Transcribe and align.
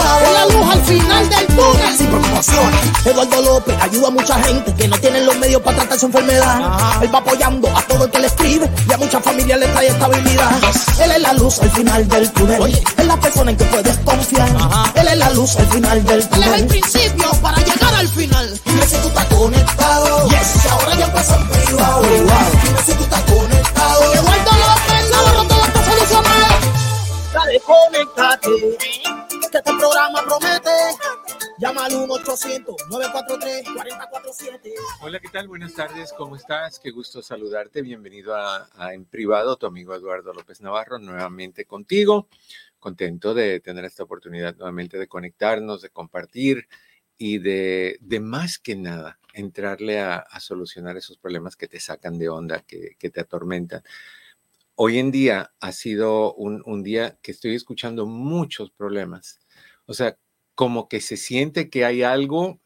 Es 0.00 0.32
la 0.32 0.46
luz 0.46 0.72
al 0.72 0.82
final 0.84 1.28
del 1.28 1.46
túnel 1.46 1.96
sin 1.96 2.06
preocupaciones. 2.06 2.80
Eduardo 3.04 3.42
López 3.42 3.76
ayuda 3.80 4.08
a 4.08 4.10
mucha 4.10 4.34
gente 4.42 4.74
que 4.74 4.88
no 4.88 4.98
tienen 4.98 5.26
los 5.26 5.36
medios 5.38 5.62
para 5.62 5.78
tratar 5.78 5.98
su 5.98 6.06
enfermedad. 6.06 7.02
Él 7.02 7.14
va 7.14 7.18
apoyando 7.18 7.68
a 7.76 7.82
todo 7.82 8.04
el 8.04 8.10
que 8.10 8.18
le 8.18 8.26
escribe 8.26 8.70
y 8.88 8.92
a 8.92 8.98
muchas 8.98 9.22
familias 9.22 9.58
le 9.60 9.66
trae 9.68 9.88
estabilidad. 9.88 10.50
Él 11.02 11.10
es 11.12 11.22
la 11.22 11.32
luz 11.34 11.60
al 11.60 11.70
final 11.70 12.08
del 12.08 12.32
túnel. 12.32 12.82
Es 12.96 13.06
la 13.06 13.20
persona 13.20 13.50
en 13.50 13.56
que 13.56 13.64
puedes 13.64 13.96
confiar. 13.98 14.48
Él 14.94 15.08
es 15.08 15.16
la 15.16 15.30
luz 15.30 15.56
al 15.56 15.66
final 15.66 16.04
del 16.04 16.28
túnel. 16.28 16.48
Él 16.48 16.54
es 16.54 16.60
el 16.60 16.66
principio 16.66 17.30
para 17.42 17.56
llegar 17.58 17.94
al 17.94 18.08
final. 18.08 18.60
Dime 18.64 18.86
si 18.86 18.96
tú 18.96 19.08
estás 19.08 19.26
conectado. 19.26 20.28
Yes. 20.28 20.66
Ahora 20.70 20.94
ya 20.94 21.04
empezó 21.06 21.34
en 21.34 21.48
privado. 21.48 22.02
Dime 22.02 22.82
si 22.84 22.92
tú 22.92 23.02
estás 23.04 23.22
conectado. 23.22 24.14
Eduardo 24.14 24.50
López 24.50 25.10
Navarro 25.10 25.44
todo 25.44 25.64
está 25.64 25.84
solucionado. 25.84 26.46
Dale, 27.32 27.60
conéctate. 27.60 29.29
Que 29.50 29.58
este 29.58 29.72
programa 29.72 30.22
promete. 30.24 30.70
Llama 31.58 31.86
al 31.86 31.92
1-800-943-4047. 31.92 34.72
Hola, 35.00 35.18
¿qué 35.18 35.28
tal? 35.28 35.48
Buenas 35.48 35.74
tardes, 35.74 36.12
¿cómo 36.12 36.36
estás? 36.36 36.78
Qué 36.78 36.92
gusto 36.92 37.20
saludarte. 37.20 37.82
Bienvenido 37.82 38.36
a, 38.36 38.68
a 38.76 38.94
En 38.94 39.06
Privado, 39.06 39.56
tu 39.56 39.66
amigo 39.66 39.92
Eduardo 39.92 40.32
López 40.32 40.60
Navarro, 40.60 41.00
nuevamente 41.00 41.64
contigo. 41.64 42.28
Contento 42.78 43.34
de 43.34 43.58
tener 43.58 43.84
esta 43.84 44.04
oportunidad 44.04 44.54
nuevamente 44.54 44.98
de 44.98 45.08
conectarnos, 45.08 45.82
de 45.82 45.90
compartir 45.90 46.68
y 47.18 47.38
de, 47.38 47.98
de 48.00 48.20
más 48.20 48.60
que 48.60 48.76
nada 48.76 49.18
entrarle 49.34 49.98
a, 49.98 50.18
a 50.18 50.38
solucionar 50.38 50.96
esos 50.96 51.18
problemas 51.18 51.56
que 51.56 51.66
te 51.66 51.80
sacan 51.80 52.18
de 52.18 52.28
onda, 52.28 52.60
que, 52.60 52.94
que 52.96 53.10
te 53.10 53.20
atormentan. 53.20 53.82
Hoy 54.82 54.98
en 54.98 55.10
día 55.10 55.52
ha 55.60 55.72
sido 55.72 56.32
un, 56.36 56.82
día 56.82 57.18
que 57.20 57.32
estoy 57.32 57.54
escuchando 57.54 58.06
muchos 58.06 58.70
problemas. 58.70 59.38
O 59.84 59.92
sea, 59.92 60.16
como 60.54 60.88
que 60.88 61.02
se 61.02 61.18
siente 61.18 61.68
que 61.68 61.84
hay 61.84 62.02
algo 62.02 62.62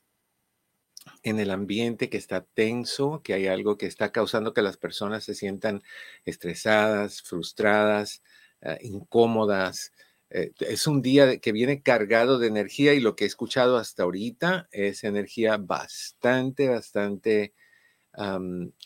en 1.25 1.41
el 1.41 1.51
ambiente 1.51 2.09
que 2.11 2.17
está 2.17 2.45
tenso, 2.45 3.21
que 3.25 3.35
hay 3.35 3.49
algo 3.49 3.77
que 3.79 3.87
está 3.87 4.13
causando 4.13 4.55
que 4.55 4.63
las 4.63 4.77
personas 4.77 5.25
se 5.25 5.35
sientan 5.35 5.83
estresadas, 6.25 7.21
frustradas, 7.21 8.23
eh, 8.61 8.79
incómodas. 8.83 9.93
Eh, 10.31 10.53
es 10.61 10.87
un 10.87 11.03
día 11.03 11.39
que 11.39 11.51
viene 11.51 11.83
cargado 11.83 12.39
de 12.39 12.47
energía 12.47 12.95
y 12.95 13.01
lo 13.01 13.17
que 13.17 13.25
he 13.25 13.27
escuchado 13.27 13.77
hasta 13.77 14.05
ahorita 14.05 14.69
es 14.71 15.03
energía 15.03 15.57
bastante, 15.57 16.69
bastante 16.69 17.55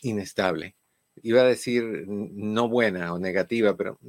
inestable. 0.01 0.78
Iba 1.23 1.41
a 1.41 1.45
decir 1.45 2.05
no 2.07 2.69
buena 2.69 3.13
o 3.13 3.19
negativa, 3.19 3.75
pero 3.75 3.99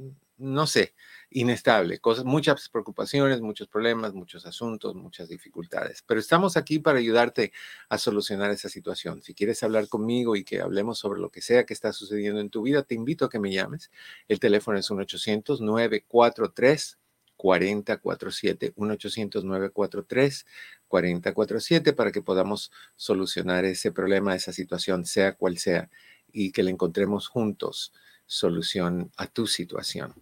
no 0.41 0.65
sé, 0.65 0.95
inestable, 1.29 1.99
cosas, 1.99 2.25
muchas 2.25 2.67
preocupaciones, 2.67 3.41
muchos 3.41 3.67
problemas, 3.67 4.13
muchos 4.13 4.45
asuntos, 4.47 4.95
muchas 4.95 5.29
dificultades. 5.29 6.03
Pero 6.05 6.19
estamos 6.19 6.57
aquí 6.57 6.79
para 6.79 6.97
ayudarte 6.97 7.53
a 7.89 7.99
solucionar 7.99 8.49
esa 8.49 8.67
situación. 8.67 9.21
Si 9.21 9.35
quieres 9.35 9.61
hablar 9.61 9.87
conmigo 9.87 10.35
y 10.35 10.43
que 10.43 10.61
hablemos 10.61 10.97
sobre 10.97 11.21
lo 11.21 11.29
que 11.29 11.41
sea 11.41 11.65
que 11.65 11.75
está 11.75 11.93
sucediendo 11.93 12.41
en 12.41 12.49
tu 12.49 12.63
vida, 12.63 12.81
te 12.83 12.95
invito 12.95 13.25
a 13.25 13.29
que 13.29 13.39
me 13.39 13.51
llames. 13.51 13.91
El 14.27 14.39
teléfono 14.39 14.79
es 14.79 14.89
1-800-943. 14.89 16.97
4047 17.41 18.75
1-800-943 18.75 20.45
4047 20.87 21.93
para 21.93 22.11
que 22.11 22.21
podamos 22.21 22.71
solucionar 22.95 23.65
ese 23.65 23.91
problema, 23.91 24.35
esa 24.35 24.53
situación, 24.53 25.05
sea 25.05 25.33
cual 25.33 25.57
sea, 25.57 25.89
y 26.33 26.51
que 26.51 26.63
le 26.63 26.71
encontremos 26.71 27.27
juntos 27.27 27.93
solución 28.25 29.11
a 29.17 29.27
tu 29.27 29.47
situación. 29.47 30.13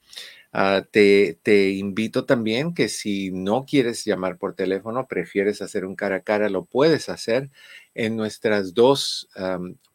Ah, 0.51 0.83
te, 0.89 1.39
te 1.43 1.69
invito 1.69 2.25
también 2.25 2.73
que 2.73 2.89
si 2.89 3.29
no 3.31 3.65
quieres 3.65 4.03
llamar 4.03 4.37
por 4.39 4.55
teléfono, 4.55 5.07
prefieres 5.07 5.61
hacer 5.61 5.85
un 5.85 5.95
cara 5.95 6.17
a 6.17 6.21
cara, 6.21 6.49
lo 6.49 6.65
puedes 6.65 7.09
hacer 7.09 7.51
en 7.93 8.15
nuestras 8.15 8.73
dos 8.73 9.29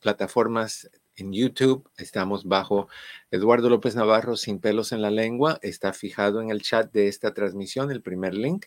plataformas 0.01 0.89
en 1.17 1.33
YouTube. 1.33 1.89
Estamos 1.97 2.45
bajo 2.45 2.89
Eduardo 3.31 3.69
López 3.69 3.95
Navarro 3.95 4.37
sin 4.37 4.61
pelos 4.61 4.93
en 4.93 5.03
la 5.03 5.11
lengua. 5.11 5.59
Está 5.63 5.93
fijado 5.93 6.41
en 6.41 6.51
el 6.51 6.63
chat 6.63 6.93
de 6.93 7.09
esta 7.09 7.35
transmisión 7.35 7.91
el 7.91 8.03
primer 8.03 8.35
link. 8.35 8.67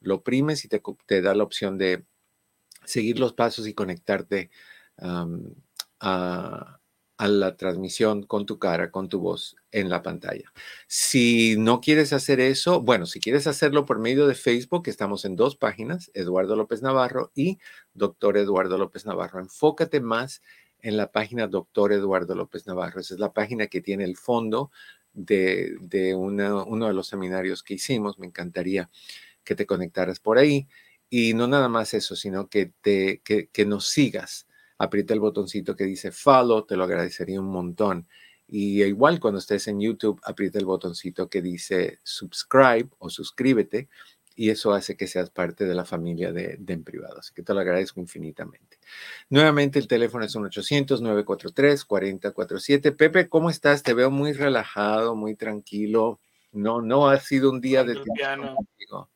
Lo 0.00 0.16
oprimes 0.16 0.64
y 0.64 0.68
te, 0.68 0.82
te 1.06 1.22
da 1.22 1.34
la 1.34 1.44
opción 1.44 1.78
de 1.78 2.04
seguir 2.84 3.18
los 3.18 3.32
pasos 3.32 3.66
y 3.66 3.74
conectarte 3.74 4.50
a, 6.00 6.80
a 7.24 7.28
la 7.28 7.56
transmisión 7.56 8.22
con 8.24 8.44
tu 8.44 8.58
cara, 8.58 8.90
con 8.90 9.08
tu 9.08 9.18
voz 9.18 9.56
en 9.72 9.88
la 9.88 10.02
pantalla. 10.02 10.52
Si 10.86 11.56
no 11.56 11.80
quieres 11.80 12.12
hacer 12.12 12.38
eso, 12.38 12.82
bueno, 12.82 13.06
si 13.06 13.18
quieres 13.18 13.46
hacerlo 13.46 13.86
por 13.86 13.98
medio 13.98 14.26
de 14.26 14.34
Facebook, 14.34 14.88
estamos 14.88 15.24
en 15.24 15.34
dos 15.34 15.56
páginas, 15.56 16.10
Eduardo 16.12 16.54
López 16.54 16.82
Navarro 16.82 17.32
y 17.34 17.58
Doctor 17.94 18.36
Eduardo 18.36 18.76
López 18.76 19.06
Navarro. 19.06 19.40
Enfócate 19.40 20.00
más 20.00 20.42
en 20.80 20.98
la 20.98 21.12
página 21.12 21.46
Doctor 21.46 21.94
Eduardo 21.94 22.34
López 22.34 22.66
Navarro. 22.66 23.00
Esa 23.00 23.14
es 23.14 23.20
la 23.20 23.32
página 23.32 23.68
que 23.68 23.80
tiene 23.80 24.04
el 24.04 24.18
fondo 24.18 24.70
de, 25.14 25.78
de 25.80 26.14
uno 26.14 26.86
de 26.86 26.92
los 26.92 27.06
seminarios 27.06 27.62
que 27.62 27.72
hicimos. 27.72 28.18
Me 28.18 28.26
encantaría 28.26 28.90
que 29.44 29.54
te 29.54 29.64
conectaras 29.64 30.20
por 30.20 30.36
ahí. 30.36 30.68
Y 31.08 31.32
no 31.32 31.46
nada 31.46 31.70
más 31.70 31.94
eso, 31.94 32.16
sino 32.16 32.50
que, 32.50 32.74
te, 32.82 33.22
que, 33.24 33.48
que 33.48 33.64
nos 33.64 33.88
sigas. 33.88 34.46
Aprieta 34.78 35.14
el 35.14 35.20
botoncito 35.20 35.76
que 35.76 35.84
dice 35.84 36.12
follow, 36.12 36.64
te 36.64 36.76
lo 36.76 36.84
agradecería 36.84 37.40
un 37.40 37.50
montón. 37.50 38.06
Y 38.46 38.82
igual 38.82 39.20
cuando 39.20 39.38
estés 39.38 39.68
en 39.68 39.80
YouTube, 39.80 40.20
aprieta 40.24 40.58
el 40.58 40.66
botoncito 40.66 41.28
que 41.28 41.40
dice 41.40 42.00
subscribe 42.02 42.88
o 42.98 43.08
suscríbete 43.08 43.88
y 44.36 44.50
eso 44.50 44.72
hace 44.72 44.96
que 44.96 45.06
seas 45.06 45.30
parte 45.30 45.64
de 45.64 45.74
la 45.74 45.84
familia 45.84 46.32
de, 46.32 46.56
de 46.58 46.72
En 46.72 46.82
Privado. 46.82 47.20
Así 47.20 47.32
que 47.32 47.42
te 47.42 47.54
lo 47.54 47.60
agradezco 47.60 48.00
infinitamente. 48.00 48.78
Nuevamente 49.30 49.78
el 49.78 49.86
teléfono 49.86 50.24
es 50.24 50.34
1-800-943-4047. 50.34 52.96
Pepe, 52.96 53.28
¿cómo 53.28 53.50
estás? 53.50 53.84
Te 53.84 53.94
veo 53.94 54.10
muy 54.10 54.32
relajado, 54.32 55.14
muy 55.14 55.36
tranquilo. 55.36 56.18
No, 56.50 56.82
no 56.82 57.08
ha 57.08 57.20
sido 57.20 57.50
un 57.50 57.60
día 57.60 57.84
de 57.84 57.94
tiempo. 57.94 59.08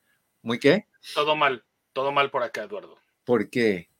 ¿Muy 0.43 0.61
qué? 0.61 0.87
Todo 1.15 1.35
mal, 1.35 1.65
todo 1.93 2.13
mal 2.13 2.31
por 2.31 2.45
acá, 2.45 2.65
Eduardo. 2.65 2.97
¿Por 3.25 3.51
qué? 3.51 3.91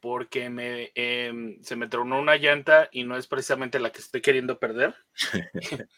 Porque 0.00 0.48
me, 0.48 0.92
em, 0.94 1.62
se 1.62 1.76
me 1.76 1.88
tronó 1.88 2.18
una 2.18 2.36
llanta 2.36 2.88
y 2.90 3.04
no 3.04 3.16
es 3.16 3.26
precisamente 3.26 3.78
la 3.78 3.92
que 3.92 4.00
estoy 4.00 4.22
queriendo 4.22 4.58
perder, 4.58 4.94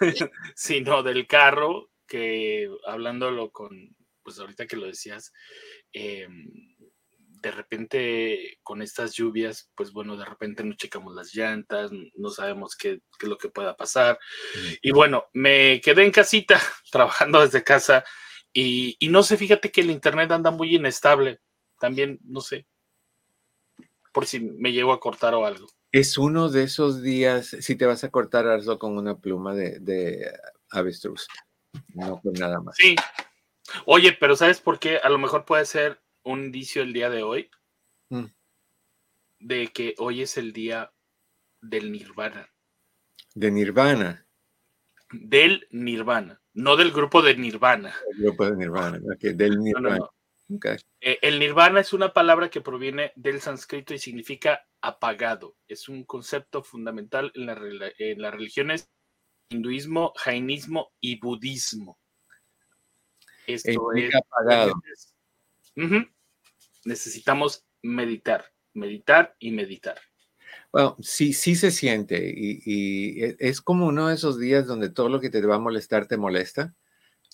sino 0.56 1.02
del 1.02 1.26
carro 1.26 1.90
que 2.06 2.68
hablándolo 2.86 3.50
con, 3.52 3.96
pues 4.22 4.38
ahorita 4.38 4.66
que 4.66 4.76
lo 4.76 4.86
decías, 4.86 5.32
em, 5.92 6.46
de 7.42 7.50
repente 7.50 8.58
con 8.62 8.82
estas 8.82 9.14
lluvias, 9.14 9.70
pues 9.74 9.92
bueno, 9.92 10.16
de 10.16 10.24
repente 10.24 10.62
no 10.62 10.74
checamos 10.74 11.14
las 11.14 11.34
llantas, 11.34 11.90
no 12.14 12.30
sabemos 12.30 12.76
qué, 12.76 13.00
qué 13.18 13.26
es 13.26 13.28
lo 13.28 13.38
que 13.38 13.48
pueda 13.48 13.76
pasar. 13.76 14.18
Y 14.80 14.92
bueno, 14.92 15.26
me 15.32 15.80
quedé 15.80 16.04
en 16.04 16.12
casita 16.12 16.60
trabajando 16.92 17.40
desde 17.40 17.64
casa 17.64 18.04
y, 18.52 18.96
y 18.98 19.08
no 19.08 19.22
sé, 19.22 19.36
fíjate 19.36 19.72
que 19.72 19.80
el 19.80 19.90
internet 19.90 20.30
anda 20.30 20.50
muy 20.50 20.76
inestable. 20.76 21.40
También, 21.80 22.20
no 22.22 22.40
sé, 22.40 22.66
por 24.12 24.26
si 24.26 24.40
me 24.40 24.72
llego 24.72 24.92
a 24.92 25.00
cortar 25.00 25.34
o 25.34 25.46
algo. 25.46 25.66
Es 25.90 26.16
uno 26.18 26.48
de 26.48 26.62
esos 26.64 27.02
días, 27.02 27.48
si 27.60 27.76
te 27.76 27.86
vas 27.86 28.04
a 28.04 28.10
cortar, 28.10 28.46
hazlo 28.48 28.78
con 28.78 28.96
una 28.96 29.18
pluma 29.18 29.54
de, 29.54 29.78
de 29.80 30.30
avestruz, 30.70 31.26
no 31.94 32.20
con 32.20 32.32
nada 32.34 32.60
más. 32.60 32.76
Sí. 32.78 32.96
Oye, 33.86 34.12
pero 34.18 34.36
¿sabes 34.36 34.60
por 34.60 34.78
qué? 34.78 34.98
A 34.98 35.08
lo 35.08 35.18
mejor 35.18 35.44
puede 35.44 35.64
ser 35.66 36.02
un 36.24 36.44
indicio 36.46 36.82
el 36.82 36.92
día 36.92 37.10
de 37.10 37.22
hoy 37.22 37.50
Mm. 38.10 38.26
de 39.40 39.68
que 39.68 39.94
hoy 39.98 40.22
es 40.22 40.36
el 40.36 40.52
día 40.52 40.92
del 41.62 41.90
nirvana. 41.92 42.48
De 43.34 43.50
Nirvana, 43.50 44.26
Del 45.10 45.66
nirvana, 45.70 46.40
no 46.52 46.76
del 46.76 46.90
grupo 46.92 47.22
de 47.22 47.36
nirvana. 47.36 47.94
el 48.14 48.22
grupo 48.24 48.44
de 48.44 48.56
Nirvana, 48.56 48.98
ok, 48.98 49.20
del 49.34 49.52
No, 49.52 49.56
no, 49.56 49.62
Nirvana. 49.62 49.96
no. 49.98 50.14
Eh, 51.00 51.18
el 51.22 51.38
nirvana 51.38 51.80
es 51.80 51.92
una 51.92 52.12
palabra 52.12 52.50
que 52.50 52.60
proviene 52.60 53.12
del 53.16 53.40
sánscrito 53.40 53.94
y 53.94 53.98
significa 53.98 54.66
apagado. 54.80 55.56
Es 55.68 55.88
un 55.88 56.04
concepto 56.04 56.62
fundamental 56.62 57.32
en, 57.34 57.46
la 57.46 57.54
rela- 57.54 57.92
en 57.98 58.20
las 58.20 58.34
religiones 58.34 58.90
hinduismo, 59.50 60.12
jainismo 60.16 60.92
y 61.00 61.18
budismo. 61.18 61.98
Esto 63.46 63.92
es 63.94 64.14
apagado. 64.14 64.74
Necesitamos 66.84 67.64
meditar, 67.82 68.52
meditar 68.74 69.36
y 69.38 69.50
meditar. 69.50 70.00
Bueno, 70.72 70.96
sí, 71.00 71.32
sí 71.32 71.54
se 71.54 71.70
siente 71.70 72.32
y, 72.34 73.22
e, 73.22 73.36
es 73.38 73.60
como 73.60 73.86
uno 73.86 74.08
de 74.08 74.14
esos 74.14 74.38
días 74.38 74.66
donde 74.66 74.90
todo 74.90 75.08
lo 75.08 75.20
que 75.20 75.30
te 75.30 75.44
va 75.44 75.56
a 75.56 75.60
molestar 75.60 76.06
te 76.06 76.16
molesta 76.16 76.74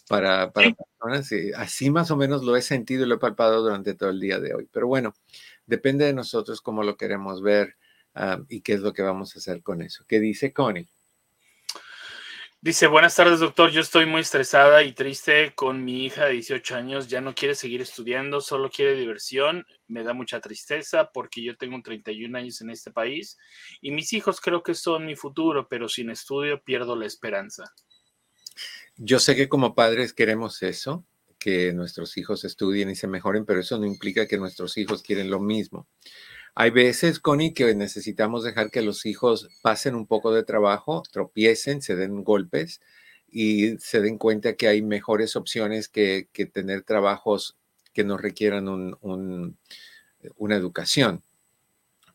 para, 0.09 0.51
para 0.51 0.73
personas. 0.73 1.31
así 1.57 1.91
más 1.91 2.11
o 2.11 2.17
menos 2.17 2.43
lo 2.43 2.57
he 2.57 2.63
sentido 2.63 3.05
y 3.05 3.09
lo 3.09 3.17
he 3.17 3.19
palpado 3.19 3.63
durante 3.63 3.95
todo 3.95 4.11
el 4.11 4.21
día 4.21 4.41
de 4.41 4.55
hoy. 4.55 4.69
Pero 4.73 4.87
bueno, 4.87 5.15
depende 5.67 6.05
de 6.05 6.15
nosotros 6.15 6.61
cómo 6.61 6.83
lo 6.83 6.97
queremos 6.97 7.43
ver 7.43 7.77
ah, 8.15 8.41
y 8.49 8.63
qué 8.63 8.75
es 8.75 8.81
lo 8.81 8.93
que 8.93 9.03
vamos 9.03 9.35
a 9.35 9.39
hacer 9.39 9.63
con 9.63 9.83
eso. 9.83 10.05
¿Qué 10.09 10.19
dice 10.21 10.53
Connie? 10.53 10.89
Dice, 12.61 12.89
buenas 12.89 13.15
tardes, 13.15 13.39
doctor. 13.39 13.71
Yo 13.71 13.81
estoy 13.81 14.05
muy 14.05 14.23
estresada 14.23 14.83
y 14.83 14.93
triste 14.93 15.55
con 15.55 15.85
mi 15.85 16.05
hija 16.07 16.25
de 16.25 16.33
18 16.33 16.75
años. 16.75 17.07
Ya 17.07 17.21
no 17.21 17.33
quiere 17.33 17.55
seguir 17.55 17.81
estudiando, 17.81 18.41
solo 18.41 18.69
quiere 18.69 18.97
diversión. 18.97 19.65
Me 19.87 20.03
da 20.03 20.13
mucha 20.13 20.41
tristeza 20.41 21.13
porque 21.13 21.41
yo 21.41 21.57
tengo 21.57 21.81
31 21.81 22.37
años 22.37 22.61
en 22.61 22.71
este 22.71 22.91
país 22.91 23.39
y 23.81 23.93
mis 23.93 24.13
hijos 24.13 24.41
creo 24.41 24.65
que 24.65 24.75
son 24.75 25.07
mi 25.07 25.15
futuro, 25.15 25.69
pero 25.69 25.89
sin 25.89 26.11
estudio 26.11 26.61
pierdo 26.61 26.97
la 26.97 27.07
esperanza. 27.07 27.73
Yo 28.99 29.21
sé 29.21 29.37
que 29.37 29.49
como 29.49 29.77
padres 29.77 30.13
queremos 30.13 30.61
eso, 30.63 31.05
que 31.39 31.73
nuestros 31.73 32.17
hijos 32.17 32.45
estudien 32.45 32.91
y 32.91 32.97
se 32.97 33.07
mejoren, 33.07 33.45
pero 33.47 33.61
eso 33.61 33.79
no 33.79 33.87
implica 33.87 34.27
que 34.27 34.39
nuestros 34.39 34.77
hijos 34.77 35.05
quieren 35.05 35.31
lo 35.31 35.39
mismo. 35.39 35.87
Hay 36.57 36.71
veces, 36.71 37.21
Connie, 37.21 37.55
que 37.55 37.73
necesitamos 37.77 38.43
dejar 38.43 38.73
que 38.73 38.83
los 38.83 39.07
hijos 39.07 39.49
pasen 39.63 39.95
un 39.95 40.09
poco 40.09 40.33
de 40.33 40.43
trabajo, 40.43 41.05
tropiecen, 41.13 41.81
se 41.81 41.95
den 41.95 42.25
golpes 42.25 42.81
y 43.31 43.79
se 43.79 44.01
den 44.01 44.19
cuenta 44.19 44.57
que 44.57 44.67
hay 44.67 44.83
mejores 44.83 45.37
opciones 45.37 45.89
que, 45.89 46.29
tener 46.53 46.83
trabajos 46.83 47.57
que 47.93 48.03
no 48.03 48.17
requieran 48.17 48.67
una 49.01 50.57
educación. 50.57 51.23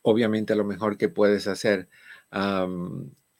Obviamente, 0.01 0.56
lo 0.56 0.65
mejor 0.65 0.97
que 0.97 1.07
puedes 1.07 1.47
hacer 1.47 1.88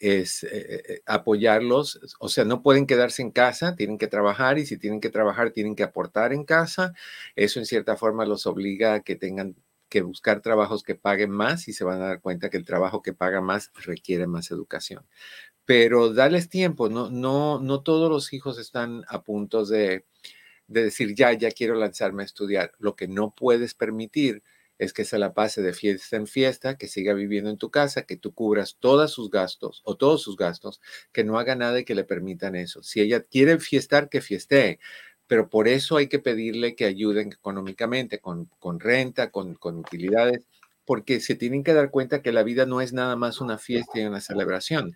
es 0.04 0.44
eh, 0.44 0.84
eh, 0.88 1.02
apoyarlos, 1.06 2.00
o 2.20 2.28
sea, 2.30 2.44
no 2.46 2.62
pueden 2.62 2.86
quedarse 2.88 3.22
en 3.22 3.32
casa, 3.32 3.76
tienen 3.76 3.98
que 3.98 4.08
trabajar 4.08 4.58
y 4.60 4.66
si 4.66 4.78
tienen 4.78 5.00
que 5.00 5.10
trabajar, 5.10 5.52
tienen 5.52 5.76
que 5.76 5.84
aportar 5.84 6.34
en 6.34 6.44
casa. 6.44 6.94
Eso 7.38 7.60
en 7.60 7.66
cierta 7.66 7.96
forma 7.96 8.26
los 8.26 8.46
obliga 8.46 8.96
a 8.96 9.00
que 9.02 9.16
tengan 9.16 9.56
que 9.90 10.02
buscar 10.02 10.42
trabajos 10.42 10.84
que 10.84 10.96
paguen 10.96 11.32
más 11.32 11.68
y 11.70 11.74
se 11.74 11.86
van 11.86 12.02
a 12.02 12.08
dar 12.08 12.22
cuenta 12.22 12.50
que 12.50 12.58
el 12.58 12.66
trabajo 12.66 13.02
que 13.02 13.14
paga 13.14 13.40
más 13.42 13.72
requiere 13.86 14.28
más 14.28 14.52
educación. 14.52 15.06
Pero 15.66 16.14
dales 16.14 16.50
tiempo, 16.50 16.90
no, 16.90 17.10
no, 17.10 17.60
no 17.60 17.82
todos 17.84 18.10
los 18.10 18.34
hijos 18.34 18.60
están 18.60 19.04
a 19.08 19.24
punto 19.24 19.66
de, 19.66 20.06
de 20.68 20.84
decir, 20.86 21.16
ya, 21.16 21.34
ya 21.34 21.52
quiero 21.52 21.76
lanzarme 21.76 22.24
a 22.24 22.26
estudiar. 22.26 22.74
Lo 22.80 22.96
que 22.96 23.08
no 23.08 23.34
puedes 23.36 23.74
permitir 23.76 24.44
es 24.80 24.94
que 24.94 25.06
se 25.06 25.20
la 25.20 25.34
pase 25.34 25.62
de 25.62 25.74
fiesta 25.74 26.16
en 26.16 26.28
fiesta, 26.28 26.78
que 26.78 26.88
siga 26.88 27.14
viviendo 27.14 27.50
en 27.50 27.58
tu 27.58 27.70
casa, 27.72 28.04
que 28.04 28.18
tú 28.18 28.34
cubras 28.34 28.78
todos 28.80 29.12
sus 29.12 29.30
gastos 29.30 29.82
o 29.86 29.96
todos 29.96 30.22
sus 30.22 30.36
gastos, 30.36 30.82
que 31.12 31.24
no 31.24 31.38
haga 31.38 31.56
nada 31.56 31.80
y 31.80 31.86
que 31.86 31.96
le 31.96 32.04
permitan 32.04 32.56
eso. 32.56 32.84
Si 32.84 33.02
ella 33.02 33.22
quiere 33.24 33.60
fiestar, 33.60 34.10
que 34.10 34.22
fiestee, 34.22 34.80
pero 35.28 35.50
por 35.50 35.68
eso 35.68 35.98
hay 35.98 36.08
que 36.08 36.20
pedirle 36.20 36.76
que 36.76 36.86
ayuden 36.86 37.30
económicamente, 37.32 38.20
con, 38.20 38.50
renta, 38.80 39.32
con, 39.32 39.58
utilidades, 39.64 40.46
porque 40.86 41.20
se 41.22 41.36
tienen 41.36 41.64
que 41.64 41.74
dar 41.74 41.92
cuenta 41.92 42.22
que 42.22 42.32
la 42.32 42.44
vida 42.44 42.66
no 42.66 42.82
es 42.82 42.94
nada 42.94 43.16
más 43.16 43.42
una 43.42 43.58
fiesta 43.58 44.00
y 44.00 44.06
una 44.06 44.22
celebración, 44.22 44.96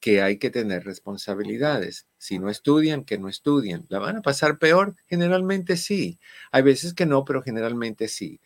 que 0.00 0.22
hay 0.22 0.38
que 0.38 0.50
tener 0.50 0.84
responsabilidades. 0.84 2.06
Si 2.18 2.38
no 2.38 2.50
estudian, 2.50 3.04
que 3.04 3.18
no 3.18 3.28
estudien. 3.28 3.86
¿La 3.88 3.98
van 3.98 4.16
a 4.16 4.22
pasar 4.22 4.58
peor? 4.58 4.96
Generalmente 5.06 5.76
sí. 5.76 6.20
Hay 6.52 6.62
veces 6.62 6.94
que 6.94 7.06
no, 7.06 7.24
pero 7.24 7.42
generalmente 7.42 8.08
sí. 8.08 8.40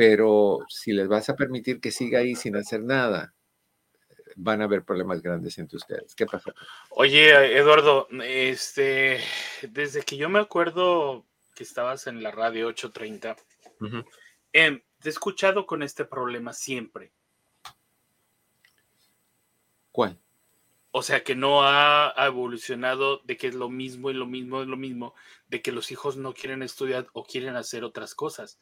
Pero 0.00 0.60
si 0.70 0.94
les 0.94 1.08
vas 1.08 1.28
a 1.28 1.36
permitir 1.36 1.78
que 1.78 1.90
siga 1.90 2.20
ahí 2.20 2.34
sin 2.34 2.56
hacer 2.56 2.80
nada, 2.80 3.34
van 4.34 4.62
a 4.62 4.64
haber 4.64 4.82
problemas 4.82 5.20
grandes 5.20 5.58
entre 5.58 5.76
ustedes. 5.76 6.14
¿Qué 6.14 6.24
pasa? 6.24 6.54
Oye, 6.88 7.58
Eduardo, 7.58 8.08
este, 8.24 9.20
desde 9.60 10.00
que 10.00 10.16
yo 10.16 10.30
me 10.30 10.38
acuerdo 10.38 11.26
que 11.54 11.64
estabas 11.64 12.06
en 12.06 12.22
la 12.22 12.30
radio 12.30 12.68
830, 12.68 13.36
em, 14.54 14.80
te 15.00 15.08
he 15.10 15.12
escuchado 15.12 15.66
con 15.66 15.82
este 15.82 16.06
problema 16.06 16.54
siempre. 16.54 17.12
¿Cuál? 19.92 20.18
O 20.92 21.02
sea, 21.02 21.22
que 21.22 21.34
no 21.34 21.62
ha, 21.62 22.14
evolucionado 22.26 23.18
de 23.24 23.36
que 23.36 23.48
es 23.48 23.54
lo 23.54 23.68
mismo 23.68 24.08
y 24.08 24.14
lo 24.14 24.24
mismo 24.24 24.62
es 24.62 24.66
lo 24.66 24.78
mismo, 24.78 25.14
de 25.48 25.60
que 25.60 25.72
los 25.72 25.92
hijos 25.92 26.16
no 26.16 26.32
quieren 26.32 26.62
estudiar 26.62 27.08
o 27.12 27.22
quieren 27.22 27.56
hacer 27.56 27.84
otras 27.84 28.14
cosas. 28.14 28.58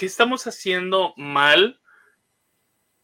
¿Qué 0.00 0.06
estamos 0.06 0.46
haciendo 0.46 1.12
mal 1.18 1.78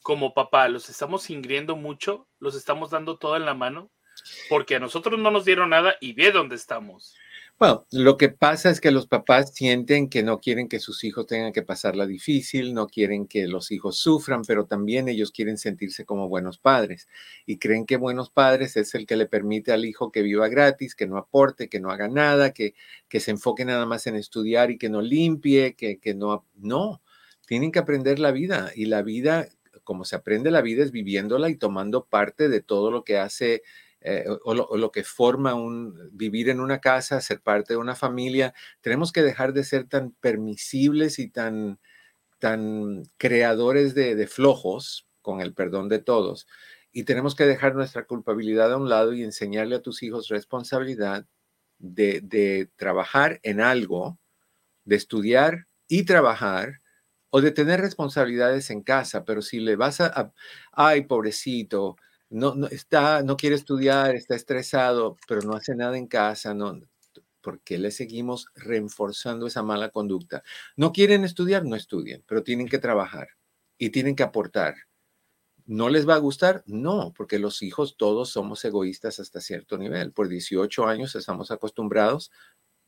como 0.00 0.32
papá 0.32 0.66
los 0.68 0.88
estamos 0.88 1.28
ingriendo 1.28 1.76
mucho, 1.76 2.26
los 2.38 2.54
estamos 2.54 2.88
dando 2.88 3.18
todo 3.18 3.36
en 3.36 3.44
la 3.44 3.52
mano, 3.52 3.90
porque 4.48 4.76
a 4.76 4.80
nosotros 4.80 5.20
no 5.20 5.30
nos 5.30 5.44
dieron 5.44 5.68
nada 5.68 5.96
y 6.00 6.14
ve 6.14 6.32
dónde 6.32 6.56
estamos. 6.56 7.14
Bueno, 7.58 7.86
lo 7.90 8.18
que 8.18 8.28
pasa 8.28 8.68
es 8.68 8.82
que 8.82 8.90
los 8.90 9.06
papás 9.06 9.54
sienten 9.54 10.10
que 10.10 10.22
no 10.22 10.40
quieren 10.40 10.68
que 10.68 10.78
sus 10.78 11.02
hijos 11.04 11.26
tengan 11.26 11.54
que 11.54 11.62
pasarla 11.62 12.06
difícil, 12.06 12.74
no 12.74 12.86
quieren 12.86 13.26
que 13.26 13.48
los 13.48 13.70
hijos 13.72 13.96
sufran, 13.96 14.42
pero 14.46 14.66
también 14.66 15.08
ellos 15.08 15.30
quieren 15.32 15.56
sentirse 15.56 16.04
como 16.04 16.28
buenos 16.28 16.58
padres 16.58 17.08
y 17.46 17.56
creen 17.56 17.86
que 17.86 17.96
buenos 17.96 18.28
padres 18.28 18.76
es 18.76 18.94
el 18.94 19.06
que 19.06 19.16
le 19.16 19.24
permite 19.24 19.72
al 19.72 19.86
hijo 19.86 20.12
que 20.12 20.20
viva 20.20 20.48
gratis, 20.48 20.94
que 20.94 21.06
no 21.06 21.16
aporte, 21.16 21.70
que 21.70 21.80
no 21.80 21.90
haga 21.90 22.08
nada, 22.08 22.52
que, 22.52 22.74
que 23.08 23.20
se 23.20 23.30
enfoque 23.30 23.64
nada 23.64 23.86
más 23.86 24.06
en 24.06 24.16
estudiar 24.16 24.70
y 24.70 24.76
que 24.76 24.90
no 24.90 25.00
limpie, 25.00 25.76
que, 25.76 25.98
que 25.98 26.12
no, 26.14 26.44
no, 26.56 27.00
tienen 27.46 27.72
que 27.72 27.78
aprender 27.78 28.18
la 28.18 28.32
vida 28.32 28.70
y 28.74 28.84
la 28.84 29.00
vida 29.00 29.48
como 29.82 30.04
se 30.04 30.16
aprende 30.16 30.50
la 30.50 30.62
vida 30.62 30.82
es 30.82 30.90
viviéndola 30.90 31.48
y 31.48 31.56
tomando 31.56 32.04
parte 32.06 32.48
de 32.48 32.60
todo 32.60 32.90
lo 32.90 33.04
que 33.04 33.18
hace 33.18 33.62
eh, 34.08 34.24
o, 34.44 34.54
lo, 34.54 34.92
que 34.92 35.02
forma 35.02 35.54
un 35.54 36.10
vivir 36.12 36.48
en 36.48 36.60
una 36.60 36.80
casa, 36.80 37.20
ser 37.20 37.40
parte 37.40 37.72
de 37.72 37.78
una 37.78 37.96
familia. 37.96 38.54
Tenemos 38.80 39.10
que 39.10 39.22
dejar 39.22 39.52
de 39.52 39.64
ser 39.64 39.88
tan 39.88 40.12
permisibles 40.12 41.18
y 41.18 41.28
tan, 41.28 41.80
tan 42.38 43.02
creadores 43.16 43.96
de, 43.96 44.28
flojos, 44.28 45.08
con 45.22 45.40
el 45.40 45.54
perdón 45.54 45.88
de 45.88 45.98
todos. 45.98 46.46
Y 46.92 47.02
tenemos 47.02 47.34
que 47.34 47.46
dejar 47.46 47.74
nuestra 47.74 48.06
culpabilidad 48.06 48.72
a 48.72 48.76
un 48.76 48.88
lado 48.88 49.12
y 49.12 49.24
enseñarle 49.24 49.74
a 49.74 49.82
tus 49.82 50.04
hijos 50.04 50.28
responsabilidad 50.28 51.26
de, 51.78 52.20
de 52.20 52.70
trabajar 52.76 53.40
en 53.42 53.60
algo, 53.60 54.20
de 54.84 54.94
estudiar 54.94 55.66
y 55.88 56.04
trabajar 56.04 56.80
o 57.30 57.40
de 57.40 57.50
tener 57.50 57.80
responsabilidades 57.80 58.70
en 58.70 58.82
casa, 58.82 59.24
pero 59.24 59.42
si 59.42 59.58
le 59.58 59.74
vas 59.74 60.00
a, 60.00 60.32
ay, 60.70 61.02
pobrecito, 61.06 61.96
no, 62.30 62.54
no, 62.54 62.66
está, 62.68 63.22
no 63.22 63.36
quiere 63.36 63.56
estudiar, 63.56 64.14
está 64.14 64.34
estresado, 64.34 65.16
pero 65.28 65.42
no 65.42 65.54
hace 65.54 65.74
nada 65.74 65.96
en 65.96 66.06
casa, 66.06 66.54
no, 66.54 66.80
porque 67.40 67.78
le 67.78 67.92
seguimos 67.92 68.48
reforzando 68.56 69.46
esa 69.46 69.62
mala 69.62 69.90
conducta. 69.90 70.42
No 70.76 70.92
quieren 70.92 71.24
estudiar, 71.24 71.64
no 71.64 71.76
estudien, 71.76 72.24
pero 72.26 72.42
tienen 72.42 72.68
que 72.68 72.78
trabajar 72.78 73.28
y 73.78 73.90
tienen 73.90 74.16
que 74.16 74.24
aportar. 74.24 74.74
¿No 75.64 75.88
les 75.88 76.08
va 76.08 76.14
a 76.14 76.18
gustar? 76.18 76.62
No, 76.66 77.12
porque 77.16 77.38
los 77.38 77.62
hijos 77.62 77.96
todos 77.96 78.30
somos 78.30 78.64
egoístas 78.64 79.20
hasta 79.20 79.40
cierto 79.40 79.78
nivel. 79.78 80.12
Por 80.12 80.28
18 80.28 80.86
años 80.86 81.14
estamos 81.14 81.50
acostumbrados, 81.50 82.32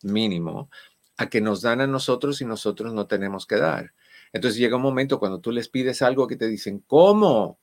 mínimo, 0.02 0.70
a 1.16 1.28
que 1.28 1.40
nos 1.40 1.62
dan 1.62 1.80
a 1.80 1.86
nosotros 1.86 2.40
y 2.40 2.44
nosotros 2.44 2.92
no 2.94 3.06
tenemos 3.06 3.46
que 3.46 3.56
dar. 3.56 3.94
Entonces 4.32 4.58
llega 4.58 4.76
un 4.76 4.82
momento 4.82 5.18
cuando 5.18 5.40
tú 5.40 5.52
les 5.52 5.68
pides 5.68 6.02
algo 6.02 6.26
que 6.26 6.36
te 6.36 6.48
dicen, 6.48 6.80
¿cómo? 6.86 7.58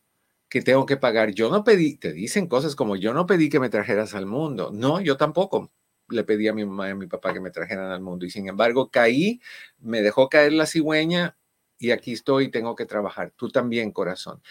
Que 0.50 0.62
tengo 0.62 0.86
que 0.86 0.98
pagar. 0.98 1.32
Yo 1.32 1.50
no 1.50 1.64
pedí, 1.64 1.98
te 1.98 2.14
dicen 2.14 2.48
cosas 2.48 2.76
como, 2.76 2.96
yo 2.96 3.14
no 3.14 3.26
pedí 3.26 3.50
que 3.50 3.60
me 3.60 3.70
trajeras 3.70 4.14
al 4.16 4.26
mundo. 4.26 4.72
No, 4.74 5.02
yo 5.02 5.18
tampoco 5.18 5.72
le 6.10 6.24
pedí 6.24 6.48
a 6.48 6.54
mi 6.54 6.66
mamá 6.66 6.88
y 6.90 6.92
a 6.92 6.96
mi 6.96 7.08
papá 7.08 7.34
que 7.34 7.40
me 7.42 7.52
trajeran 7.52 7.92
al 7.92 8.02
mundo. 8.02 8.26
Y 8.26 8.30
sin 8.30 8.48
embargo, 8.48 8.90
caí, 8.92 9.42
me 9.80 10.02
dejó 10.02 10.30
caer 10.30 10.54
la 10.54 10.66
cigüeña 10.68 11.38
y 11.80 11.92
aquí 11.92 12.14
estoy 12.14 12.52
tengo 12.52 12.76
que 12.76 12.86
trabajar. 12.86 13.32
Tú 13.36 13.50
también, 13.50 13.92
corazón 13.92 14.42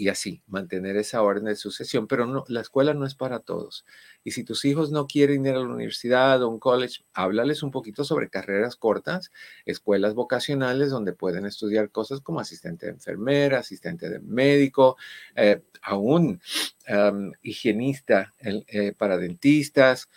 y 0.00 0.08
así, 0.08 0.42
mantener 0.46 0.96
esa 0.96 1.20
orden 1.20 1.44
de 1.44 1.56
sucesión, 1.56 2.06
pero 2.06 2.46
la 2.48 2.62
escuela 2.62 2.94
no 2.94 3.04
es 3.04 3.14
para 3.14 3.40
todos. 3.40 3.84
Y 4.24 4.30
si 4.30 4.44
tus 4.44 4.64
hijos 4.64 4.90
no 4.90 5.06
quieren 5.06 5.44
ir 5.44 5.52
a 5.52 5.58
la 5.58 5.66
universidad 5.66 6.42
o 6.42 6.48
un 6.48 6.58
college, 6.58 7.04
háblales 7.12 7.62
un 7.62 7.70
poquito 7.70 8.02
sobre 8.02 8.30
carreras 8.30 8.76
cortas, 8.76 9.30
escuelas 9.66 10.14
vocacionales 10.14 10.88
donde 10.88 11.12
pueden 11.12 11.44
estudiar 11.44 11.90
cosas 11.90 12.22
como 12.22 12.40
asistente 12.40 12.86
de 12.86 12.92
enfermera, 12.92 13.58
asistente 13.58 14.08
de 14.08 14.20
médico, 14.20 14.96
eh, 15.36 15.60
aún 15.82 16.40
higienista 17.42 18.32
eh, 18.40 18.94
para 18.96 19.18
dentistas, 19.18 20.08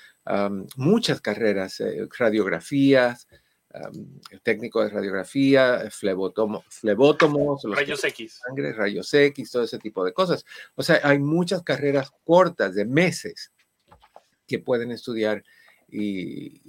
muchas 0.78 1.20
carreras, 1.20 1.82
eh, 1.82 2.08
radiografías, 2.18 3.28
técnico 4.44 4.84
de 4.84 4.90
radiografía, 4.90 5.90
flebótomos, 5.90 6.64
rayos 7.64 8.04
X. 8.04 8.42
Sangre, 8.46 8.74
rayos 8.74 9.14
X, 9.14 9.52
todo 9.52 9.64
ese 9.64 9.80
tipo 9.80 10.04
de 10.04 10.14
cosas. 10.14 10.46
O 10.76 10.84
sea, 10.84 11.00
hay 11.04 11.20
muchas 11.20 11.64
carreras 11.64 12.12
cortas 12.24 12.76
de 12.76 12.86
meses 12.86 13.52
que 14.48 14.60
pueden 14.60 14.92
estudiar 14.92 15.44
y, 15.88 16.62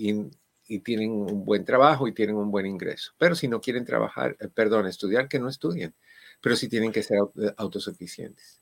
y 0.66 0.80
tienen 0.80 1.10
un 1.10 1.44
buen 1.44 1.64
trabajo 1.64 2.08
y 2.08 2.12
tienen 2.12 2.36
un 2.36 2.50
buen 2.50 2.66
ingreso. 2.66 3.12
Pero 3.18 3.34
si 3.34 3.48
no 3.48 3.60
quieren 3.60 3.84
trabajar, 3.84 4.36
eh, 4.40 4.48
perdón, 4.48 4.86
estudiar, 4.86 5.28
que 5.28 5.38
no 5.38 5.48
estudien, 5.48 5.94
pero 6.40 6.56
sí 6.56 6.68
tienen 6.68 6.92
que 6.92 7.02
ser 7.02 7.18
eh, 7.18 7.52
autosuficientes. 7.56 8.60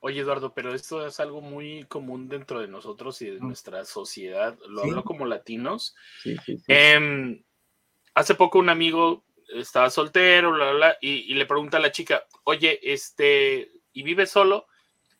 Oye, 0.00 0.20
Eduardo, 0.20 0.54
pero 0.54 0.74
esto 0.74 1.06
es 1.06 1.20
algo 1.20 1.42
muy 1.42 1.84
común 1.84 2.28
dentro 2.28 2.60
de 2.60 2.68
nosotros 2.68 3.20
y 3.20 3.26
de 3.26 3.40
nuestra 3.40 3.84
sociedad. 3.84 4.58
Lo 4.68 4.82
hablo 4.82 5.04
como 5.04 5.26
latinos. 5.26 5.94
Em, 6.66 7.42
hace 8.14 8.34
poco 8.34 8.58
un 8.58 8.68
amigo 8.68 9.24
estaba 9.48 9.90
soltero, 9.90 10.52
bla, 10.52 10.72
bla, 10.72 10.96
y, 11.00 11.32
y, 11.32 11.34
le 11.34 11.46
pregunta 11.46 11.78
a 11.78 11.80
la 11.80 11.90
chica, 11.90 12.24
oye, 12.44 12.78
este, 12.82 13.72
¿y 13.92 14.02
vive 14.02 14.26
solo? 14.26 14.66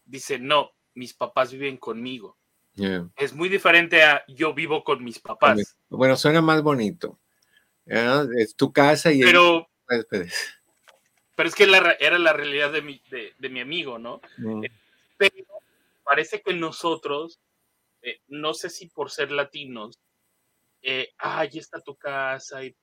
Dice, 0.05 0.39
no, 0.39 0.73
mis 0.95 1.15
papás 1.15 1.53
viven 1.53 1.77
conmigo. 1.77 2.37
Es 3.17 3.35
muy 3.35 3.49
diferente 3.49 4.03
a 4.03 4.25
yo 4.29 4.55
vivo 4.55 4.85
con 4.85 5.05
mis 5.05 5.19
papás. 5.19 5.77
Bueno, 5.89 6.17
suena 6.17 6.41
más 6.41 6.63
bonito. 6.63 7.19
Es 7.85 8.55
tu 8.57 8.73
casa 8.73 9.13
y... 9.13 9.21
Pero, 9.21 9.69
pero 10.07 11.49
es 11.49 11.55
que 11.55 11.65
era 11.65 12.19
la 12.19 12.33
realidad 12.33 12.73
de 12.73 12.83
mi, 12.83 13.03
de, 13.11 13.49
mi 13.49 13.61
amigo, 13.61 13.99
¿no? 13.99 14.21
Mm. 14.39 14.65
Pero 15.17 15.45
parece 16.05 16.41
que 16.41 16.55
nosotros, 16.55 17.41
eh, 18.03 18.21
no 18.29 18.55
sé 18.55 18.71
si 18.71 18.89
por 18.89 19.11
ser 19.11 19.31
latinos, 19.31 19.99
eh, 20.83 21.11
ahí 21.19 21.51
está 21.55 21.81
tu 21.81 21.97
casa 21.97 22.65
y, 22.65 22.75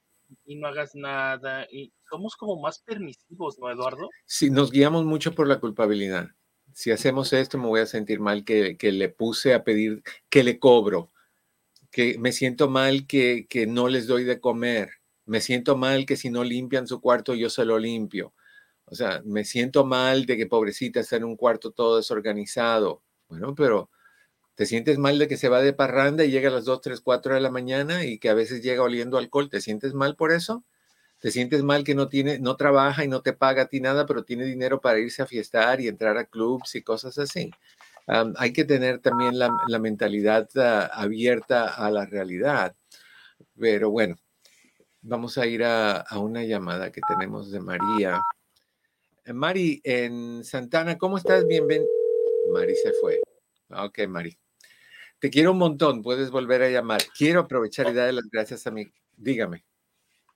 no 0.45 0.67
hagas 0.67 0.95
nada, 0.95 1.67
y 1.71 1.93
somos 2.09 2.35
como 2.35 2.59
más 2.61 2.79
permisivos, 2.79 3.59
¿no, 3.59 3.69
Eduardo? 3.71 4.09
Sí, 4.25 4.49
nos 4.49 4.71
guiamos 4.71 5.05
mucho 5.05 5.33
por 5.33 5.47
la 5.47 5.59
culpabilidad 5.59 6.29
si 6.77 6.91
hacemos 6.91 7.33
esto 7.33 7.57
me 7.57 7.67
voy 7.67 7.81
a 7.81 7.87
sentir 7.87 8.19
mal 8.19 8.43
que, 8.45 8.77
le 8.79 9.09
puse 9.09 9.55
a 9.55 9.63
pedir 9.63 10.03
que 10.29 10.43
le 10.43 10.59
cobro, 10.59 11.11
que 11.91 12.17
me 12.19 12.31
siento 12.31 12.69
mal 12.69 13.07
que, 13.07 13.47
que, 13.49 13.65
no 13.67 13.87
les 13.87 14.05
doy 14.07 14.23
de 14.25 14.39
comer, 14.39 14.91
me 15.25 15.41
siento 15.41 15.75
mal 15.75 16.05
que 16.05 16.17
si 16.17 16.29
no 16.29 16.43
limpian 16.43 16.87
su 16.87 17.01
cuarto 17.01 17.33
yo 17.33 17.49
se 17.49 17.65
lo 17.65 17.79
limpio. 17.79 18.33
O 18.85 18.95
sea, 18.95 19.21
me 19.25 19.43
siento 19.43 19.85
mal 19.85 20.25
de 20.27 20.37
que 20.37 20.45
pobrecita 20.45 20.99
está 20.99 21.17
en 21.17 21.25
un 21.25 21.35
cuarto 21.35 21.71
todo 21.71 21.97
desorganizado. 21.97 23.03
Bueno, 23.27 23.55
pero 23.55 23.89
te 24.57 24.65
sientes 24.65 24.97
mal 24.97 25.19
de 25.19 25.29
que 25.29 25.37
se 25.37 25.47
va 25.47 25.61
de 25.61 25.71
parranda 25.71 26.25
y 26.25 26.31
llega 26.31 26.49
a 26.49 26.51
las 26.51 26.65
2, 26.65 26.81
3, 26.81 26.99
4 26.99 27.35
de 27.35 27.41
la 27.41 27.51
mañana 27.51 28.03
y 28.03 28.17
que 28.19 28.29
a 28.29 28.33
veces 28.33 28.61
llega 28.61 28.83
oliendo 28.83 29.17
alcohol. 29.17 29.49
¿Te 29.49 29.61
sientes 29.61 29.93
mal 29.93 30.17
por 30.17 30.33
eso? 30.33 30.65
te 31.19 31.31
sientes 31.31 31.63
mal 31.63 31.83
que 31.83 31.95
no 31.95 32.09
tiene, 32.09 32.39
no 32.39 32.55
trabaja 32.55 33.03
y 33.03 33.07
no 33.07 33.21
te 33.21 33.33
paga 33.33 33.63
a 33.63 33.67
ti 33.67 33.79
nada, 33.79 34.05
pero 34.05 34.23
tiene 34.23 34.45
dinero 34.45 34.79
para 34.79 34.99
irse 34.99 35.21
a 35.21 35.25
fiestar 35.25 35.81
y 35.81 35.87
entrar 35.87 36.17
a 36.17 36.25
clubs 36.25 36.75
y 36.75 36.83
cosas 36.83 37.17
así. 37.17 37.51
hay 38.07 38.53
que 38.53 38.65
tener 38.65 38.99
también 38.99 39.37
la, 39.39 39.79
mentalidad 39.79 40.47
ah, 40.55 40.89
abierta 40.93 41.67
a 41.67 41.89
la 41.91 42.05
realidad. 42.05 42.75
Pero 43.59 43.89
bueno, 43.91 44.15
vamos 45.01 45.37
a 45.37 45.47
ir 45.47 45.63
a, 45.63 46.05
una 46.17 46.43
llamada 46.43 46.91
que 46.91 47.01
tenemos 47.07 47.51
de 47.51 47.59
María. 47.59 48.21
Eh, 49.25 49.33
Mari, 49.33 49.81
en 49.83 50.43
Santana, 50.43 50.97
¿cómo 50.97 51.17
estás? 51.17 51.45
Bienvenido. 51.47 51.89
Mari 52.53 52.75
se 52.75 52.93
fue. 52.93 53.19
Ok, 53.69 54.07
Mari. 54.07 54.37
Te 55.19 55.29
quiero 55.29 55.51
un 55.51 55.57
montón, 55.57 56.03
puedes 56.03 56.29
volver 56.29 56.61
a 56.61 56.69
llamar. 56.69 57.01
Quiero 57.17 57.41
aprovechar 57.41 57.89
y 57.89 57.93
darle 57.93 58.13
las 58.13 58.29
gracias 58.29 58.67
a 58.67 58.71
mí. 58.71 58.85
Dígame. 59.15 59.65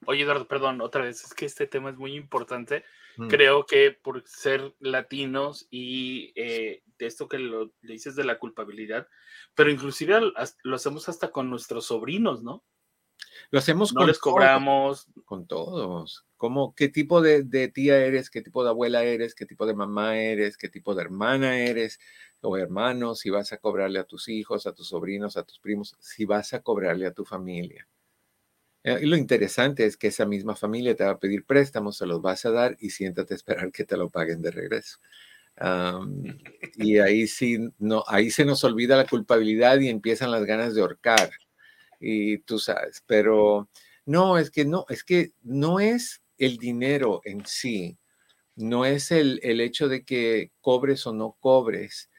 Oye, 0.05 0.23
Eduardo, 0.23 0.47
perdón, 0.47 0.81
otra 0.81 1.03
vez, 1.03 1.23
es 1.23 1.33
que 1.33 1.45
este 1.45 1.67
tema 1.67 1.91
es 1.91 1.97
muy 1.97 2.15
importante. 2.15 2.83
Mm. 3.17 3.27
Creo 3.27 3.65
que 3.65 3.91
por 3.91 4.23
ser 4.25 4.73
latinos 4.79 5.67
y 5.69 6.31
eh, 6.35 6.81
de 6.97 7.05
esto 7.05 7.27
que 7.27 7.37
lo, 7.37 7.71
le 7.81 7.93
dices 7.93 8.15
de 8.15 8.23
la 8.23 8.39
culpabilidad, 8.39 9.07
pero 9.53 9.69
inclusive 9.69 10.19
lo 10.63 10.75
hacemos 10.75 11.09
hasta 11.09 11.29
con 11.29 11.49
nuestros 11.49 11.85
sobrinos, 11.85 12.41
¿no? 12.41 12.63
Lo 13.51 13.59
hacemos 13.59 13.93
no 13.93 13.99
con 13.99 14.07
les 14.07 14.19
cobramos. 14.19 15.07
con 15.25 15.45
todos. 15.45 16.25
¿Cómo, 16.37 16.73
¿Qué 16.73 16.89
tipo 16.89 17.21
de, 17.21 17.43
de, 17.43 17.67
tía 17.67 17.97
eres? 17.97 18.29
¿Qué 18.29 18.41
tipo 18.41 18.63
de 18.63 18.69
abuela 18.69 19.03
eres? 19.03 19.35
¿Qué 19.35 19.45
tipo 19.45 19.65
de 19.65 19.75
mamá 19.75 20.17
eres? 20.17 20.57
¿Qué 20.57 20.69
tipo 20.69 20.95
de 20.95 21.03
hermana 21.03 21.59
eres? 21.59 21.99
O 22.41 22.57
hermanos, 22.57 23.19
si 23.19 23.29
vas 23.29 23.53
a 23.53 23.57
cobrarle 23.57 23.99
a 23.99 24.03
tus 24.03 24.27
hijos, 24.27 24.67
a 24.67 24.73
tus 24.73 24.89
sobrinos, 24.89 25.37
a 25.37 25.43
tus 25.43 25.59
primos, 25.59 25.95
si 25.99 26.25
vas 26.25 26.53
a 26.53 26.61
cobrarle 26.61 27.07
a 27.07 27.13
tu 27.13 27.25
familia. 27.25 27.87
Eh, 28.83 28.99
y 29.03 29.05
lo 29.05 29.15
interesante 29.15 29.85
es 29.85 29.95
que 29.95 30.07
esa 30.07 30.25
misma 30.25 30.55
familia 30.55 30.95
te 30.95 31.03
va 31.03 31.11
a 31.11 31.19
pedir 31.19 31.45
préstamos, 31.45 31.97
se 31.97 32.05
los 32.05 32.21
vas 32.21 32.45
a 32.45 32.51
dar 32.51 32.75
y 32.79 32.89
siéntate 32.89 33.33
a 33.33 33.37
esperar 33.37 33.71
que 33.71 33.85
te 33.85 33.97
lo 33.97 34.09
paguen 34.09 34.41
de 34.41 34.51
regreso. 34.51 34.97
y 36.75 36.97
ahí 36.99 37.27
sí, 37.27 37.59
no, 37.79 38.03
ahí 38.07 38.31
se 38.31 38.45
nos 38.45 38.63
olvida 38.63 38.97
la 38.97 39.07
culpabilidad 39.07 39.79
y 39.79 39.89
empiezan 39.89 40.31
las 40.31 40.45
ganas 40.45 40.73
de 40.75 40.81
ahorcar. 40.81 41.31
Y 41.99 42.39
tú 42.39 42.59
sabes, 42.59 43.03
pero 43.05 43.69
no, 44.05 44.37
es 44.37 44.51
que 44.51 44.65
no, 44.65 44.85
es 44.89 45.03
que 45.03 45.33
no 45.43 45.79
es 45.79 46.21
el 46.37 46.57
dinero 46.57 47.21
en 47.25 47.45
sí, 47.45 47.97
no 48.55 48.85
es 48.85 49.11
el, 49.11 49.39
el 49.43 49.61
hecho 49.61 49.89
de 49.89 50.03
que 50.05 50.51
cobres 50.61 51.07
o 51.07 51.13
no 51.13 51.37
cobres, 51.39 52.10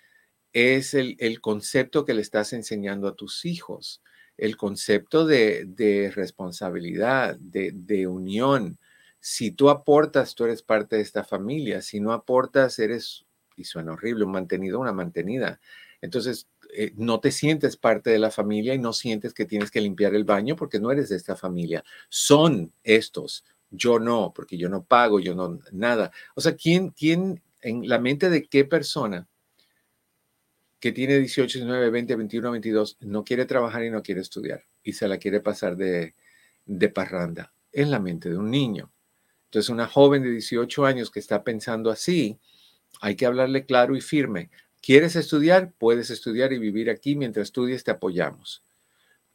es 0.53 0.95
el, 0.95 1.17
el 1.19 1.41
concepto 1.41 2.05
que 2.05 2.15
le 2.15 2.23
estás 2.23 2.53
enseñando 2.53 3.09
a 3.09 3.15
tus 3.15 3.45
hijos 3.45 4.03
el 4.37 4.57
concepto 4.57 5.27
de, 5.27 6.13
responsabilidad, 6.15 7.37
de, 7.39 8.07
unión. 8.07 8.79
Si 9.21 9.53
tú 9.53 9.71
aportas, 9.71 10.35
tú 10.35 10.45
eres 10.45 10.63
parte 10.63 10.97
de 10.97 11.03
esta 11.03 11.25
familia. 11.25 11.83
Si 11.83 12.01
no 12.01 12.13
aportas, 12.13 12.79
eres, 12.79 13.25
y 13.57 13.65
suena 13.65 13.93
horrible, 13.93 14.25
un 14.25 14.33
mantenido, 14.33 14.81
una 14.81 14.93
mantenida. 14.93 15.61
Entonces, 16.01 16.49
eh, 16.75 16.93
no 16.97 17.21
te 17.21 17.31
sientes 17.31 17.77
parte 17.77 18.11
de 18.11 18.19
la 18.19 18.31
familia 18.31 18.75
y 18.75 18.79
no 18.79 18.93
sientes 18.93 19.35
que 19.35 19.45
tienes 19.45 19.71
que 19.71 19.81
limpiar 19.81 20.15
el 20.15 20.25
baño 20.25 20.57
porque 20.57 20.81
no 20.81 20.91
eres 20.91 21.11
de 21.11 21.17
esta 21.17 21.37
familia. 21.37 21.85
Son 22.09 22.73
estos. 22.83 23.45
Yo 23.71 23.99
no, 23.99 24.33
porque 24.35 24.59
yo 24.59 24.69
no 24.69 24.85
pago, 24.85 25.21
yo 25.21 25.35
no, 25.35 25.61
nada. 25.71 26.11
O 26.35 26.41
sea, 26.41 26.57
¿quién, 26.57 26.91
quién, 26.91 27.43
en 27.61 27.89
la 27.89 27.99
mente 27.99 28.29
de 28.29 28.45
qué 28.45 28.65
persona 28.65 29.29
que 30.83 30.91
tiene 30.91 31.17
18, 31.17 31.61
19, 31.61 31.91
20, 31.91 32.17
21, 32.17 32.51
22, 32.51 32.97
no 33.03 33.23
quiere 33.23 33.45
trabajar 33.45 33.85
y 33.85 33.91
no 33.91 34.03
quiere 34.03 34.21
estudiar 34.21 34.65
y 34.83 34.95
se 34.95 35.07
la 35.07 35.19
quiere 35.19 35.39
pasar 35.39 35.77
de, 35.77 36.17
de 36.67 36.89
parranda 36.89 37.53
en 37.71 37.93
la 37.93 38.01
mente 38.01 38.29
de 38.29 38.37
un 38.37 38.51
niño. 38.51 38.91
Entonces, 39.45 39.71
una 39.71 39.87
joven 39.87 40.25
de 40.25 40.33
18 40.33 40.85
años 40.85 41.13
que 41.13 41.21
está 41.21 41.45
pensando 41.45 41.89
así, 41.89 42.37
hay 43.01 43.15
que 43.15 43.27
hablarle 43.27 43.65
claro 43.65 43.95
y 43.95 44.01
firme. 44.01 44.51
¿Quieres 44.81 45.15
estudiar? 45.15 45.73
Puedes 45.79 46.11
estudiar 46.11 46.53
y 46.53 46.59
vivir 46.59 46.91
aquí. 46.91 47.15
Mientras 47.15 47.45
estudies, 47.45 47.85
te 47.85 47.93
apoyamos. 47.93 48.65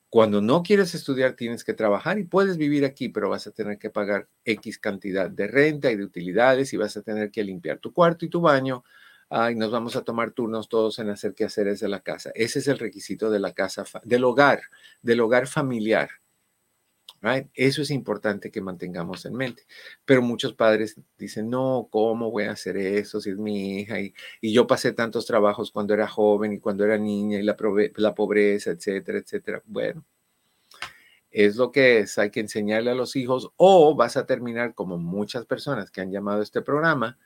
Cuando 0.10 0.42
no 0.42 0.63
quieres 0.63 0.96
estudiar, 0.96 1.36
tienes 1.36 1.63
que 1.63 1.74
trabajar 1.74 2.20
y 2.20 2.25
puedes 2.25 2.58
vivir 2.58 2.84
aquí, 2.84 3.08
pero 3.08 3.30
vas 3.30 3.48
a 3.48 3.51
tener 3.51 3.77
que 3.77 3.89
pagar 3.89 4.27
X 4.44 4.80
cantidad 4.80 5.30
de 5.30 5.48
renta 5.48 5.89
y 5.94 5.96
de 5.96 6.04
utilidades 6.04 6.74
y 6.74 6.77
vas 6.77 6.98
a 6.98 7.04
tener 7.04 7.32
que 7.32 7.46
limpiar 7.46 7.77
tu 7.80 7.94
cuarto 7.94 8.25
y 8.25 8.30
tu 8.30 8.42
baño 8.42 8.84
ay, 9.29 9.55
nos 9.55 9.72
vamos 9.72 9.96
a 9.96 10.03
tomar 10.03 10.31
turnos 10.31 10.69
todos 10.69 11.00
en 11.00 11.10
hacer 11.10 11.34
quehaceres 11.34 11.79
de 11.79 11.89
la 11.89 12.01
casa. 12.01 12.31
Ese 12.36 12.60
es 12.60 12.67
el 12.67 12.79
requisito 12.79 13.29
de 13.29 13.39
la 13.39 13.53
casa, 13.53 13.84
del 14.03 14.24
hogar, 14.24 14.62
del 15.01 15.22
hogar 15.22 15.48
familiar. 15.48 16.10
Eso 17.53 17.81
es 17.81 17.91
importante 17.91 18.51
que 18.51 18.62
mantengamos 18.62 19.25
en 19.25 19.34
mente. 19.36 19.63
Pero 20.05 20.22
muchos 20.22 20.53
padres 20.53 20.96
dicen, 21.17 21.50
no, 21.50 21.88
¿cómo 21.91 22.31
voy 22.31 22.46
a 22.46 22.51
hacer 22.51 22.77
eso 22.77 23.19
si 23.19 23.31
es 23.31 23.38
mi 23.38 23.79
hija? 23.79 24.00
Y, 24.00 24.13
yo 24.41 24.67
pasé 24.67 24.93
tantos 24.93 25.25
trabajos 25.25 25.72
cuando 25.72 25.93
era 25.93 26.07
joven 26.07 26.53
y 26.53 26.60
cuando 26.60 26.86
era 26.86 26.98
niña 26.98 27.39
y 27.39 27.43
la, 27.43 27.57
la 27.96 28.15
pobreza, 28.15 28.72
etcétera, 28.72 29.17
etcétera. 29.19 29.62
Bueno, 29.65 30.05
es 31.31 31.55
lo 31.55 31.72
que 31.72 32.00
es, 32.00 32.17
hay 32.17 32.31
que 32.31 32.39
enseñarle 32.39 32.91
a 32.91 32.96
los 32.96 33.15
hijos 33.15 33.51
o 33.57 33.96
vas 33.96 34.17
a 34.17 34.25
terminar 34.25 34.74
como 34.74 34.98
muchas 34.98 35.46
personas 35.46 35.91
que 35.91 36.01
han 36.01 36.12
llamado 36.12 36.39
a 36.39 36.43
este 36.43 36.62
programa, 36.62 37.17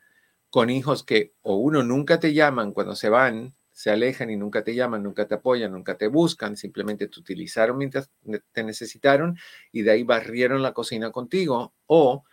con 0.51 0.69
hijos 0.69 1.03
que 1.03 1.33
o 1.41 1.55
uno 1.55 1.81
nunca 1.81 2.19
te 2.19 2.33
llaman 2.33 2.73
cuando 2.73 2.95
se 2.95 3.09
van, 3.09 3.55
se 3.71 3.89
alejan 3.89 4.29
y 4.29 4.35
nunca 4.35 4.63
te 4.63 4.75
llaman, 4.75 5.01
nunca 5.01 5.27
te 5.27 5.35
apoyan, 5.35 5.71
nunca 5.71 5.97
te 5.97 6.07
buscan, 6.07 6.57
simplemente 6.57 7.07
te 7.07 7.19
utilizaron 7.19 7.77
mientras 7.77 8.11
te 8.51 8.63
necesitaron 8.63 9.37
y 9.71 9.81
de 9.81 9.91
ahí 9.91 10.03
barrieron 10.03 10.61
la 10.61 10.73
cocina 10.73 11.11
contigo, 11.11 11.73
o 11.87 12.25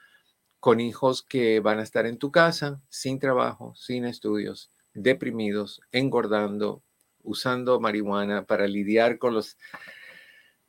con 0.60 0.80
hijos 0.80 1.22
que 1.22 1.60
van 1.60 1.78
a 1.78 1.84
estar 1.84 2.06
en 2.06 2.18
tu 2.18 2.32
casa 2.32 2.82
sin 2.88 3.20
trabajo, 3.20 3.72
sin 3.76 4.04
estudios, 4.04 4.72
deprimidos, 4.94 5.80
engordando, 5.92 6.82
usando 7.22 7.78
marihuana 7.78 8.46
para 8.46 8.66
lidiar 8.66 9.18
con 9.18 9.32
los 9.32 9.56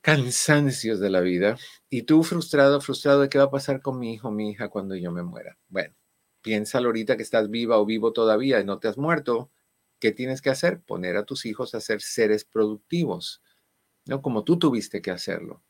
cansancios 0.02 1.00
de 1.00 1.10
la 1.10 1.22
vida 1.22 1.58
y 1.90 2.04
tú 2.04 2.24
frustrado, 2.24 2.80
frustrado 2.80 3.22
de 3.22 3.30
qué 3.30 3.40
va 3.40 3.46
a 3.46 3.52
pasar 3.52 3.82
con 3.82 4.00
mi 4.00 4.14
hijo, 4.14 4.32
mi 4.32 4.52
hija 4.52 4.70
cuando 4.70 4.96
yo 4.96 5.12
me 5.12 5.24
muera. 5.24 5.58
Bueno, 5.68 5.96
Piénsalo 6.42 6.88
ahorita 6.88 7.18
que 7.18 7.24
estás 7.24 7.50
viva 7.50 7.78
o 7.80 7.86
vivo 7.86 8.14
todavía 8.14 8.60
y 8.60 8.66
no 8.66 8.80
te 8.80 8.88
has 8.88 8.98
muerto. 8.98 9.50
¿Qué 10.00 10.12
tienes 10.12 10.42
que 10.42 10.50
hacer? 10.50 10.82
Poner 10.82 11.18
a 11.18 11.26
tus 11.26 11.46
hijos 11.46 11.76
a 11.76 11.82
ser 11.82 12.02
seres 12.02 12.46
productivos, 12.46 13.42
¿no? 14.06 14.22
Como 14.22 14.44
tú 14.44 14.58
tuviste 14.58 15.02
que 15.02 15.12
hacerlo. 15.12 15.62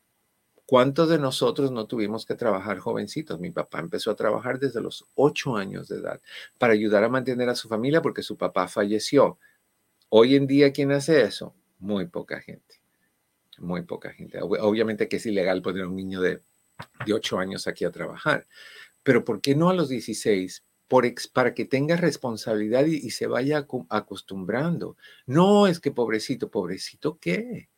¿Cuántos 0.65 1.09
de 1.09 1.17
nosotros 1.17 1.71
no 1.71 1.87
tuvimos 1.87 2.27
que 2.27 2.35
trabajar 2.35 2.77
jovencitos? 2.77 3.39
Mi 3.39 3.49
papá 3.49 3.79
empezó 3.79 4.11
a 4.11 4.15
trabajar 4.15 4.59
desde 4.59 4.81
los 4.81 5.03
ocho 5.15 5.57
años 5.57 5.87
de 5.87 5.97
edad 5.97 6.21
para 6.59 6.73
ayudar 6.73 7.03
a 7.03 7.09
mantener 7.09 7.49
a 7.49 7.55
su 7.55 7.67
familia 7.67 8.03
porque 8.03 8.21
su 8.21 8.37
papá 8.37 8.67
falleció. 8.67 9.39
Hoy 10.09 10.35
en 10.35 10.45
día, 10.45 10.71
¿quién 10.71 10.91
hace 10.91 11.23
eso? 11.23 11.55
Muy 11.79 12.05
poca 12.07 12.39
gente. 12.39 12.81
muy 13.57 13.81
poca 13.83 14.11
gente. 14.13 14.39
Obviamente 14.41 15.07
que 15.09 15.17
es 15.17 15.25
ilegal 15.25 15.61
poner 15.61 15.83
a 15.83 15.87
un 15.87 15.95
niño 15.95 16.21
de, 16.21 16.41
de 17.05 17.13
8 17.13 17.39
años 17.39 17.67
aquí 17.67 17.85
a 17.85 17.91
trabajar, 17.91 18.47
pero 19.03 19.25
¿por 19.25 19.41
qué 19.41 19.55
no 19.55 19.69
a 19.69 19.73
los 19.73 19.89
16? 19.89 20.63
Por 20.87 21.05
para 21.33 21.53
que 21.53 21.65
tenga 21.65 21.97
responsabilidad 21.97 22.85
y, 22.85 22.95
y 22.95 23.11
se 23.11 23.27
vaya 23.27 23.67
acostumbrando. 23.89 24.97
No 25.25 25.67
es 25.67 25.79
que 25.79 25.91
pobrecito, 25.91 26.49
pobrecito, 26.49 27.17
¿qué? 27.19 27.69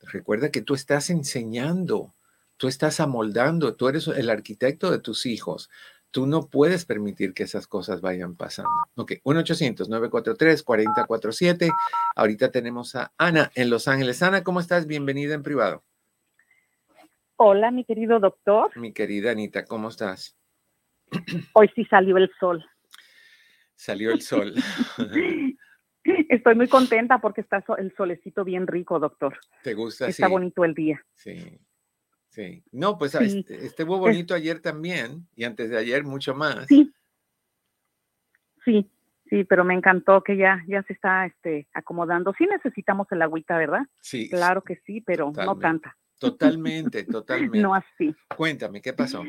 Recuerda 0.00 0.50
que 0.50 0.62
tú 0.62 0.74
estás 0.74 1.10
enseñando, 1.10 2.14
tú 2.56 2.68
estás 2.68 3.00
amoldando, 3.00 3.74
tú 3.74 3.88
eres 3.88 4.06
el 4.08 4.30
arquitecto 4.30 4.90
de 4.90 4.98
tus 4.98 5.26
hijos. 5.26 5.70
Tú 6.10 6.26
no 6.26 6.46
puedes 6.46 6.84
permitir 6.84 7.34
que 7.34 7.42
esas 7.42 7.66
cosas 7.66 8.00
vayan 8.00 8.36
pasando. 8.36 8.70
Ok, 8.94 9.14
1-800-943-4047. 9.24 11.70
Ahorita 12.14 12.52
tenemos 12.52 12.94
a 12.94 13.12
Ana 13.18 13.50
en 13.56 13.70
Los 13.70 13.88
Ángeles. 13.88 14.22
Ana, 14.22 14.44
¿cómo 14.44 14.60
estás? 14.60 14.86
Bienvenida 14.86 15.34
en 15.34 15.42
privado. 15.42 15.82
Hola, 17.36 17.72
mi 17.72 17.84
querido 17.84 18.20
doctor. 18.20 18.76
Mi 18.76 18.92
querida 18.92 19.32
Anita, 19.32 19.64
¿cómo 19.64 19.88
estás? 19.88 20.38
Hoy 21.52 21.68
sí 21.74 21.84
salió 21.86 22.16
el 22.16 22.30
sol. 22.38 22.64
Salió 23.74 24.12
el 24.12 24.20
sol. 24.20 24.54
Estoy 26.04 26.54
muy 26.54 26.68
contenta 26.68 27.18
porque 27.18 27.40
está 27.40 27.64
el 27.78 27.92
solecito 27.96 28.44
bien 28.44 28.66
rico, 28.66 29.00
doctor. 29.00 29.36
¿Te 29.62 29.74
gusta? 29.74 30.06
Está 30.06 30.28
bonito 30.28 30.64
el 30.64 30.74
día. 30.74 31.04
Sí. 31.14 31.58
Sí. 32.28 32.62
No, 32.70 32.98
pues 32.98 33.12
sí. 33.12 33.44
estuvo 33.48 33.98
bonito 33.98 34.34
ayer 34.34 34.60
también 34.60 35.26
y 35.34 35.44
antes 35.44 35.70
de 35.70 35.78
ayer 35.78 36.04
mucho 36.04 36.34
más. 36.34 36.66
Sí. 36.66 36.92
Sí, 38.64 38.88
sí, 39.28 39.44
pero 39.44 39.64
me 39.64 39.74
encantó 39.74 40.22
que 40.22 40.36
ya, 40.36 40.62
ya 40.68 40.82
se 40.84 40.92
está 40.92 41.26
este, 41.26 41.66
acomodando. 41.74 42.32
Sí 42.38 42.46
necesitamos 42.46 43.10
el 43.10 43.22
agüita, 43.22 43.58
¿verdad? 43.58 43.82
Sí. 44.00 44.28
Claro 44.28 44.62
que 44.62 44.76
sí, 44.86 45.00
pero 45.00 45.32
no 45.34 45.58
tanta. 45.58 45.96
Totalmente, 46.30 47.04
totalmente. 47.04 47.60
no 47.60 47.74
así. 47.74 48.14
Cuéntame, 48.36 48.80
¿qué 48.80 48.92
pasó? 48.92 49.22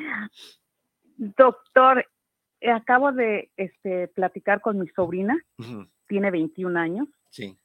Doctor, 1.17 2.05
eh, 2.61 2.71
acabo 2.71 3.11
de 3.11 3.51
este, 3.57 4.07
platicar 4.09 4.61
con 4.61 4.79
mi 4.79 4.87
sobrina, 4.89 5.37
tiene 6.07 6.31
21 6.31 6.79
años. 6.79 7.07
Sí. 7.29 7.57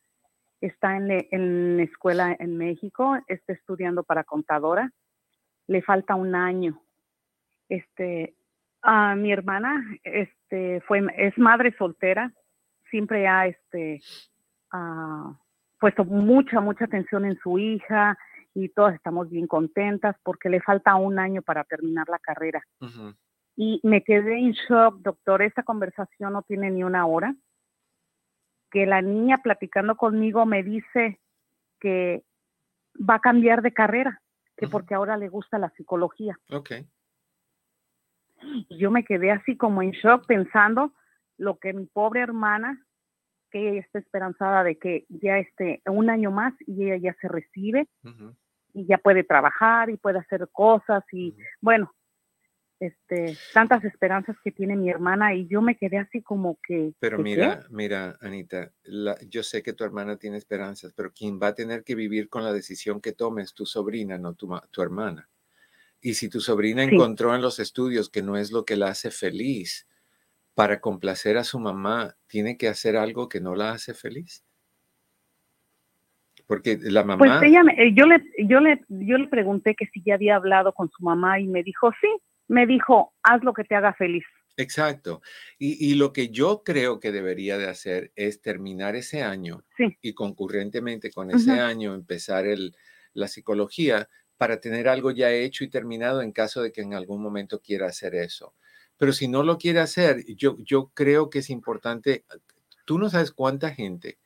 Está 0.60 0.96
en, 0.96 1.10
en 1.30 1.76
la 1.78 1.82
escuela 1.84 2.36
en 2.38 2.56
México, 2.58 3.18
está 3.26 3.52
estudiando 3.52 4.02
para 4.02 4.24
contadora 4.24 4.92
le 5.70 5.82
falta 5.82 6.16
un 6.16 6.34
año. 6.34 6.82
Este, 7.68 8.34
a 8.82 9.14
mi 9.14 9.32
hermana, 9.32 9.84
este, 10.02 10.80
fue, 10.80 11.06
es 11.16 11.38
madre 11.38 11.72
soltera, 11.78 12.32
siempre 12.90 13.28
ha, 13.28 13.46
este, 13.46 14.00
puesto 15.78 16.04
mucha, 16.04 16.60
mucha 16.60 16.86
atención 16.86 17.24
en 17.24 17.38
su 17.38 17.56
hija 17.60 18.18
y 18.54 18.68
todas 18.68 18.94
estamos 18.94 19.30
bien 19.30 19.46
contentas 19.46 20.16
porque 20.22 20.48
le 20.48 20.60
falta 20.60 20.94
un 20.96 21.18
año 21.18 21.42
para 21.42 21.64
terminar 21.64 22.08
la 22.08 22.18
carrera. 22.18 22.62
Y 23.56 23.80
me 23.82 24.02
quedé 24.02 24.38
en 24.38 24.52
shock, 24.52 25.00
doctor, 25.00 25.42
esta 25.42 25.62
conversación 25.62 26.32
no 26.32 26.42
tiene 26.42 26.70
ni 26.70 26.82
una 26.82 27.06
hora, 27.06 27.34
que 28.70 28.86
la 28.86 29.02
niña 29.02 29.38
platicando 29.38 29.96
conmigo 29.96 30.46
me 30.46 30.62
dice 30.62 31.20
que 31.80 32.24
va 32.96 33.16
a 33.16 33.20
cambiar 33.20 33.62
de 33.62 33.72
carrera 33.72 34.22
que 34.60 34.68
porque 34.68 34.94
ahora 34.94 35.16
le 35.16 35.28
gusta 35.28 35.58
la 35.58 35.70
psicología. 35.70 36.38
Ok. 36.50 36.72
Y 38.68 38.76
yo 38.76 38.90
me 38.90 39.04
quedé 39.04 39.30
así 39.30 39.56
como 39.56 39.82
en 39.82 39.92
shock 39.92 40.26
pensando 40.26 40.92
lo 41.38 41.58
que 41.58 41.72
mi 41.72 41.86
pobre 41.86 42.20
hermana, 42.20 42.86
que 43.50 43.70
ella 43.70 43.80
está 43.80 43.98
esperanzada 43.98 44.64
de 44.64 44.78
que 44.78 45.04
ya 45.08 45.38
esté 45.38 45.82
un 45.86 46.10
año 46.10 46.30
más 46.30 46.54
y 46.66 46.84
ella 46.84 46.96
ya 46.96 47.16
se 47.20 47.28
recibe 47.28 47.88
y 48.72 48.86
ya 48.86 48.98
puede 48.98 49.24
trabajar 49.24 49.90
y 49.90 49.96
puede 49.96 50.18
hacer 50.18 50.48
cosas 50.52 51.04
y 51.12 51.34
bueno, 51.60 51.92
este, 52.80 53.36
tantas 53.52 53.84
esperanzas 53.84 54.36
que 54.42 54.52
tiene 54.52 54.74
mi 54.74 54.88
hermana 54.88 55.34
y 55.34 55.46
yo 55.46 55.60
me 55.60 55.76
quedé 55.76 55.98
así 55.98 56.22
como 56.22 56.58
que... 56.66 56.94
Pero 56.98 57.18
mira, 57.18 57.66
mira, 57.68 58.16
Anita, 58.22 58.72
yo 59.28 59.42
sé 59.42 59.62
que 59.62 59.74
tu 59.74 59.84
hermana 59.84 60.16
tiene 60.16 60.38
esperanzas, 60.38 60.94
pero 60.94 61.12
quien 61.12 61.38
va 61.38 61.48
a 61.48 61.54
tener 61.54 61.84
que 61.84 61.94
vivir 61.94 62.30
con 62.30 62.42
la 62.42 62.54
decisión 62.54 63.00
que 63.00 63.12
tomes, 63.12 63.52
tu 63.52 63.66
sobrina, 63.66 64.16
no 64.16 64.34
tu, 64.34 64.58
tu 64.70 64.80
hermana. 64.80 65.28
Y 66.00 66.14
si 66.14 66.30
tu 66.30 66.40
sobrina 66.40 66.82
encontró 66.82 67.34
en 67.34 67.42
los 67.42 67.58
estudios 67.58 68.08
que 68.08 68.22
no 68.22 68.38
es 68.38 68.50
lo 68.50 68.64
que 68.64 68.76
la 68.76 68.88
hace 68.88 69.10
feliz, 69.10 69.86
para 70.60 70.78
complacer 70.78 71.38
a 71.38 71.44
su 71.44 71.58
mamá, 71.58 72.18
tiene 72.26 72.58
que 72.58 72.68
hacer 72.68 72.94
algo 72.94 73.30
que 73.30 73.40
no 73.40 73.54
la 73.54 73.70
hace 73.70 73.94
feliz. 73.94 74.44
Porque 76.46 76.76
la 76.82 77.02
mamá... 77.02 77.16
Pues 77.16 77.42
ella, 77.42 77.62
eh, 77.78 77.94
yo 77.94 78.04
le, 78.04 78.22
yo 78.46 78.60
le, 78.60 78.84
yo 78.90 79.16
le 79.16 79.28
pregunté 79.28 79.74
que 79.74 79.86
si 79.86 80.02
ya 80.04 80.16
había 80.16 80.36
hablado 80.36 80.74
con 80.74 80.90
su 80.90 81.02
mamá 81.02 81.40
y 81.40 81.46
me 81.46 81.62
dijo, 81.62 81.90
sí, 81.98 82.08
me 82.46 82.66
dijo, 82.66 83.14
haz 83.22 83.42
lo 83.42 83.54
que 83.54 83.64
te 83.64 83.74
haga 83.74 83.94
feliz. 83.94 84.26
Exacto. 84.58 85.22
Y, 85.58 85.94
lo 85.94 86.12
que 86.12 86.28
yo 86.28 86.62
creo 86.62 87.00
que 87.00 87.10
debería 87.10 87.56
de 87.56 87.66
hacer 87.66 88.12
es 88.14 88.42
terminar 88.42 88.96
ese 88.96 89.22
año 89.22 89.64
y 90.02 90.12
concurrentemente 90.12 91.10
con 91.10 91.30
ese 91.30 91.52
año 91.52 91.94
empezar 91.94 92.46
el, 92.46 92.76
la 93.14 93.28
psicología 93.28 94.10
para 94.36 94.60
tener 94.60 94.88
algo 94.88 95.10
ya 95.10 95.32
hecho 95.32 95.64
y 95.64 95.70
terminado 95.70 96.20
en 96.20 96.32
caso 96.32 96.60
de 96.60 96.70
que 96.70 96.82
en 96.82 96.92
algún 96.92 97.22
momento 97.22 97.62
quiera 97.62 97.86
hacer 97.86 98.14
eso. 98.14 98.52
Pero 99.00 99.14
si 99.14 99.28
no 99.28 99.42
lo 99.42 99.56
quiere 99.56 99.80
hacer, 99.80 100.26
yo, 100.36 100.58
yo 100.58 100.90
creo 100.92 101.30
que 101.30 101.38
es 101.38 101.48
importante, 101.48 102.26
tú 102.84 102.98
no 102.98 103.08
sabes 103.08 103.32
cuánta 103.32 103.70
gente 103.70 104.18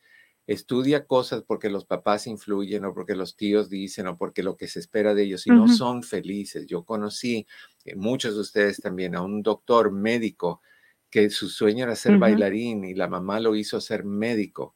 estudia 0.49 1.07
cosas 1.07 1.45
porque 1.47 1.71
los 1.71 1.85
papás 1.85 2.27
influyen 2.27 2.85
o 2.85 2.93
porque 2.93 3.15
los 3.15 3.37
tíos 3.37 3.71
dicen 3.71 4.09
o 4.09 4.19
porque 4.19 4.43
lo 4.43 4.57
que 4.57 4.67
se 4.67 4.81
espera 4.81 5.15
de 5.15 5.23
ellos 5.23 5.47
y 5.47 5.51
no 5.51 5.69
son 5.69 6.03
felices. 6.03 6.67
Yo 6.67 6.83
conocí, 6.83 7.47
eh, 7.85 7.95
muchos 7.95 8.35
de 8.35 8.41
ustedes 8.41 8.81
también, 8.81 9.15
a 9.15 9.23
un 9.23 9.45
doctor 9.45 9.93
médico 9.93 10.61
que 11.09 11.31
su 11.31 11.49
sueño 11.49 11.85
era 11.85 11.95
ser 11.95 12.19
bailarín 12.19 12.83
y 12.83 12.95
la 12.95 13.07
mamá 13.07 13.39
lo 13.39 13.55
hizo 13.55 13.81
ser 13.81 14.05
médico. 14.05 14.75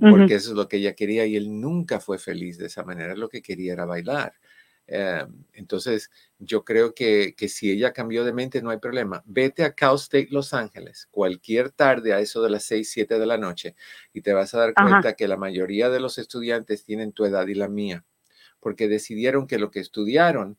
porque 0.00 0.36
eso 0.36 0.52
es 0.52 0.56
lo 0.56 0.68
que 0.68 0.78
ella 0.78 0.94
quería 0.94 1.26
y 1.26 1.36
él 1.36 1.60
nunca 1.60 2.00
fue 2.00 2.16
feliz 2.16 2.56
de 2.56 2.68
esa 2.68 2.82
manera, 2.82 3.14
lo 3.14 3.28
que 3.28 3.42
quería 3.42 3.74
era 3.74 3.84
bailar. 3.84 4.32
Em, 4.88 5.44
entonces, 5.52 6.10
yo 6.38 6.64
creo 6.64 6.94
que, 6.94 7.34
que, 7.36 7.48
si 7.48 7.70
ella 7.70 7.92
cambió 7.92 8.24
de 8.24 8.32
mente, 8.32 8.62
no 8.62 8.70
hay 8.70 8.78
problema. 8.78 9.22
Vete 9.26 9.64
a 9.64 9.74
Cal 9.74 9.96
State 9.96 10.28
Los 10.30 10.54
Ángeles 10.54 11.08
cualquier 11.10 11.70
tarde 11.70 12.12
a 12.12 12.20
eso 12.20 12.42
de 12.42 12.50
las 12.50 12.64
6, 12.64 12.90
7 12.90 13.18
de 13.18 13.26
la 13.26 13.36
noche 13.38 13.74
y 14.12 14.20
te 14.20 14.32
vas 14.32 14.54
a 14.54 14.58
dar 14.58 14.74
cuenta 14.74 15.14
que 15.14 15.28
la 15.28 15.36
mayoría 15.36 15.90
de 15.90 16.00
los 16.00 16.18
estudiantes 16.18 16.84
tienen 16.84 17.12
tu 17.12 17.24
edad 17.24 17.46
y 17.48 17.54
la 17.54 17.68
mía, 17.68 18.04
porque 18.60 18.88
decidieron 18.88 19.46
que 19.46 19.58
lo 19.58 19.70
que 19.70 19.80
estudiaron 19.80 20.58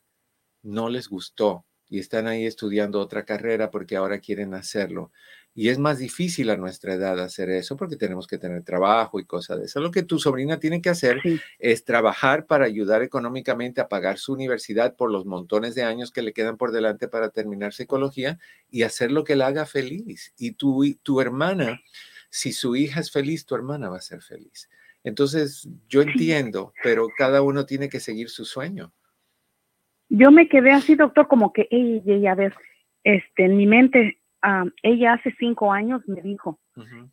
no 0.62 0.90
les 0.90 1.08
gustó 1.08 1.66
y 1.90 2.00
están 2.00 2.28
ahí 2.28 2.46
estudiando 2.46 3.00
otra 3.00 3.24
carrera 3.24 3.72
porque 3.72 3.96
ahora 3.96 4.20
quieren 4.20 4.54
hacerlo. 4.54 5.12
Y 5.58 5.70
es 5.70 5.80
más 5.80 5.98
difícil 5.98 6.52
a 6.52 6.56
nuestra 6.56 6.94
edad 6.94 7.20
hacer 7.20 7.50
eso 7.50 7.78
porque 7.78 7.96
tenemos 7.96 8.28
que 8.28 8.38
tener 8.38 8.62
trabajo 8.62 9.20
y 9.20 9.26
cosas 9.26 9.58
de 9.58 9.66
eso. 9.66 9.82
Lo 9.82 9.90
que 9.90 10.04
tu 10.04 10.20
sobrina 10.20 10.60
tiene 10.60 10.84
que 10.84 10.92
hacer 10.92 11.20
es 11.58 11.84
trabajar 11.84 12.46
para 12.46 12.66
ayudar 12.66 13.02
económicamente 13.02 13.82
a 13.82 13.88
pagar 13.88 14.20
su 14.20 14.34
universidad 14.34 14.96
por 14.96 15.12
los 15.12 15.26
montones 15.26 15.74
de 15.74 15.82
años 15.82 16.12
que 16.12 16.22
le 16.22 16.32
quedan 16.32 16.58
por 16.58 16.72
delante 16.72 17.08
para 17.08 17.32
terminar 17.32 17.74
psicología 17.74 18.38
y 18.70 18.84
hacer 18.84 19.12
lo 19.12 19.24
que 19.24 19.36
la 19.36 19.48
haga 19.48 19.66
feliz. 19.66 20.32
Y 20.38 20.52
tu, 20.52 20.86
tu 21.02 21.22
hermana, 21.22 21.82
si 22.30 22.52
su 22.52 22.76
hija 22.76 23.00
es 23.00 23.12
feliz, 23.12 23.44
tu 23.44 23.56
hermana 23.56 23.90
va 23.90 23.98
a 23.98 24.02
ser 24.02 24.22
feliz. 24.22 24.70
Entonces, 25.04 25.68
yo 25.90 26.04
entiendo, 26.04 26.72
pero 26.84 27.08
cada 27.18 27.42
uno 27.42 27.66
tiene 27.66 27.90
que 27.90 28.00
seguir 28.00 28.30
su 28.30 28.46
sueño. 28.46 28.94
Yo 30.10 30.30
me 30.30 30.50
quedé 30.50 30.70
así, 30.70 30.94
doctor, 30.94 31.28
como 31.28 31.52
que, 31.52 31.68
ella, 31.72 32.34
a 32.34 32.36
ver, 32.36 32.54
este, 33.04 33.46
en 33.46 33.58
mi 33.58 33.66
mente 33.66 34.20
ella 34.84 35.14
hace 35.14 35.34
cinco 35.40 35.72
años 35.72 36.02
me 36.08 36.22
dijo 36.22 36.60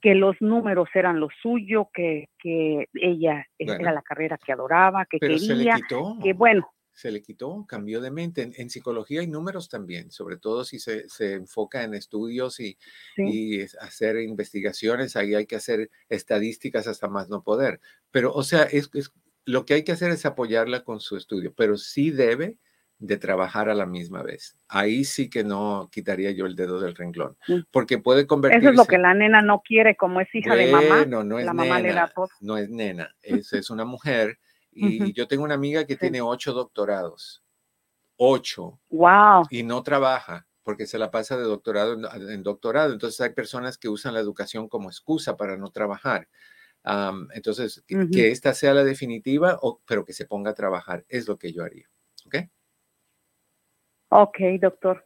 que 0.02 0.14
los 0.14 0.36
números 0.40 0.88
eran 0.94 1.20
lo 1.20 1.28
suyo, 1.42 1.88
que, 1.92 2.28
que 2.38 2.88
ella 2.94 3.46
era 3.58 3.92
la 3.92 4.02
carrera 4.02 4.38
que 4.38 4.52
adoraba, 4.52 5.06
que 5.06 5.18
quería, 5.18 5.38
se 5.38 5.54
le 5.54 5.72
quitó. 5.72 6.18
que 6.22 6.32
bueno. 6.34 6.68
Se 6.92 7.10
le 7.10 7.22
quitó, 7.22 7.64
cambió 7.66 8.00
de 8.00 8.12
mente. 8.12 8.52
En, 8.56 8.70
psicología 8.70 9.20
hay 9.20 9.26
números 9.26 9.68
también, 9.68 10.12
sobre 10.12 10.36
todo 10.36 10.64
si 10.64 10.78
se, 10.78 11.08
se 11.08 11.32
enfoca 11.32 11.82
en 11.82 11.94
estudios 11.94 12.60
y, 12.60 12.78
y, 13.16 13.62
hacer 13.80 14.20
investigaciones, 14.20 15.16
ahí 15.16 15.34
hay 15.34 15.46
que 15.46 15.56
hacer 15.56 15.90
estadísticas 16.08 16.86
hasta 16.86 17.08
más 17.08 17.28
no 17.28 17.42
poder. 17.42 17.80
Pero, 18.12 18.32
o 18.32 18.44
sea, 18.44 18.62
es, 18.64 18.90
es, 18.94 19.12
lo 19.44 19.64
que 19.64 19.74
hay 19.74 19.82
que 19.82 19.92
hacer 19.92 20.10
es 20.10 20.24
apoyarla 20.24 20.84
con 20.84 21.00
su 21.00 21.16
estudio, 21.16 21.52
pero 21.56 21.76
sí 21.76 22.10
debe 22.10 22.58
de 22.98 23.16
trabajar 23.16 23.68
a 23.68 23.74
la 23.74 23.86
misma 23.86 24.22
vez. 24.22 24.56
Ahí 24.68 25.04
sí 25.04 25.28
que 25.28 25.44
no 25.44 25.88
quitaría 25.92 26.30
yo 26.30 26.46
el 26.46 26.56
dedo 26.56 26.80
del 26.80 26.94
renglón, 26.94 27.36
mm. 27.48 27.60
porque 27.70 27.98
puede 27.98 28.26
convertirse... 28.26 28.66
Eso 28.66 28.70
es 28.70 28.76
lo 28.76 28.86
que 28.86 28.98
la 28.98 29.14
nena 29.14 29.42
no 29.42 29.62
quiere, 29.62 29.96
como 29.96 30.20
es 30.20 30.34
hija 30.34 30.54
de 30.54 30.70
mamá. 30.70 31.04
No 31.04 31.38
es 31.38 31.44
la 31.44 31.52
mamá 31.52 31.80
le 31.80 31.92
da 31.92 32.08
todo. 32.08 32.28
No 32.40 32.56
es 32.56 32.70
nena, 32.70 33.14
es, 33.22 33.52
es 33.52 33.70
una 33.70 33.84
mujer. 33.84 34.38
Y 34.76 35.12
yo 35.12 35.28
tengo 35.28 35.44
una 35.44 35.54
amiga 35.54 35.84
que 35.86 35.96
tiene 35.96 36.20
ocho 36.20 36.52
doctorados. 36.52 37.44
Ocho. 38.16 38.80
Wow. 38.90 39.44
Y 39.50 39.62
no 39.62 39.82
trabaja 39.84 40.48
porque 40.64 40.86
se 40.86 40.98
la 40.98 41.10
pasa 41.10 41.36
de 41.36 41.44
doctorado 41.44 41.92
en, 41.92 42.42
doctorado. 42.42 42.92
Entonces 42.92 43.20
hay 43.20 43.30
personas 43.30 43.78
que 43.78 43.88
usan 43.88 44.14
la 44.14 44.20
educación 44.20 44.68
como 44.68 44.88
excusa 44.88 45.36
para 45.36 45.56
no 45.56 45.70
trabajar. 45.70 46.28
entonces, 47.34 47.84
que 47.86 48.30
esta 48.30 48.54
sea 48.54 48.74
la 48.74 48.82
definitiva, 48.82 49.58
o, 49.62 49.80
pero 49.86 50.04
que 50.04 50.12
se 50.12 50.26
ponga 50.26 50.50
a 50.50 50.54
trabajar, 50.54 51.04
es 51.08 51.28
lo 51.28 51.38
que 51.38 51.52
yo 51.52 51.62
haría. 51.62 51.88
¿Ok? 54.08 54.38
Doctor. 54.60 55.04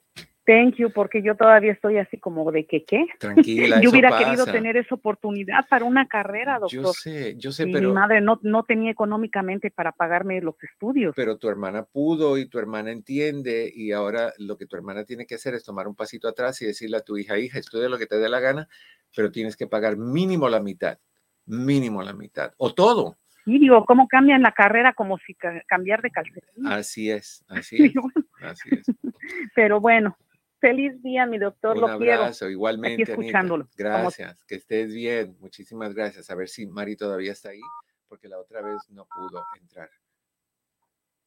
Thank 0.49 0.77
you, 0.77 0.91
porque 0.91 1.21
yo 1.23 1.37
todavía 1.37 1.73
estoy 1.73 1.99
así 1.99 2.17
como 2.17 2.51
de 2.51 2.65
que 2.65 2.83
qué. 2.87 3.05
Tranquila. 3.19 3.81
yo 3.83 3.91
hubiera 3.91 4.17
querido 4.17 4.47
tener 4.47 4.79
esa 4.79 4.95
oportunidad 4.95 5.69
para 5.69 5.85
una 5.85 6.09
carrera, 6.09 6.59
doctor. 6.59 6.85
Yo 6.85 6.93
sé, 6.95 7.37
yo 7.37 7.53
sé, 7.53 7.67
pero. 7.67 7.91
Mi 7.91 7.95
madre 7.95 8.23
no, 8.23 8.41
no 8.43 8.63
tenía 8.63 8.91
económicamente 8.91 9.71
para 9.71 9.93
pagarme 9.93 10.41
los 10.41 10.55
estudios. 10.63 11.13
Pero 11.15 11.37
tu 11.37 11.51
hermana 11.51 11.85
pudo 11.85 12.39
y 12.39 12.47
tu 12.49 12.59
hermana 12.59 12.93
entiende, 12.93 13.71
y 13.75 13.93
ahora 13.93 14.33
lo 14.39 14.57
que 14.57 14.65
tu 14.65 14.75
hermana 14.75 15.05
tiene 15.05 15.27
que 15.27 15.35
hacer 15.35 15.53
es 15.53 15.65
tomar 15.65 15.87
un 15.87 15.95
pasito 15.95 16.29
atrás 16.29 16.63
y 16.63 16.67
decirle 16.67 16.97
a 16.97 17.03
tu 17.03 17.19
hija, 17.19 17.39
hija, 17.39 17.59
estudia 17.59 17.91
lo 17.91 17.99
que 17.99 18.07
te 18.07 18.17
dé 18.17 18.31
la 18.31 18.41
gana, 18.41 18.71
pero 19.15 19.31
tienes 19.31 19.55
que 19.55 19.67
pagar 19.67 19.99
mínimo 19.99 20.49
la 20.49 20.61
mitad, 20.61 20.99
mínimo 21.45 22.03
la 22.03 22.15
mitad, 22.15 22.55
o 22.57 22.73
todo. 22.73 23.19
Y 23.49 23.59
digo, 23.59 23.85
¿cómo 23.87 24.09
cambian 24.09 24.43
la 24.43 24.53
carrera 24.53 24.93
como 24.93 25.17
si 25.19 25.35
cambiar 25.67 26.03
de 26.03 26.11
calcetín? 26.11 26.67
Así 26.67 27.11
es, 27.11 27.45
así 27.49 27.77
es. 27.85 27.95
así 28.43 28.69
es. 28.73 28.87
Pero 29.55 29.81
bueno, 29.81 30.17
Feliz 30.61 31.01
día, 31.03 31.25
mi 31.25 31.39
doctor. 31.39 31.77
Un 31.77 31.83
lo 31.83 31.87
abrazo, 31.89 32.41
quiero. 32.41 32.53
igualmente. 32.53 33.03
Aquí 33.05 33.13
escuchándolo. 33.13 33.69
Gracias, 33.77 34.45
que 34.45 34.57
estés 34.57 34.93
bien. 34.93 35.37
Muchísimas 35.41 35.95
gracias. 35.95 36.31
A 36.31 36.35
ver 36.35 36.49
si 36.49 36.67
Mari 36.67 36.97
todavía 36.97 37.33
está 37.33 37.51
ahí, 37.51 37.61
porque 38.09 38.29
la 38.29 38.41
otra 38.41 38.61
vez 38.63 38.79
no 38.91 39.07
pudo 39.07 39.45
entrar. 39.61 39.89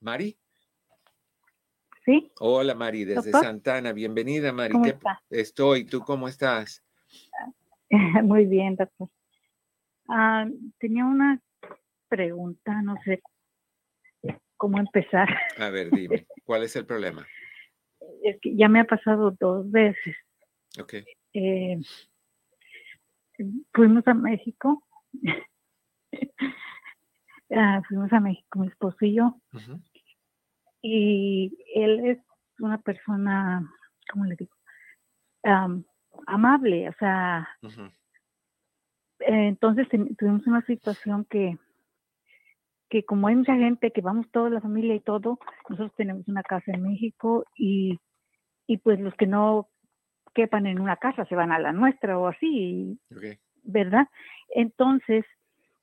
¿Mari? 0.01 0.37
Sí. 2.03 2.31
Hola, 2.39 2.75
Mari, 2.75 3.05
desde 3.05 3.31
Santana. 3.31 3.93
Bienvenida, 3.93 4.51
Mari. 4.51 4.73
¿Cómo 4.73 4.85
Estoy. 5.29 5.85
¿Tú 5.85 6.01
cómo 6.01 6.27
estás? 6.27 6.83
Muy 8.23 8.45
bien, 8.45 8.75
doctor. 8.75 9.07
Ah, 10.09 10.45
tenía 10.77 11.05
una 11.05 11.41
pregunta, 12.11 12.81
no 12.81 12.95
sé 13.05 13.21
cómo 14.57 14.77
empezar. 14.77 15.29
A 15.57 15.69
ver, 15.69 15.89
dime, 15.89 16.27
¿cuál 16.45 16.63
es 16.63 16.75
el 16.75 16.85
problema? 16.85 17.25
es 18.23 18.39
que 18.41 18.55
ya 18.55 18.67
me 18.67 18.79
ha 18.79 18.85
pasado 18.85 19.31
dos 19.39 19.69
veces. 19.71 20.15
Ok. 20.79 20.95
Eh, 21.33 21.79
fuimos 23.73 24.07
a 24.07 24.13
México. 24.13 24.83
Ah, 27.53 27.81
fuimos 27.85 28.13
a 28.13 28.21
México, 28.21 28.59
mi 28.59 28.67
esposo 28.67 28.95
y 29.01 29.15
yo. 29.15 29.35
Y 30.81 31.51
él 31.75 31.99
es 32.05 32.17
una 32.59 32.77
persona, 32.77 33.69
¿cómo 34.09 34.23
le 34.23 34.37
digo? 34.37 34.55
amable, 36.27 36.87
o 36.87 36.93
sea. 36.97 37.49
entonces 39.19 39.85
tuvimos 40.17 40.47
una 40.47 40.61
situación 40.61 41.25
que 41.25 41.57
que 42.91 43.03
como 43.03 43.27
hay 43.27 43.35
mucha 43.35 43.55
gente 43.55 43.89
que 43.91 44.01
vamos 44.01 44.29
toda 44.31 44.51
la 44.51 44.61
familia 44.61 44.93
y 44.93 44.99
todo, 44.99 45.39
nosotros 45.69 45.95
tenemos 45.95 46.27
una 46.27 46.43
casa 46.43 46.71
en 46.71 46.83
México 46.83 47.45
y 47.55 47.97
y 48.67 48.77
pues 48.77 48.99
los 48.99 49.13
que 49.15 49.27
no 49.27 49.67
quepan 50.33 50.65
en 50.65 50.79
una 50.79 50.95
casa 50.95 51.25
se 51.25 51.35
van 51.35 51.51
a 51.51 51.59
la 51.59 51.73
nuestra 51.73 52.17
o 52.17 52.27
así, 52.27 52.97
¿verdad? 53.63 54.07
Entonces, 54.55 55.25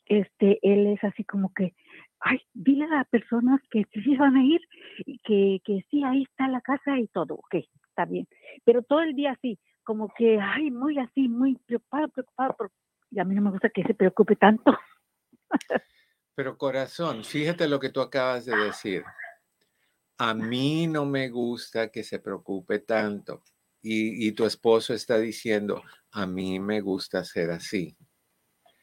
este, 0.07 0.59
él 0.63 0.87
es 0.87 1.05
así 1.05 1.23
como 1.25 1.53
que, 1.53 1.75
ay, 2.21 2.41
dile 2.55 2.87
a 2.87 2.99
las 2.99 3.09
personas 3.09 3.61
que 3.71 3.85
sí 3.93 4.17
van 4.17 4.37
a 4.37 4.43
ir 4.45 4.61
y 5.05 5.19
que, 5.19 5.61
que 5.65 5.85
sí, 5.91 6.03
ahí 6.03 6.23
está 6.23 6.49
la 6.49 6.63
casa 6.63 6.99
y 6.99 7.09
todo, 7.09 7.35
ok, 7.35 7.57
está 7.89 8.07
bien. 8.07 8.27
Pero 8.65 8.83
todo 8.83 9.03
el 9.03 9.15
día 9.15 9.33
así, 9.33 9.59
como 9.85 10.09
que, 10.17 10.41
ay, 10.41 10.71
muy 10.71 10.99
así, 10.99 11.29
muy 11.29 11.57
preocupado, 11.67 12.09
preocupado, 12.09 12.57
y 13.11 13.21
a 13.21 13.25
mí 13.25 13.35
no 13.35 13.43
me 13.43 13.51
gusta 13.51 13.69
que 13.69 13.83
se 13.83 13.95
preocupe 13.95 14.37
tanto. 14.37 14.75
Pero 16.39 16.57
corazón, 16.57 17.25
fíjate 17.25 17.67
lo 17.67 17.81
que 17.81 17.89
tú 17.89 18.01
acabas 18.01 18.45
de 18.45 18.57
decir 18.57 19.03
a 20.19 20.35
mí 20.35 20.87
no 20.87 21.05
me 21.05 21.29
gusta 21.31 21.91
que 21.91 22.05
se 22.05 22.21
preocupe 22.21 22.79
tanto. 22.79 23.43
Y, 23.83 24.31
tu 24.33 24.45
esposo 24.45 24.95
está 24.95 25.19
diciendo, 25.19 25.83
a 26.13 26.27
mí 26.29 26.61
me 26.61 26.81
gusta 26.81 27.25
ser 27.25 27.51
así. 27.51 27.97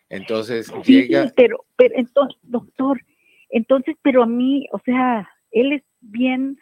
Entonces 0.10 0.70
llega... 0.84 1.32
pero, 1.34 1.65
pero 1.78 1.96
entonces, 1.96 2.38
doctor, 2.41 3.00
entonces, 3.48 3.96
pero 4.02 4.24
a 4.24 4.26
mí, 4.26 4.68
o 4.74 4.80
sea, 4.80 5.30
él 5.52 5.72
es 5.72 5.84
bien, 6.02 6.60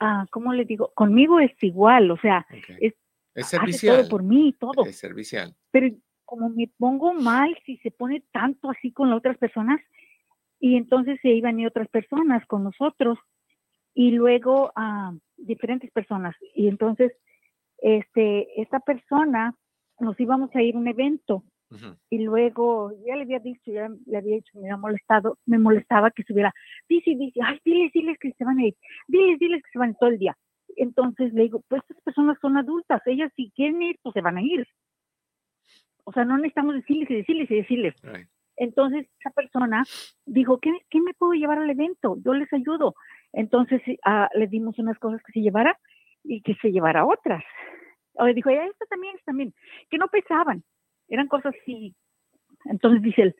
ah, 0.00 0.26
¿cómo 0.30 0.52
le 0.52 0.66
digo? 0.66 0.92
Conmigo 0.94 1.40
es 1.40 1.52
igual, 1.62 2.10
o 2.10 2.18
sea, 2.18 2.46
es, 2.78 2.92
es 3.34 3.46
servicial. 3.46 4.00
todo 4.00 4.08
por 4.10 4.22
mí, 4.22 4.54
todo. 4.60 4.84
Es 4.84 4.98
servicial. 4.98 5.56
Pero 5.70 5.96
como 6.26 6.50
me 6.50 6.70
pongo 6.76 7.14
mal 7.14 7.56
si 7.64 7.78
se 7.78 7.90
pone 7.90 8.22
tanto 8.32 8.70
así 8.70 8.92
con 8.92 9.08
las 9.08 9.18
otras 9.18 9.38
personas, 9.38 9.80
y 10.60 10.76
entonces 10.76 11.18
se 11.22 11.30
iban 11.30 11.58
y 11.58 11.66
otras 11.66 11.88
personas 11.88 12.46
con 12.46 12.62
nosotros, 12.62 13.18
y 13.94 14.12
luego 14.12 14.72
a 14.76 15.12
diferentes 15.36 15.90
personas. 15.90 16.36
Y 16.54 16.68
entonces, 16.68 17.12
este, 17.78 18.60
esta 18.60 18.78
persona 18.80 19.54
nos 19.98 20.18
íbamos 20.20 20.54
a 20.54 20.62
ir 20.62 20.76
a 20.76 20.78
un 20.78 20.88
evento 20.88 21.42
y 22.08 22.24
luego 22.24 22.92
ya 23.06 23.14
le 23.14 23.22
había 23.22 23.38
dicho, 23.38 23.70
ya 23.70 23.88
le 24.06 24.18
había 24.18 24.36
dicho, 24.36 24.58
me 24.58 24.62
había 24.62 24.76
molestado, 24.76 25.38
me 25.46 25.58
molestaba 25.58 26.10
que 26.10 26.22
estuviera, 26.22 26.52
dice, 26.88 27.14
dice, 27.16 27.40
ay, 27.44 27.60
diles, 27.64 27.92
diles 27.92 28.18
que 28.18 28.32
se 28.32 28.44
van 28.44 28.58
a 28.58 28.66
ir, 28.66 28.74
diles, 29.06 29.38
diles 29.38 29.62
que 29.62 29.70
se 29.72 29.78
van 29.78 29.94
todo 29.94 30.10
el 30.10 30.18
día. 30.18 30.36
Entonces 30.76 31.32
le 31.32 31.42
digo, 31.42 31.62
pues 31.68 31.82
estas 31.82 32.02
personas 32.02 32.38
son 32.40 32.56
adultas, 32.56 33.00
ellas 33.06 33.30
si 33.36 33.52
quieren 33.52 33.82
ir, 33.82 33.96
pues 34.02 34.14
se 34.14 34.20
van 34.20 34.38
a 34.38 34.42
ir. 34.42 34.66
O 36.04 36.12
sea, 36.12 36.24
no 36.24 36.36
necesitamos 36.36 36.74
decirles 36.74 37.08
y 37.10 37.14
decirles 37.14 37.50
y 37.50 37.54
decirles. 37.54 37.94
Entonces 38.60 39.06
esa 39.18 39.30
persona 39.30 39.84
dijo, 40.26 40.58
¿qué, 40.60 40.70
¿qué, 40.90 41.00
me 41.00 41.14
puedo 41.14 41.32
llevar 41.32 41.58
al 41.58 41.70
evento? 41.70 42.18
Yo 42.22 42.34
les 42.34 42.52
ayudo. 42.52 42.94
Entonces 43.32 43.80
ah, 44.04 44.28
le 44.34 44.48
dimos 44.48 44.78
unas 44.78 44.98
cosas 44.98 45.22
que 45.22 45.32
se 45.32 45.40
llevara 45.40 45.78
y 46.24 46.42
que 46.42 46.54
se 46.56 46.70
llevara 46.70 47.06
otras. 47.06 47.42
O 48.12 48.26
le 48.26 48.34
dijo, 48.34 48.50
ya 48.50 48.66
esto 48.66 48.84
también, 48.90 49.14
esto 49.14 49.24
también, 49.24 49.54
que 49.88 49.96
no 49.96 50.08
pesaban, 50.08 50.62
eran 51.08 51.26
cosas 51.26 51.54
así. 51.62 51.96
Entonces 52.66 53.00
dice 53.00 53.22
él, 53.22 53.36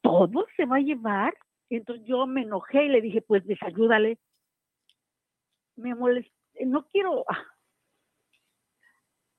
¿todo 0.00 0.46
se 0.56 0.64
va 0.64 0.76
a 0.76 0.80
llevar? 0.80 1.34
Entonces 1.68 2.06
yo 2.06 2.26
me 2.26 2.40
enojé 2.40 2.86
y 2.86 2.88
le 2.88 3.02
dije, 3.02 3.20
pues 3.20 3.44
desayúdale. 3.44 4.18
Me 5.76 5.94
molesté, 5.94 6.32
no 6.64 6.86
quiero, 6.86 7.26
ah, 7.28 7.44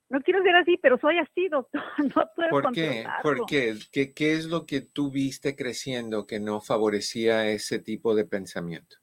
no 0.09 0.21
quiero 0.21 0.43
ser 0.43 0.55
así, 0.55 0.77
pero 0.81 0.97
soy 0.99 1.17
así, 1.17 1.47
doctor. 1.49 1.81
No 2.15 2.29
puedo 2.35 2.49
¿Por 2.49 2.71
qué? 2.71 3.05
¿Por 3.23 3.45
qué? 3.45 3.75
qué? 3.91 4.13
¿Qué 4.13 4.33
es 4.33 4.45
lo 4.45 4.65
que 4.65 4.81
tú 4.81 5.11
viste 5.11 5.55
creciendo 5.55 6.27
que 6.27 6.39
no 6.39 6.61
favorecía 6.61 7.47
ese 7.47 7.79
tipo 7.79 8.15
de 8.15 8.25
pensamiento? 8.25 8.97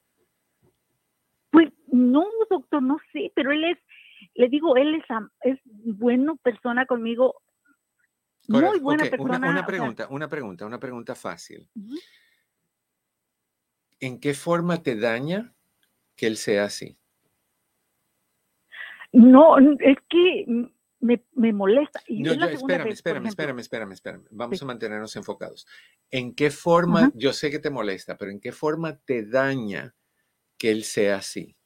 Pues 1.50 1.70
no, 1.88 2.24
doctor, 2.48 2.82
no 2.82 2.98
sé, 3.12 3.32
pero 3.34 3.52
él 3.52 3.64
es, 3.64 3.78
le 4.34 4.48
digo, 4.48 4.76
él 4.76 4.94
es, 4.94 5.04
es 5.42 5.58
bueno 5.64 6.36
persona 6.36 6.86
conmigo, 6.86 7.34
muy 8.48 8.80
buena 8.80 9.04
persona. 9.04 9.50
Una, 9.50 9.66
pregunta, 9.66 10.08
una 10.10 10.28
pregunta, 10.28 10.66
una 10.66 10.80
pregunta 10.80 11.14
fácil. 11.14 11.68
¿En 14.00 14.18
qué 14.18 14.34
forma 14.34 14.82
te 14.82 14.96
daña 14.96 15.54
que 16.16 16.26
él 16.26 16.36
sea 16.36 16.64
así? 16.64 16.98
No, 19.12 19.58
es 19.58 19.98
que 20.08 20.46
me, 21.02 21.24
me 21.34 21.52
molesta. 21.52 22.00
Y 22.06 22.22
no, 22.22 22.32
espérame, 22.32 22.88
espérame, 22.88 23.26
espérame, 23.26 23.58
espérame, 23.58 23.92
espérame, 23.92 24.24
Vamos 24.30 24.62
a 24.62 24.64
mantenernos 24.64 25.14
enfocados. 25.16 25.66
¿En 26.10 26.34
qué 26.34 26.50
forma, 26.50 27.10
yo 27.14 27.32
sé 27.32 27.50
que 27.50 27.58
te 27.58 27.70
molesta, 27.70 28.16
pero 28.16 28.30
en 28.30 28.40
qué 28.40 28.52
forma 28.52 28.96
te 29.04 29.26
daña 29.26 29.94
que 30.56 30.70
él 30.70 30.84
sea 30.84 31.16
así? 31.16 31.56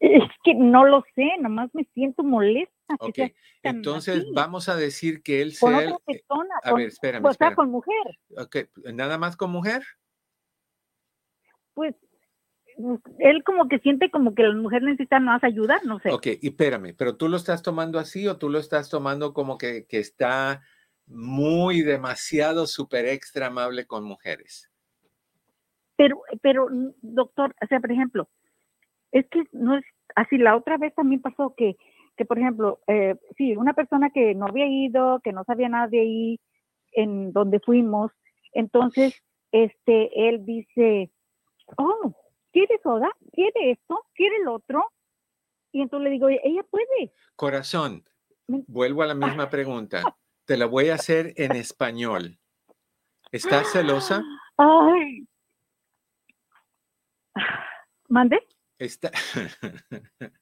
Es 0.00 0.22
que 0.44 0.54
no 0.54 0.84
lo 0.84 1.02
sé, 1.14 1.26
nomás 1.40 1.70
me 1.72 1.84
siento 1.94 2.22
molesta. 2.22 2.72
Ok, 2.98 3.18
entonces 3.62 4.26
vamos 4.34 4.68
a 4.68 4.76
decir 4.76 5.22
que 5.22 5.40
él 5.40 5.54
sea... 5.54 5.68
Otra 5.68 5.90
eh, 5.90 5.96
persona, 6.04 6.54
a 6.62 6.74
ver, 6.74 6.88
espérame, 6.88 7.24
O 7.24 7.32
sea, 7.32 7.54
con 7.54 7.70
mujer. 7.70 8.18
Ok, 8.36 8.56
¿nada 8.92 9.16
más 9.16 9.36
con 9.36 9.50
mujer? 9.50 9.82
Pues 11.72 11.94
él 13.18 13.44
como 13.44 13.68
que 13.68 13.78
siente 13.78 14.10
como 14.10 14.34
que 14.34 14.42
las 14.42 14.56
mujeres 14.56 14.84
necesitan 14.84 15.24
más 15.24 15.42
ayuda, 15.44 15.80
no 15.84 15.98
sé. 16.00 16.10
Ok, 16.10 16.26
y 16.40 16.48
espérame, 16.48 16.94
pero 16.96 17.16
tú 17.16 17.28
lo 17.28 17.36
estás 17.36 17.62
tomando 17.62 17.98
así 17.98 18.26
o 18.28 18.36
tú 18.36 18.48
lo 18.48 18.58
estás 18.58 18.88
tomando 18.88 19.32
como 19.32 19.58
que, 19.58 19.86
que 19.86 19.98
está 19.98 20.62
muy 21.06 21.82
demasiado 21.82 22.66
súper 22.66 23.06
extra 23.06 23.48
amable 23.48 23.86
con 23.86 24.04
mujeres. 24.04 24.70
Pero, 25.96 26.22
pero, 26.40 26.66
doctor, 27.02 27.54
o 27.62 27.66
sea, 27.66 27.80
por 27.80 27.92
ejemplo, 27.92 28.28
es 29.12 29.26
que 29.28 29.44
no 29.52 29.76
es 29.76 29.84
así. 30.16 30.38
La 30.38 30.56
otra 30.56 30.78
vez 30.78 30.94
también 30.94 31.20
pasó 31.20 31.54
que, 31.56 31.76
que 32.16 32.24
por 32.24 32.38
ejemplo, 32.38 32.80
eh, 32.86 33.16
sí, 33.36 33.56
una 33.56 33.74
persona 33.74 34.10
que 34.10 34.34
no 34.34 34.46
había 34.46 34.66
ido, 34.66 35.20
que 35.22 35.32
no 35.32 35.44
sabía 35.44 35.68
nada 35.68 35.88
de 35.88 36.00
ahí, 36.00 36.40
en 36.92 37.32
donde 37.32 37.60
fuimos, 37.60 38.10
entonces, 38.52 39.22
este, 39.50 40.28
él 40.28 40.44
dice, 40.44 41.10
oh, 41.78 42.14
¿quiere 42.52 42.78
soda? 42.82 43.10
¿Quiere 43.32 43.72
esto? 43.72 44.06
¿Quiere 44.14 44.36
el 44.36 44.48
otro? 44.48 44.84
Y 45.72 45.82
entonces 45.82 46.04
le 46.04 46.10
digo, 46.10 46.28
ella 46.28 46.62
puede. 46.70 47.12
Corazón, 47.34 48.04
vuelvo 48.46 49.02
a 49.02 49.06
la 49.06 49.14
misma 49.14 49.48
pregunta. 49.48 50.02
Te 50.44 50.56
la 50.56 50.66
voy 50.66 50.90
a 50.90 50.94
hacer 50.94 51.32
en 51.36 51.52
español. 51.52 52.38
¿Estás 53.30 53.72
celosa? 53.72 54.22
Ay. 54.58 55.26
¿Mande? 58.08 58.46
Está... 58.78 59.10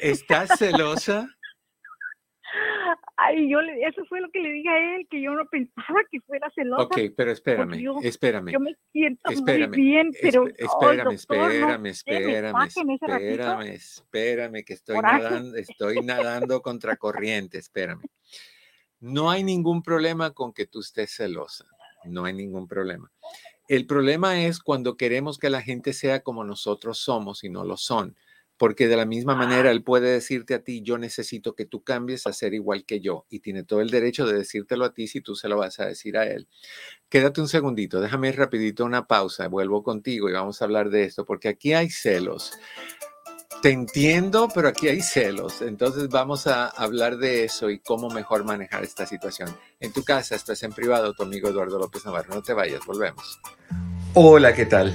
¿Estás 0.00 0.58
celosa? 0.58 1.28
Ay, 3.18 3.48
yo 3.50 3.62
le, 3.62 3.80
eso 3.86 4.04
fue 4.06 4.20
lo 4.20 4.30
que 4.30 4.40
le 4.40 4.52
dije 4.52 4.68
a 4.68 4.96
él, 4.96 5.06
que 5.08 5.22
yo 5.22 5.32
no 5.32 5.46
pensaba 5.46 6.00
que 6.10 6.20
fuera 6.20 6.50
celosa. 6.54 6.82
Ok, 6.82 6.98
pero 7.16 7.30
espérame, 7.30 7.80
yo, 7.80 7.96
espérame. 8.02 8.52
Yo 8.52 8.60
me 8.60 8.76
siento 8.92 9.30
espérame, 9.30 9.68
muy 9.70 9.82
bien, 9.82 10.10
pero... 10.20 10.46
espérame, 10.48 11.12
espérame, 11.12 11.14
doctor, 11.14 11.86
espérame, 11.86 12.52
no 12.52 12.64
espérame, 12.64 13.68
espérame, 13.72 14.64
que 14.64 14.74
estoy 14.74 14.98
nadando, 14.98 15.56
estoy 15.56 16.00
nadando 16.02 16.60
contra 16.60 16.96
corriente, 16.96 17.56
espérame. 17.56 18.02
No 19.00 19.30
hay 19.30 19.42
ningún 19.42 19.82
problema 19.82 20.32
con 20.32 20.52
que 20.52 20.66
tú 20.66 20.80
estés 20.80 21.16
celosa, 21.16 21.64
no 22.04 22.26
hay 22.26 22.34
ningún 22.34 22.68
problema. 22.68 23.10
El 23.66 23.86
problema 23.86 24.42
es 24.42 24.60
cuando 24.60 24.98
queremos 24.98 25.38
que 25.38 25.48
la 25.48 25.62
gente 25.62 25.94
sea 25.94 26.20
como 26.20 26.44
nosotros 26.44 26.98
somos 26.98 27.44
y 27.44 27.48
no 27.48 27.64
lo 27.64 27.78
son 27.78 28.14
porque 28.58 28.88
de 28.88 28.96
la 28.96 29.04
misma 29.04 29.34
manera 29.34 29.70
él 29.70 29.82
puede 29.82 30.10
decirte 30.10 30.54
a 30.54 30.62
ti, 30.62 30.82
yo 30.82 30.98
necesito 30.98 31.54
que 31.54 31.66
tú 31.66 31.82
cambies 31.82 32.26
a 32.26 32.32
ser 32.32 32.54
igual 32.54 32.84
que 32.84 33.00
yo, 33.00 33.26
y 33.28 33.40
tiene 33.40 33.64
todo 33.64 33.80
el 33.80 33.90
derecho 33.90 34.26
de 34.26 34.38
decírtelo 34.38 34.84
a 34.84 34.94
ti 34.94 35.08
si 35.08 35.20
tú 35.20 35.34
se 35.34 35.48
lo 35.48 35.58
vas 35.58 35.78
a 35.80 35.86
decir 35.86 36.16
a 36.16 36.26
él. 36.26 36.48
Quédate 37.08 37.40
un 37.40 37.48
segundito, 37.48 38.00
déjame 38.00 38.28
ir 38.28 38.36
rapidito 38.36 38.84
una 38.84 39.06
pausa, 39.06 39.48
vuelvo 39.48 39.82
contigo 39.82 40.28
y 40.28 40.32
vamos 40.32 40.60
a 40.60 40.64
hablar 40.64 40.90
de 40.90 41.04
esto, 41.04 41.24
porque 41.24 41.48
aquí 41.48 41.72
hay 41.74 41.90
celos. 41.90 42.52
Te 43.62 43.70
entiendo, 43.70 44.48
pero 44.54 44.68
aquí 44.68 44.88
hay 44.88 45.00
celos. 45.00 45.62
Entonces 45.62 46.08
vamos 46.08 46.46
a 46.46 46.68
hablar 46.68 47.16
de 47.16 47.44
eso 47.44 47.70
y 47.70 47.78
cómo 47.80 48.10
mejor 48.10 48.44
manejar 48.44 48.84
esta 48.84 49.06
situación. 49.06 49.56
En 49.80 49.92
tu 49.92 50.04
casa, 50.04 50.34
estás 50.34 50.62
en 50.62 50.72
privado, 50.72 51.14
tu 51.14 51.22
amigo 51.22 51.48
Eduardo 51.48 51.78
López 51.78 52.04
Navarro. 52.04 52.34
No 52.34 52.42
te 52.42 52.52
vayas, 52.52 52.84
volvemos. 52.86 53.40
Hola, 54.14 54.54
¿qué 54.54 54.66
tal? 54.66 54.94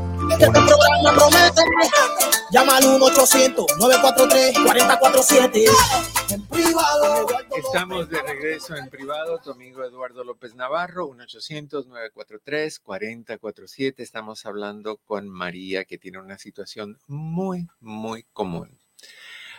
Este. 0.31 0.47
Llama 2.51 2.77
al 2.77 2.83
1-800-943-4047. 2.83 5.65
En 6.29 6.45
privado. 6.47 7.27
Estamos 7.55 8.07
de 8.09 8.21
regreso 8.21 8.75
en 8.75 8.87
privado. 8.89 9.39
Tu 9.39 9.49
amigo 9.51 9.83
Eduardo 9.83 10.23
López 10.23 10.53
Navarro, 10.55 11.09
1-800-943-4047. 11.09 13.95
Estamos 13.97 14.45
hablando 14.45 14.97
con 14.97 15.27
María, 15.27 15.85
que 15.85 15.97
tiene 15.97 16.19
una 16.19 16.37
situación 16.37 16.99
muy, 17.07 17.67
muy 17.79 18.27
común. 18.31 18.77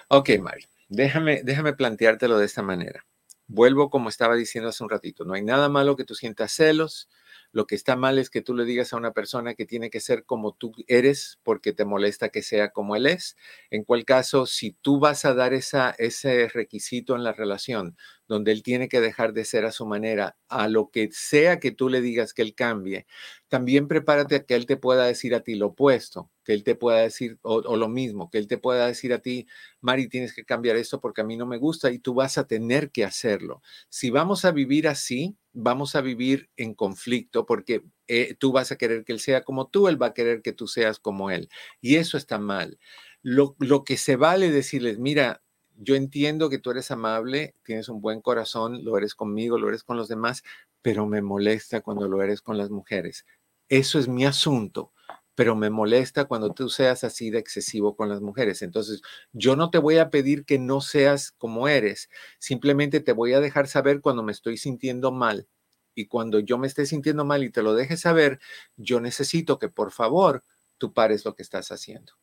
Ok, 0.09 0.31
María, 0.41 0.69
déjame, 0.89 1.43
déjame 1.43 1.73
planteártelo 1.75 2.39
de 2.39 2.47
esta 2.47 2.63
manera. 2.63 3.05
Vuelvo 3.47 3.91
como 3.91 4.09
estaba 4.09 4.37
diciendo 4.37 4.71
hace 4.71 4.83
un 4.83 4.89
ratito. 4.91 5.25
No 5.25 5.35
hay 5.35 5.43
nada 5.43 5.69
malo 5.69 5.97
que 5.97 6.05
tú 6.05 6.15
sientas 6.15 6.53
celos 6.53 7.09
lo 7.53 7.67
que 7.67 7.75
está 7.75 7.97
mal 7.97 8.19
es 8.19 8.31
que 8.31 8.41
tú 8.43 8.55
le 8.55 8.65
digas 8.65 8.93
a 8.93 8.97
una 8.97 9.13
persona 9.13 9.55
que 9.55 9.67
tiene 9.67 9.91
que 9.91 10.01
ser 10.01 10.25
como 10.25 10.53
tú 10.55 10.73
eres 10.89 11.39
porque 11.43 11.73
te 11.73 11.85
molesta 11.85 12.31
que 12.31 12.43
sea 12.43 12.71
como 12.71 12.97
él 12.97 13.07
es. 13.07 13.37
En 13.71 13.85
cual 13.85 14.05
caso, 14.05 14.47
si 14.47 14.73
tú 14.73 14.99
vas 14.99 15.25
a 15.25 15.35
dar 15.35 15.53
esa, 15.53 15.95
ese 15.99 16.49
requisito 16.49 17.15
en 17.15 17.25
la 17.25 17.33
relación 17.33 17.97
donde 18.33 18.51
él 18.51 18.63
tiene 18.63 18.89
que 18.89 19.03
dejar 19.03 19.35
de 19.35 19.45
ser 19.45 19.67
a 19.67 19.73
su 19.73 19.85
manera, 19.85 20.39
a 20.49 20.67
lo 20.67 20.91
que 20.91 21.11
sea 21.13 21.61
que 21.61 21.71
tú 21.71 21.91
le 21.91 22.01
digas 22.01 22.33
que 22.33 22.41
él 22.41 22.55
cambie, 22.55 23.07
también 23.49 23.89
prepárate 23.89 24.37
a 24.37 24.45
que 24.47 24.55
él 24.55 24.65
te 24.65 24.79
pueda 24.79 25.05
decir 25.05 25.35
a 25.35 25.41
ti 25.41 25.55
lo 25.55 25.67
opuesto, 25.69 26.31
que 26.43 26.55
él 26.55 26.65
te 26.65 26.75
pueda 26.75 27.01
decir, 27.01 27.39
o, 27.43 27.77
lo 27.77 27.89
mismo, 27.89 28.31
que 28.31 28.39
él 28.39 28.49
te 28.49 28.57
pueda 28.57 28.87
decir 28.87 29.13
a 29.13 29.19
ti, 29.19 29.47
Mari, 29.83 30.09
tienes 30.09 30.33
que 30.33 30.47
cambiar 30.47 30.77
esto 30.77 30.99
porque 30.99 31.21
a 31.21 31.25
mí 31.25 31.37
no 31.37 31.45
me 31.45 31.59
gusta 31.59 31.91
y 31.91 31.99
tú 31.99 32.15
vas 32.15 32.39
a 32.39 32.47
tener 32.47 32.91
que 32.91 33.05
hacerlo. 33.05 33.61
Si 33.91 34.09
vamos 34.09 34.47
a 34.47 34.51
vivir 34.51 34.89
así, 34.89 35.37
vamos 35.53 35.95
a 35.95 36.01
vivir 36.01 36.49
en 36.57 36.73
conflicto 36.73 37.45
porque 37.45 37.83
eh, 38.09 38.35
tú 38.39 38.51
vas 38.51 38.73
a 38.73 38.77
querer 38.77 39.05
que 39.05 39.13
él 39.13 39.21
sea 39.21 39.45
como 39.45 39.69
tú, 39.69 39.89
él 39.89 40.01
va 40.01 40.07
a 40.07 40.15
querer 40.15 40.41
que 40.41 40.55
tú 40.55 40.67
seas 40.67 40.99
como 40.99 41.31
él. 41.31 41.51
Y 41.83 41.97
eso 41.97 42.17
está 42.17 42.39
mal. 42.39 42.79
Lo, 43.21 43.55
lo 43.59 43.85
que 43.85 43.99
se 43.99 44.17
vale 44.17 44.51
decirles, 44.51 44.99
mira, 44.99 45.43
yo 45.83 45.95
entiendo 45.95 46.49
que 46.51 46.59
tú 46.59 46.71
eres 46.71 46.91
amable, 46.91 47.55
tienes 47.65 47.89
un 47.89 48.01
buen 48.01 48.21
corazón, 48.21 48.85
lo 48.85 48.97
eres 48.99 49.15
conmigo, 49.15 49.59
lo 49.59 49.69
eres 49.69 49.85
con 49.85 49.97
los 49.97 50.09
demás, 50.09 50.43
pero 50.83 51.07
me 51.07 51.23
molesta 51.23 51.81
cuando 51.81 52.09
lo 52.09 52.23
eres 52.23 52.41
con 52.43 52.59
las 52.59 52.71
mujeres. 52.71 53.27
Eso 53.69 53.99
es 53.99 54.09
mi 54.09 54.25
asunto 54.25 54.93
pero 55.35 55.57
me 55.57 55.71
molesta 55.71 56.27
cuando 56.27 56.53
tú 56.53 56.69
seas 56.69 57.05
así 57.05 57.31
de 57.31 57.39
excesivo 57.39 57.97
con 57.97 58.09
las 58.09 58.21
mujeres. 58.21 58.63
Entonces, 58.63 59.03
yo 59.33 59.57
no 59.57 59.71
te 59.71 59.79
voy 59.79 59.99
a 59.99 60.11
pedir 60.11 60.45
que 60.45 60.59
no 60.59 60.81
seas 60.81 61.33
como 61.33 61.69
eres, 61.69 62.11
simplemente 62.39 63.01
te 63.01 63.13
voy 63.13 63.33
a 63.33 63.41
dejar 63.41 63.69
saber 63.69 64.01
cuando 64.01 64.23
me 64.23 64.33
estoy 64.33 64.57
sintiendo 64.59 65.13
mal. 65.13 65.49
Y 65.95 66.07
cuando 66.07 66.41
yo 66.41 66.59
me 66.59 66.67
esté 66.67 66.87
sintiendo 66.87 67.25
mal 67.25 67.45
y 67.45 67.51
te 67.51 67.63
lo 67.63 67.75
dejes 67.75 68.01
saber, 68.01 68.41
yo 68.77 69.01
necesito 69.01 69.59
que 69.59 69.69
por 69.69 69.93
favor 69.93 70.45
tú 70.79 70.93
pares 70.95 71.25
lo 71.25 71.35
que 71.35 71.43
estás 71.43 71.71
haciendo. 71.71 72.15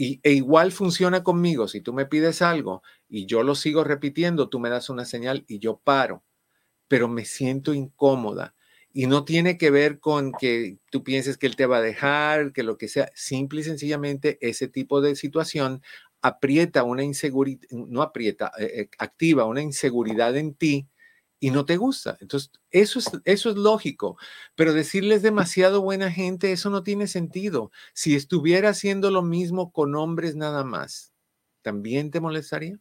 Y, 0.00 0.20
e 0.22 0.32
igual 0.32 0.72
funciona 0.72 1.24
conmigo. 1.24 1.68
Si 1.68 1.80
tú 1.80 1.92
me 1.92 2.06
pides 2.06 2.40
algo 2.40 2.82
y 3.08 3.26
yo 3.26 3.42
lo 3.42 3.54
sigo 3.54 3.84
repitiendo, 3.84 4.48
tú 4.48 4.60
me 4.60 4.70
das 4.70 4.90
una 4.90 5.04
señal 5.04 5.44
y 5.48 5.58
yo 5.58 5.78
paro, 5.82 6.24
pero 6.88 7.08
me 7.08 7.24
siento 7.24 7.74
incómoda 7.74 8.54
y 8.92 9.06
no 9.06 9.24
tiene 9.24 9.58
que 9.58 9.70
ver 9.70 10.00
con 10.00 10.32
que 10.32 10.78
tú 10.90 11.04
pienses 11.04 11.36
que 11.38 11.46
él 11.46 11.56
te 11.56 11.66
va 11.66 11.78
a 11.78 11.82
dejar, 11.82 12.52
que 12.52 12.62
lo 12.62 12.78
que 12.78 12.88
sea. 12.88 13.10
Simple 13.14 13.60
y 13.60 13.64
sencillamente 13.64 14.38
ese 14.40 14.68
tipo 14.68 15.00
de 15.00 15.16
situación 15.16 15.82
aprieta 16.22 16.84
una 16.84 17.04
inseguridad, 17.04 17.68
no 17.70 18.02
aprieta, 18.02 18.52
eh, 18.58 18.72
eh, 18.74 18.90
activa 18.98 19.44
una 19.44 19.62
inseguridad 19.62 20.36
en 20.36 20.54
ti 20.54 20.88
y 21.40 21.50
no 21.50 21.64
te 21.64 21.76
gusta. 21.76 22.16
Entonces, 22.20 22.50
eso 22.70 22.98
es, 22.98 23.10
eso 23.24 23.50
es 23.50 23.56
lógico, 23.56 24.16
pero 24.54 24.72
decirles 24.72 25.22
demasiado 25.22 25.82
buena 25.82 26.10
gente, 26.10 26.52
eso 26.52 26.70
no 26.70 26.82
tiene 26.82 27.06
sentido. 27.06 27.70
Si 27.92 28.14
estuviera 28.14 28.70
haciendo 28.70 29.10
lo 29.10 29.22
mismo 29.22 29.72
con 29.72 29.94
hombres 29.94 30.36
nada 30.36 30.64
más, 30.64 31.12
¿también 31.62 32.10
te 32.10 32.20
molestaría? 32.20 32.78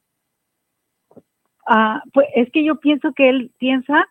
Ah, 1.67 2.01
pues 2.13 2.27
es 2.35 2.49
que 2.51 2.63
yo 2.63 2.79
pienso 2.79 3.13
que 3.13 3.29
él 3.29 3.51
piensa 3.57 4.07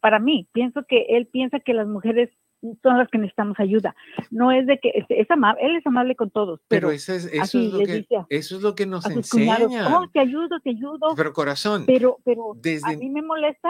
para 0.00 0.18
mí, 0.18 0.48
pienso 0.52 0.84
que 0.88 1.06
él 1.10 1.26
piensa 1.26 1.60
que 1.60 1.74
las 1.74 1.86
mujeres 1.86 2.30
son 2.82 2.98
las 2.98 3.08
que 3.08 3.18
necesitamos 3.18 3.58
ayuda. 3.58 3.94
No 4.30 4.52
es 4.52 4.66
de 4.66 4.78
que 4.78 4.92
es, 5.08 5.30
amable, 5.30 5.60
él 5.62 5.76
es 5.76 5.86
amable 5.86 6.14
con 6.14 6.30
todos. 6.30 6.60
Pero, 6.68 6.90
eso, 6.90 7.12
es, 7.12 7.26
eso, 7.26 7.58
es 7.58 7.72
lo 7.72 7.78
que, 7.80 8.06
eso 8.28 8.56
es 8.56 8.62
lo 8.62 8.74
que 8.74 8.86
nos 8.86 9.04
enseña. 9.06 9.98
Oh, 9.98 10.08
te 10.12 10.20
ayudo, 10.20 10.60
te 10.60 10.70
ayudo. 10.70 11.14
Pero 11.16 11.32
corazón. 11.32 11.84
Pero, 11.86 12.18
pero 12.24 12.52
desde, 12.56 12.94
a 12.94 12.96
mí 12.96 13.10
me 13.10 13.22
molesta. 13.22 13.68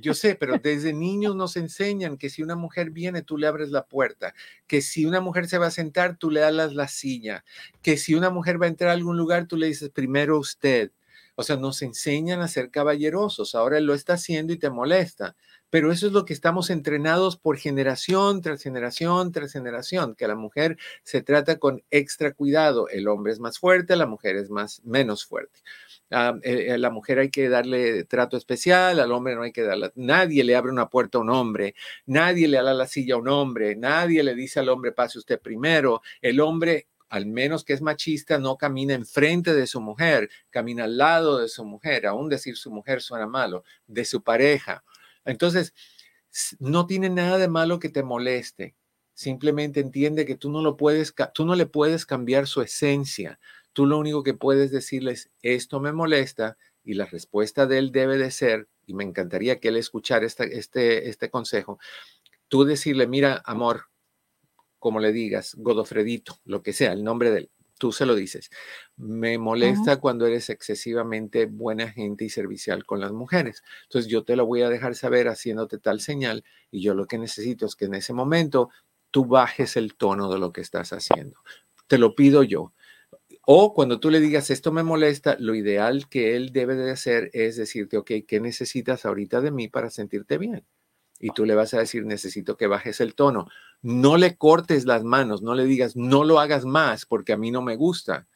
Yo 0.00 0.14
sé, 0.14 0.34
pero 0.34 0.58
desde 0.58 0.92
niños 0.92 1.36
nos 1.36 1.56
enseñan 1.56 2.16
que 2.16 2.30
si 2.30 2.42
una 2.42 2.56
mujer 2.56 2.90
viene, 2.90 3.22
tú 3.22 3.38
le 3.38 3.46
abres 3.46 3.70
la 3.70 3.86
puerta. 3.86 4.34
Que 4.66 4.80
si 4.80 5.04
una 5.04 5.20
mujer 5.20 5.46
se 5.46 5.58
va 5.58 5.66
a 5.66 5.70
sentar, 5.70 6.16
tú 6.16 6.30
le 6.30 6.40
das 6.40 6.74
la 6.74 6.88
silla. 6.88 7.44
Que 7.80 7.96
si 7.96 8.14
una 8.14 8.30
mujer 8.30 8.60
va 8.60 8.66
a 8.66 8.70
entrar 8.70 8.90
a 8.90 8.94
algún 8.94 9.16
lugar, 9.16 9.46
tú 9.46 9.56
le 9.56 9.68
dices 9.68 9.90
primero 9.90 10.38
usted. 10.38 10.90
O 11.34 11.42
sea, 11.42 11.56
nos 11.56 11.80
enseñan 11.80 12.40
a 12.40 12.48
ser 12.48 12.70
caballerosos. 12.70 13.54
Ahora 13.54 13.78
él 13.78 13.86
lo 13.86 13.94
está 13.94 14.14
haciendo 14.14 14.52
y 14.52 14.58
te 14.58 14.68
molesta 14.68 15.34
pero 15.72 15.90
eso 15.90 16.06
es 16.06 16.12
lo 16.12 16.26
que 16.26 16.34
estamos 16.34 16.68
entrenados 16.68 17.38
por 17.38 17.56
generación 17.56 18.42
tras 18.42 18.62
generación 18.62 19.32
tras 19.32 19.54
generación, 19.54 20.14
que 20.14 20.28
la 20.28 20.34
mujer 20.34 20.76
se 21.02 21.22
trata 21.22 21.58
con 21.58 21.82
extra 21.90 22.34
cuidado. 22.34 22.90
El 22.90 23.08
hombre 23.08 23.32
es 23.32 23.40
más 23.40 23.58
fuerte, 23.58 23.96
la 23.96 24.04
mujer 24.04 24.36
es 24.36 24.50
más, 24.50 24.82
menos 24.84 25.24
fuerte. 25.24 25.60
a 26.10 26.28
ah, 26.28 26.38
eh, 26.42 26.66
eh, 26.74 26.78
la 26.78 26.90
mujer 26.90 27.20
hay 27.20 27.30
que 27.30 27.48
darle 27.48 28.04
trato 28.04 28.36
especial, 28.36 29.00
al 29.00 29.12
hombre 29.12 29.34
no 29.34 29.44
hay 29.44 29.52
que 29.52 29.62
darle. 29.62 29.92
Nadie 29.94 30.44
le 30.44 30.56
abre 30.56 30.70
una 30.70 30.90
puerta 30.90 31.16
a 31.16 31.22
un 31.22 31.30
hombre, 31.30 31.74
nadie 32.04 32.48
le 32.48 32.62
da 32.62 32.74
la 32.74 32.86
silla 32.86 33.14
a 33.14 33.18
un 33.18 33.28
hombre, 33.28 33.74
nadie 33.74 34.22
le 34.22 34.34
dice 34.34 34.60
al 34.60 34.68
hombre 34.68 34.92
pase 34.92 35.18
usted 35.18 35.40
primero. 35.40 36.02
El 36.20 36.40
hombre 36.40 36.88
al 37.08 37.26
menos 37.26 37.62
que 37.62 37.74
es 37.74 37.82
machista, 37.82 38.38
no 38.38 38.56
camina 38.56 38.94
enfrente 38.94 39.54
de 39.54 39.66
su 39.66 39.82
mujer, 39.82 40.30
camina 40.48 40.84
al 40.84 40.96
lado 40.96 41.38
de 41.38 41.48
su 41.48 41.62
mujer, 41.62 42.06
aún 42.06 42.30
decir 42.30 42.56
su 42.56 42.70
mujer 42.70 43.02
suena 43.02 43.26
malo, 43.26 43.64
de 43.86 44.06
su 44.06 44.22
pareja. 44.22 44.82
Entonces, 45.24 45.74
no 46.58 46.86
tiene 46.86 47.10
nada 47.10 47.38
de 47.38 47.48
malo 47.48 47.78
que 47.78 47.88
te 47.88 48.02
moleste. 48.02 48.74
Simplemente 49.14 49.80
entiende 49.80 50.26
que 50.26 50.36
tú 50.36 50.50
no 50.50 50.62
lo 50.62 50.76
puedes, 50.76 51.14
tú 51.34 51.44
no 51.44 51.54
le 51.54 51.66
puedes 51.66 52.06
cambiar 52.06 52.46
su 52.46 52.62
esencia. 52.62 53.38
Tú 53.72 53.86
lo 53.86 53.98
único 53.98 54.22
que 54.22 54.34
puedes 54.34 54.70
decirles, 54.70 55.30
esto 55.42 55.80
me 55.80 55.92
molesta, 55.92 56.56
y 56.84 56.94
la 56.94 57.06
respuesta 57.06 57.66
de 57.66 57.78
él 57.78 57.92
debe 57.92 58.18
de 58.18 58.30
ser, 58.30 58.68
y 58.86 58.94
me 58.94 59.04
encantaría 59.04 59.60
que 59.60 59.68
él 59.68 59.76
escuchara 59.76 60.26
este, 60.26 60.58
este, 60.58 61.08
este 61.08 61.30
consejo, 61.30 61.78
tú 62.48 62.64
decirle, 62.64 63.06
mira, 63.06 63.40
amor, 63.44 63.86
como 64.78 64.98
le 64.98 65.12
digas, 65.12 65.54
Godofredito, 65.56 66.40
lo 66.44 66.62
que 66.62 66.72
sea, 66.72 66.92
el 66.92 67.04
nombre 67.04 67.30
de 67.30 67.38
él, 67.38 67.50
tú 67.82 67.90
se 67.90 68.06
lo 68.06 68.14
dices. 68.14 68.48
Me 68.96 69.38
molesta 69.38 69.96
cuando 69.96 70.24
eres 70.24 70.50
excesivamente 70.50 71.46
buena 71.46 71.90
gente 71.90 72.24
y 72.24 72.28
servicial 72.28 72.86
con 72.86 73.00
las 73.00 73.10
mujeres. 73.10 73.64
Entonces 73.82 74.08
yo 74.08 74.22
te 74.22 74.36
lo 74.36 74.46
voy 74.46 74.62
a 74.62 74.68
dejar 74.68 74.94
saber 74.94 75.26
haciéndote 75.26 75.78
tal 75.78 76.00
señal 76.00 76.44
y 76.70 76.80
yo 76.80 76.94
lo 76.94 77.06
que 77.06 77.18
necesito 77.18 77.66
es 77.66 77.74
que 77.74 77.86
en 77.86 77.94
ese 77.94 78.12
momento 78.12 78.70
tú 79.10 79.24
bajes 79.24 79.76
el 79.76 79.96
tono 79.96 80.32
de 80.32 80.38
lo 80.38 80.52
que 80.52 80.60
estás 80.60 80.92
haciendo. 80.92 81.40
Te 81.88 81.98
lo 81.98 82.14
pido 82.14 82.44
yo. 82.44 82.72
O 83.46 83.74
cuando 83.74 83.98
tú 83.98 84.10
le 84.10 84.20
digas, 84.20 84.50
esto 84.50 84.70
me 84.70 84.84
molesta, 84.84 85.36
lo 85.40 85.56
ideal 85.56 86.08
que 86.08 86.36
él 86.36 86.52
debe 86.52 86.76
de 86.76 86.92
hacer 86.92 87.30
es 87.32 87.56
decirte, 87.56 87.96
ok, 87.96 88.12
¿qué 88.28 88.38
necesitas 88.38 89.04
ahorita 89.04 89.40
de 89.40 89.50
mí 89.50 89.66
para 89.66 89.90
sentirte 89.90 90.38
bien? 90.38 90.64
Y 91.22 91.30
tú 91.30 91.46
le 91.46 91.54
vas 91.54 91.72
a 91.72 91.78
decir, 91.78 92.04
necesito 92.04 92.56
que 92.56 92.66
bajes 92.66 93.00
el 93.00 93.14
tono. 93.14 93.48
No 93.80 94.16
le 94.16 94.36
cortes 94.36 94.84
las 94.86 95.04
manos, 95.04 95.40
no 95.40 95.54
le 95.54 95.64
digas, 95.64 95.94
no 95.96 96.24
lo 96.24 96.40
hagas 96.40 96.64
más 96.64 97.06
porque 97.06 97.32
a 97.32 97.36
mí 97.36 97.52
no 97.52 97.62
me 97.62 97.76
gusta, 97.76 98.26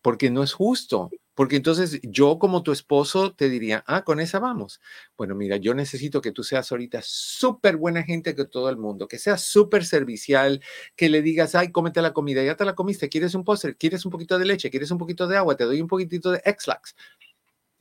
porque 0.00 0.30
no 0.30 0.44
es 0.44 0.52
justo. 0.52 1.10
Porque 1.34 1.56
entonces 1.56 1.98
yo 2.04 2.38
como 2.38 2.62
tu 2.62 2.70
esposo 2.70 3.34
te 3.34 3.48
diría, 3.48 3.82
ah, 3.88 4.04
con 4.04 4.20
esa 4.20 4.38
vamos. 4.38 4.80
Bueno, 5.16 5.34
mira, 5.34 5.56
yo 5.56 5.74
necesito 5.74 6.20
que 6.20 6.30
tú 6.30 6.44
seas 6.44 6.70
ahorita 6.70 7.00
súper 7.02 7.76
buena 7.76 8.04
gente 8.04 8.36
que 8.36 8.44
todo 8.44 8.70
el 8.70 8.76
mundo, 8.76 9.08
que 9.08 9.18
seas 9.18 9.42
súper 9.42 9.84
servicial, 9.84 10.62
que 10.94 11.08
le 11.08 11.20
digas, 11.20 11.56
ay, 11.56 11.72
cómete 11.72 12.00
la 12.00 12.12
comida, 12.12 12.44
ya 12.44 12.56
te 12.56 12.64
la 12.64 12.76
comiste, 12.76 13.08
quieres 13.08 13.34
un 13.34 13.42
postre, 13.42 13.76
quieres 13.76 14.04
un 14.04 14.12
poquito 14.12 14.38
de 14.38 14.44
leche, 14.44 14.70
quieres 14.70 14.92
un 14.92 14.98
poquito 14.98 15.26
de 15.26 15.36
agua, 15.36 15.56
te 15.56 15.64
doy 15.64 15.80
un 15.80 15.88
poquitito 15.88 16.30
de 16.30 16.40
X-Lax. 16.44 16.94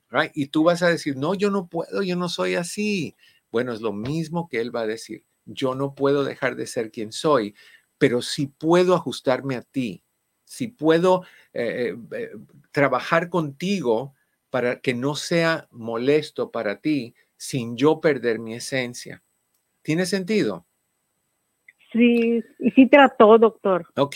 Right? 0.10 0.32
Y 0.34 0.48
tú 0.48 0.64
vas 0.64 0.82
a 0.82 0.90
decir, 0.90 1.16
no, 1.16 1.36
yo 1.36 1.52
no 1.52 1.68
puedo, 1.68 2.02
yo 2.02 2.16
no 2.16 2.30
soy 2.30 2.56
así. 2.56 3.16
Bueno, 3.54 3.72
es 3.72 3.82
lo 3.82 3.94
mismo 3.94 4.50
que 4.50 4.60
él 4.60 4.76
va 4.76 4.82
a 4.82 4.88
decir. 4.88 5.26
Yo 5.46 5.76
no 5.76 5.94
puedo 5.94 6.24
dejar 6.24 6.56
de 6.56 6.66
ser 6.66 6.90
quien 6.90 7.12
soy, 7.12 7.54
pero 8.00 8.24
sí 8.24 8.48
puedo 8.48 8.96
ajustarme 8.96 9.56
a 9.56 9.62
ti, 9.62 10.04
si 10.44 10.70
puedo 10.70 11.24
eh, 11.54 11.96
eh, 12.14 12.32
trabajar 12.72 13.30
contigo 13.30 14.16
para 14.50 14.82
que 14.82 14.96
no 14.96 15.14
sea 15.14 15.68
molesto 15.70 16.50
para 16.50 16.82
ti 16.82 17.14
sin 17.38 17.78
yo 17.78 18.02
perder 18.02 18.40
mi 18.40 18.56
esencia. 18.56 19.22
¿Tiene 19.84 20.08
sentido? 20.08 20.66
Sí, 21.92 22.44
y 22.58 22.72
sí 22.72 22.88
trató, 22.88 23.38
doctor. 23.38 23.86
Ok. 23.98 24.16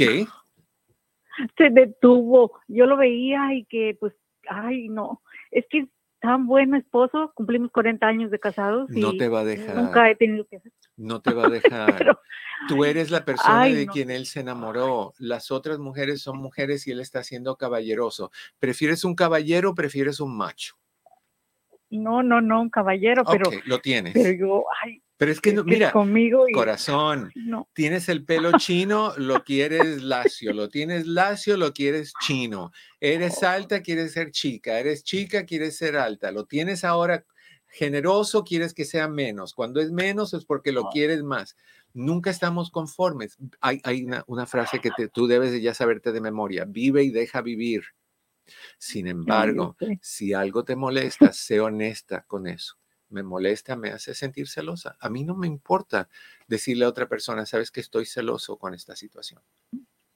Se 1.55 1.69
detuvo. 1.69 2.59
Yo 2.67 2.87
lo 2.87 2.97
veía 2.97 3.53
y 3.53 3.65
que, 3.65 3.95
pues, 3.99 4.15
ay, 4.49 4.89
no. 4.89 5.21
Es 5.51 5.63
que 5.69 5.87
tan 6.27 6.45
buen 6.45 6.75
esposo, 6.75 7.31
cumplimos 7.35 7.71
40 7.71 8.05
años 8.05 8.31
de 8.31 8.37
casados. 8.37 8.89
Y 8.93 8.99
no 8.99 9.15
te 9.15 9.29
va 9.29 9.39
a 9.39 9.43
dejar. 9.45 9.77
Nunca 9.77 10.09
he 10.09 10.15
tenido 10.15 10.45
que 10.45 10.57
hacer. 10.57 10.73
No 10.97 11.21
te 11.21 11.33
va 11.33 11.45
a 11.45 11.49
dejar. 11.49 12.19
Tú 12.67 12.83
eres 12.83 13.11
la 13.11 13.23
persona 13.23 13.63
de 13.63 13.87
quien 13.87 14.11
él 14.11 14.25
se 14.25 14.41
enamoró. 14.41 15.13
Las 15.19 15.51
otras 15.51 15.79
mujeres 15.79 16.21
son 16.21 16.39
mujeres 16.39 16.85
y 16.85 16.91
él 16.91 16.99
está 16.99 17.23
siendo 17.23 17.55
caballeroso. 17.55 18.29
¿Prefieres 18.59 19.05
un 19.05 19.15
caballero 19.15 19.69
o 19.69 19.75
prefieres 19.75 20.19
un 20.19 20.35
macho? 20.35 20.75
No, 21.89 22.21
no, 22.21 22.41
no, 22.41 22.61
un 22.61 22.69
caballero, 22.69 23.23
pero. 23.23 23.49
lo 23.63 23.79
tienes. 23.79 24.13
Pero 24.13 24.31
yo, 24.33 24.65
ay, 24.83 25.01
pero 25.17 25.31
es 25.31 25.41
que, 25.41 25.51
no, 25.51 25.63
mira, 25.63 25.91
conmigo 25.91 26.45
corazón, 26.53 27.33
tienes 27.73 28.07
el 28.07 28.23
pelo 28.23 28.51
chino, 28.59 29.13
lo 29.17 29.43
quieres 29.43 30.03
lacio, 30.03 30.53
lo 30.53 30.69
tienes 30.69 31.07
lacio, 31.07 31.57
lo 31.57 31.73
quieres 31.73 32.13
chino. 32.21 32.71
Eres 32.99 33.41
alta, 33.41 33.81
quieres 33.81 34.13
ser 34.13 34.29
chica, 34.29 34.79
eres 34.79 35.03
chica, 35.03 35.43
quieres 35.43 35.75
ser 35.75 35.97
alta. 35.97 36.31
Lo 36.31 36.45
tienes 36.45 36.83
ahora 36.83 37.25
generoso, 37.65 38.43
quieres 38.43 38.75
que 38.75 38.85
sea 38.85 39.07
menos. 39.07 39.55
Cuando 39.55 39.81
es 39.81 39.91
menos 39.91 40.35
es 40.35 40.45
porque 40.45 40.71
lo 40.71 40.89
quieres 40.89 41.23
más. 41.23 41.57
Nunca 41.93 42.29
estamos 42.29 42.69
conformes. 42.69 43.37
Hay, 43.59 43.81
hay 43.85 44.05
una, 44.27 44.45
frase 44.45 44.79
que 44.79 44.91
tú 45.11 45.25
debes 45.25 45.51
de 45.51 45.61
ya 45.61 45.73
saberte 45.73 46.11
de 46.11 46.21
memoria. 46.21 46.65
Vive 46.67 47.01
y 47.03 47.09
deja 47.09 47.41
vivir. 47.41 47.81
Sin 48.77 49.07
embargo, 49.07 49.75
si 49.99 50.33
algo 50.33 50.63
te 50.63 50.75
molesta, 50.75 51.33
sé 51.33 51.59
honesta 51.59 52.23
con 52.27 52.45
eso 52.45 52.77
me 53.09 53.23
molesta, 53.23 53.75
me 53.75 53.89
hace 53.89 54.13
sentir 54.13 54.47
celosa. 54.47 54.97
A 54.99 55.09
mí 55.09 55.23
no 55.23 55.35
me 55.35 55.47
importa 55.47 56.09
decirle 56.47 56.85
a 56.85 56.89
otra 56.89 57.07
persona, 57.07 57.45
sabes 57.45 57.71
que 57.71 57.79
estoy 57.79 58.05
celoso 58.05 58.57
con 58.57 58.73
esta 58.73 58.95
situación. 58.95 59.41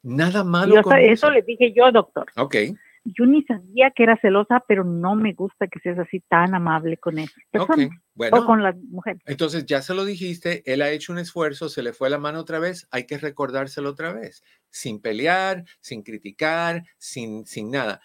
Nada 0.04 0.44
malo. 0.44 0.82
con 0.82 0.98
eso, 0.98 1.30
le 1.30 1.42
dije 1.42 1.74
yo, 1.74 1.92
doctor. 1.92 2.26
Ok. 2.36 2.56
Yo 3.04 3.26
ni 3.26 3.42
sabía 3.44 3.90
que 3.92 4.04
era 4.04 4.16
celosa, 4.18 4.64
pero 4.68 4.84
no 4.84 5.16
me 5.16 5.34
gusta 5.34 5.68
que 5.68 5.80
seas 5.80 5.98
así 5.98 6.20
tan 6.20 6.54
amable 6.54 6.98
con 6.98 7.18
él. 7.18 7.30
Okay. 7.52 7.90
Bueno, 8.14 8.38
o 8.38 8.46
con 8.46 8.62
las 8.62 8.76
mujeres. 8.76 9.24
Entonces 9.26 9.66
ya 9.66 9.82
se 9.82 9.96
lo 9.96 10.06
dijiste, 10.06 10.62
él 10.72 10.84
ha 10.84 10.92
hecho 10.92 11.12
un 11.12 11.18
esfuerzo, 11.18 11.68
se 11.68 11.82
le 11.82 11.94
fue 11.94 12.12
la 12.12 12.20
mano 12.20 12.40
otra 12.40 12.60
vez, 12.60 12.88
hay 12.92 13.08
que 13.08 13.18
recordárselo 13.18 13.90
otra 13.90 14.14
vez, 14.14 14.44
sin 14.70 15.02
pelear, 15.02 15.64
sin 15.80 16.04
criticar, 16.04 16.84
sin, 17.00 17.48
sin 17.48 17.72
nada. 17.72 18.02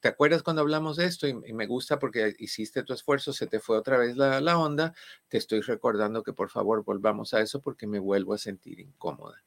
¿Te 0.00 0.08
acuerdas 0.08 0.42
cuando 0.42 0.62
hablamos 0.62 0.96
de 0.96 1.06
esto? 1.06 1.26
Y, 1.26 1.34
me 1.34 1.66
gusta 1.66 1.98
porque 1.98 2.34
hiciste 2.38 2.82
tu 2.82 2.92
esfuerzo, 2.92 3.32
se 3.32 3.46
te 3.46 3.60
fue 3.60 3.76
otra 3.76 3.98
vez 3.98 4.16
la, 4.16 4.58
onda. 4.58 4.94
Te 5.28 5.38
estoy 5.38 5.60
recordando 5.60 6.22
que 6.22 6.32
por 6.32 6.50
favor 6.50 6.84
volvamos 6.84 7.34
a 7.34 7.40
eso 7.40 7.60
porque 7.60 7.86
me 7.86 7.98
vuelvo 7.98 8.34
a 8.34 8.38
sentir 8.38 8.80
incómoda. 8.80 9.42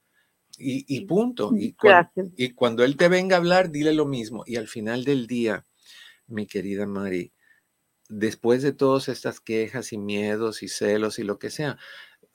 Y, 0.57 1.01
punto. 1.05 1.51
Y, 1.55 1.75
y 2.37 2.53
cuando 2.53 2.83
él 2.83 2.97
te 2.97 3.07
venga 3.07 3.35
a 3.35 3.39
hablar, 3.39 3.71
dile 3.71 3.93
lo 3.93 4.05
mismo. 4.05 4.43
Y 4.45 4.57
al 4.57 4.67
final 4.67 5.03
del 5.03 5.27
día, 5.27 5.65
mi 6.27 6.45
querida 6.45 6.85
Mari, 6.85 7.33
después 8.11 8.61
de 8.61 8.73
todas 8.73 9.07
estas 9.07 9.39
quejas 9.39 9.93
y 9.93 9.97
miedos 9.97 10.63
y 10.63 10.67
celos 10.67 11.17
y 11.17 11.23
lo 11.23 11.39
que 11.39 11.49
sea, 11.49 11.77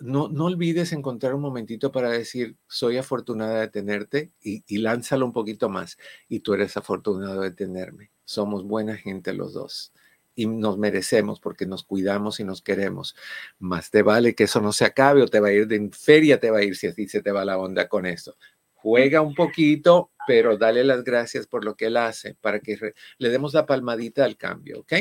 no, 0.00 0.28
no 0.28 0.46
olvides 0.46 0.92
encontrar 0.92 1.34
un 1.34 1.40
momentito 1.40 1.90
para 1.90 2.10
decir, 2.10 2.56
soy 2.66 2.98
afortunada 2.98 3.60
de 3.60 3.68
tenerte 3.68 4.32
y, 4.40 4.78
lánzalo 4.78 5.24
un 5.26 5.32
poquito 5.32 5.68
más. 5.68 5.98
Y 6.28 6.40
tú 6.40 6.54
eres 6.54 6.76
afortunado 6.76 7.40
de 7.40 7.50
tenerme. 7.50 8.10
Somos 8.24 8.64
buena 8.64 8.96
gente 8.96 9.32
los 9.32 9.52
dos 9.54 9.92
y 10.34 10.46
nos 10.46 10.76
merecemos 10.76 11.40
porque 11.40 11.66
nos 11.66 11.82
cuidamos 11.82 12.40
y 12.40 12.44
nos 12.44 12.60
queremos. 12.60 13.16
Más 13.58 13.90
te 13.90 14.02
vale 14.02 14.34
que 14.34 14.44
eso 14.44 14.60
no 14.60 14.72
se 14.72 14.84
acabe 14.84 15.22
o 15.22 15.28
te 15.28 15.40
va 15.40 15.48
a 15.48 15.52
ir 15.52 15.66
de 15.66 15.90
feria, 15.92 16.38
te 16.38 16.50
va 16.50 16.58
a 16.58 16.62
ir 16.62 16.76
si 16.76 16.86
así 16.86 17.08
se 17.08 17.22
te 17.22 17.32
va 17.32 17.44
la 17.44 17.58
onda 17.58 17.88
con 17.88 18.04
eso. 18.04 18.36
Juega 18.74 19.22
un 19.22 19.34
poquito, 19.34 20.12
pero 20.26 20.58
dale 20.58 20.84
las 20.84 21.04
gracias 21.04 21.46
por 21.46 21.64
lo 21.64 21.74
que 21.74 21.86
él 21.86 21.96
hace 21.96 22.34
para 22.34 22.60
que 22.60 22.92
le 23.18 23.28
demos 23.30 23.54
la 23.54 23.64
palmadita 23.64 24.24
al 24.24 24.36
cambio, 24.36 24.80
¿ok? 24.80 24.92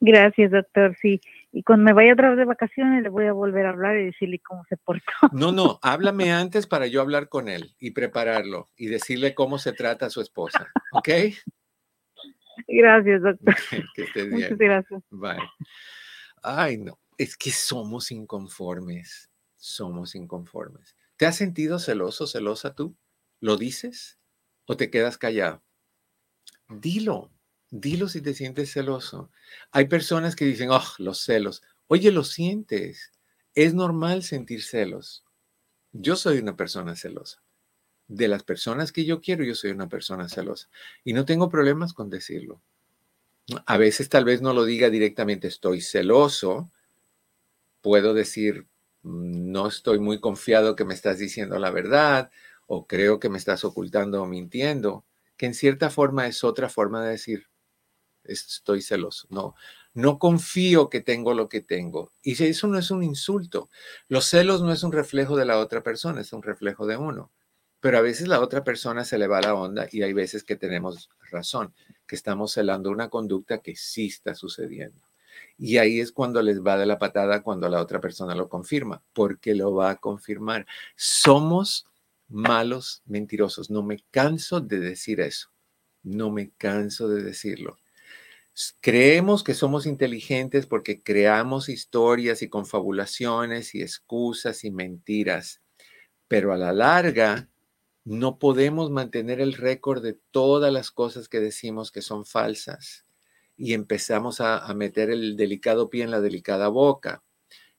Gracias, 0.00 0.50
doctor. 0.50 0.96
Sí, 1.00 1.20
y 1.52 1.62
cuando 1.62 1.84
me 1.84 1.92
vaya 1.92 2.14
otra 2.14 2.30
vez 2.30 2.38
de 2.38 2.46
vacaciones 2.46 3.02
le 3.02 3.10
voy 3.10 3.26
a 3.26 3.32
volver 3.32 3.66
a 3.66 3.70
hablar 3.70 3.98
y 3.98 4.06
decirle 4.06 4.40
cómo 4.40 4.64
se 4.68 4.76
portó. 4.78 5.12
No, 5.32 5.52
no, 5.52 5.78
háblame 5.82 6.32
antes 6.32 6.66
para 6.66 6.86
yo 6.86 7.00
hablar 7.00 7.28
con 7.28 7.48
él 7.48 7.76
y 7.78 7.90
prepararlo 7.90 8.70
y 8.74 8.86
decirle 8.86 9.34
cómo 9.34 9.58
se 9.58 9.72
trata 9.72 10.06
a 10.06 10.10
su 10.10 10.20
esposa, 10.22 10.72
¿ok? 10.92 11.08
Gracias, 12.66 13.22
doctor. 13.22 13.54
que 13.94 14.02
estés 14.02 14.28
bien. 14.28 14.40
Muchas 14.42 14.58
gracias. 14.58 15.02
Bye. 15.10 15.38
Ay, 16.42 16.78
no, 16.78 16.98
es 17.18 17.36
que 17.36 17.50
somos 17.50 18.10
inconformes, 18.10 19.30
somos 19.56 20.14
inconformes. 20.14 20.96
¿Te 21.16 21.26
has 21.26 21.36
sentido 21.36 21.78
celoso, 21.78 22.26
celosa 22.26 22.74
tú? 22.74 22.96
¿Lo 23.40 23.56
dices 23.56 24.18
o 24.66 24.76
te 24.76 24.90
quedas 24.90 25.18
callado? 25.18 25.62
Dilo, 26.68 27.30
Dilo 27.72 28.06
si 28.06 28.20
te 28.20 28.34
sientes 28.34 28.70
celoso. 28.70 29.30
Hay 29.70 29.86
personas 29.86 30.36
que 30.36 30.44
dicen, 30.44 30.68
oh, 30.70 30.84
los 30.98 31.20
celos. 31.20 31.62
Oye, 31.88 32.12
lo 32.12 32.22
sientes. 32.22 33.12
Es 33.54 33.72
normal 33.72 34.22
sentir 34.22 34.62
celos. 34.62 35.24
Yo 35.92 36.16
soy 36.16 36.38
una 36.38 36.54
persona 36.54 36.96
celosa. 36.96 37.42
De 38.08 38.28
las 38.28 38.42
personas 38.42 38.92
que 38.92 39.06
yo 39.06 39.22
quiero, 39.22 39.42
yo 39.42 39.54
soy 39.54 39.70
una 39.70 39.88
persona 39.88 40.28
celosa. 40.28 40.68
Y 41.02 41.14
no 41.14 41.24
tengo 41.24 41.48
problemas 41.48 41.94
con 41.94 42.10
decirlo. 42.10 42.60
A 43.64 43.78
veces 43.78 44.10
tal 44.10 44.26
vez 44.26 44.42
no 44.42 44.52
lo 44.52 44.66
diga 44.66 44.90
directamente, 44.90 45.48
estoy 45.48 45.80
celoso, 45.80 46.70
puedo 47.80 48.12
decir, 48.12 48.66
no 49.02 49.66
estoy 49.66 49.98
muy 49.98 50.20
confiado 50.20 50.76
que 50.76 50.84
me 50.84 50.94
estás 50.94 51.18
diciendo 51.18 51.58
la 51.58 51.70
verdad 51.70 52.30
o 52.66 52.86
creo 52.86 53.18
que 53.18 53.30
me 53.30 53.38
estás 53.38 53.64
ocultando 53.64 54.22
o 54.22 54.26
mintiendo, 54.26 55.04
que 55.36 55.46
en 55.46 55.54
cierta 55.54 55.88
forma 55.90 56.26
es 56.26 56.44
otra 56.44 56.68
forma 56.68 57.02
de 57.02 57.10
decir, 57.12 57.48
estoy 58.24 58.82
celoso. 58.82 59.26
No, 59.30 59.54
no 59.94 60.18
confío 60.18 60.88
que 60.88 61.00
tengo 61.00 61.34
lo 61.34 61.48
que 61.48 61.60
tengo. 61.60 62.12
Y 62.22 62.42
eso 62.42 62.66
no 62.68 62.78
es 62.78 62.90
un 62.90 63.02
insulto, 63.02 63.70
los 64.08 64.26
celos 64.26 64.62
no 64.62 64.72
es 64.72 64.82
un 64.82 64.92
reflejo 64.92 65.36
de 65.36 65.44
la 65.44 65.58
otra 65.58 65.82
persona, 65.82 66.20
es 66.20 66.32
un 66.32 66.42
reflejo 66.42 66.86
de 66.86 66.96
uno. 66.96 67.30
Pero 67.80 67.98
a 67.98 68.02
veces 68.02 68.28
la 68.28 68.40
otra 68.40 68.62
persona 68.62 69.04
se 69.04 69.18
le 69.18 69.26
va 69.26 69.40
la 69.40 69.54
onda 69.54 69.88
y 69.90 70.02
hay 70.02 70.12
veces 70.12 70.44
que 70.44 70.54
tenemos 70.54 71.10
razón, 71.30 71.74
que 72.06 72.14
estamos 72.14 72.52
celando 72.52 72.90
una 72.90 73.08
conducta 73.08 73.58
que 73.58 73.74
sí 73.74 74.06
está 74.06 74.34
sucediendo. 74.36 75.02
Y 75.58 75.78
ahí 75.78 76.00
es 76.00 76.12
cuando 76.12 76.42
les 76.42 76.62
va 76.62 76.78
de 76.78 76.86
la 76.86 76.98
patada 76.98 77.42
cuando 77.42 77.68
la 77.68 77.80
otra 77.80 78.00
persona 78.00 78.34
lo 78.34 78.48
confirma, 78.48 79.02
porque 79.12 79.54
lo 79.54 79.74
va 79.74 79.90
a 79.90 79.96
confirmar. 79.96 80.66
Somos 80.96 81.86
malos 82.28 83.02
mentirosos. 83.06 83.70
No 83.70 83.82
me 83.82 83.98
canso 84.10 84.60
de 84.60 84.78
decir 84.78 85.20
eso. 85.20 85.50
No 86.02 86.30
me 86.30 86.50
canso 86.50 87.08
de 87.08 87.22
decirlo. 87.22 87.78
Creemos 88.80 89.42
que 89.42 89.54
somos 89.54 89.86
inteligentes 89.86 90.66
porque 90.66 91.02
creamos 91.02 91.70
historias 91.70 92.42
y 92.42 92.48
confabulaciones 92.48 93.74
y 93.74 93.80
excusas 93.80 94.64
y 94.64 94.70
mentiras, 94.70 95.62
pero 96.28 96.52
a 96.52 96.58
la 96.58 96.72
larga 96.72 97.48
no 98.04 98.38
podemos 98.38 98.90
mantener 98.90 99.40
el 99.40 99.54
récord 99.54 100.02
de 100.02 100.18
todas 100.30 100.72
las 100.72 100.90
cosas 100.90 101.28
que 101.28 101.40
decimos 101.40 101.90
que 101.90 102.02
son 102.02 102.26
falsas 102.26 103.06
y 103.56 103.72
empezamos 103.72 104.40
a, 104.40 104.66
meter 104.74 105.10
el 105.10 105.36
delicado 105.36 105.88
pie 105.88 106.04
en 106.04 106.10
la 106.10 106.20
delicada 106.20 106.68
boca. 106.68 107.22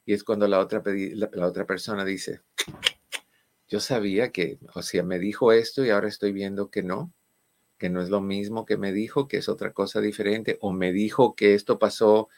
Y 0.05 0.13
es 0.13 0.23
cuando 0.23 0.47
la 0.47 0.59
otra, 0.59 0.81
la 0.85 1.47
otra 1.47 1.65
persona 1.65 2.03
dice, 2.03 2.41
yo 3.67 3.79
sabía 3.79 4.31
que, 4.31 4.59
o 4.73 4.81
sea, 4.81 5.03
me 5.03 5.19
dijo 5.19 5.51
esto 5.51 5.85
y 5.85 5.89
ahora 5.89 6.07
estoy 6.07 6.31
viendo 6.31 6.69
que 6.69 6.83
no 6.83 7.13
que 7.83 7.89
no 7.89 8.01
es 8.01 8.07
lo 8.07 8.21
mismo 8.21 8.65
que 8.65 8.77
me 8.77 8.93
dijo, 8.93 9.27
que 9.27 9.35
es 9.35 9.49
otra 9.49 9.73
cosa 9.73 9.99
diferente, 9.99 10.57
o 10.61 10.71
me 10.71 10.93
dijo 10.93 11.35
que 11.35 11.53
esto 11.53 11.79
pasó 11.79 12.29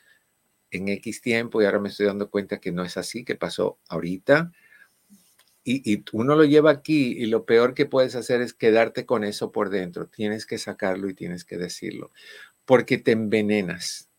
en 0.71 0.87
X 0.87 1.21
tiempo 1.21 1.61
y 1.61 1.65
ahora 1.65 1.79
me 1.79 1.89
estoy 1.89 2.07
dando 2.07 2.31
cuenta 2.31 2.59
que 2.59 2.71
no 2.71 2.83
es 2.83 2.97
así, 2.97 3.23
que 3.23 3.35
pasó 3.35 3.77
ahorita. 3.87 4.51
Y, 5.63 5.93
y, 5.93 6.03
uno 6.13 6.35
lo 6.35 6.45
lleva 6.45 6.71
aquí 6.71 7.11
y 7.11 7.27
lo 7.27 7.45
peor 7.45 7.75
que 7.75 7.85
puedes 7.85 8.15
hacer 8.15 8.41
es 8.41 8.55
quedarte 8.55 9.05
con 9.05 9.23
eso 9.23 9.51
por 9.51 9.69
dentro. 9.69 10.07
Tienes 10.07 10.47
que 10.47 10.57
sacarlo 10.57 11.09
y 11.09 11.13
tienes 11.13 11.45
que 11.45 11.57
decirlo, 11.57 12.11
porque 12.65 12.97
te 12.97 13.11
envenenas, 13.11 14.09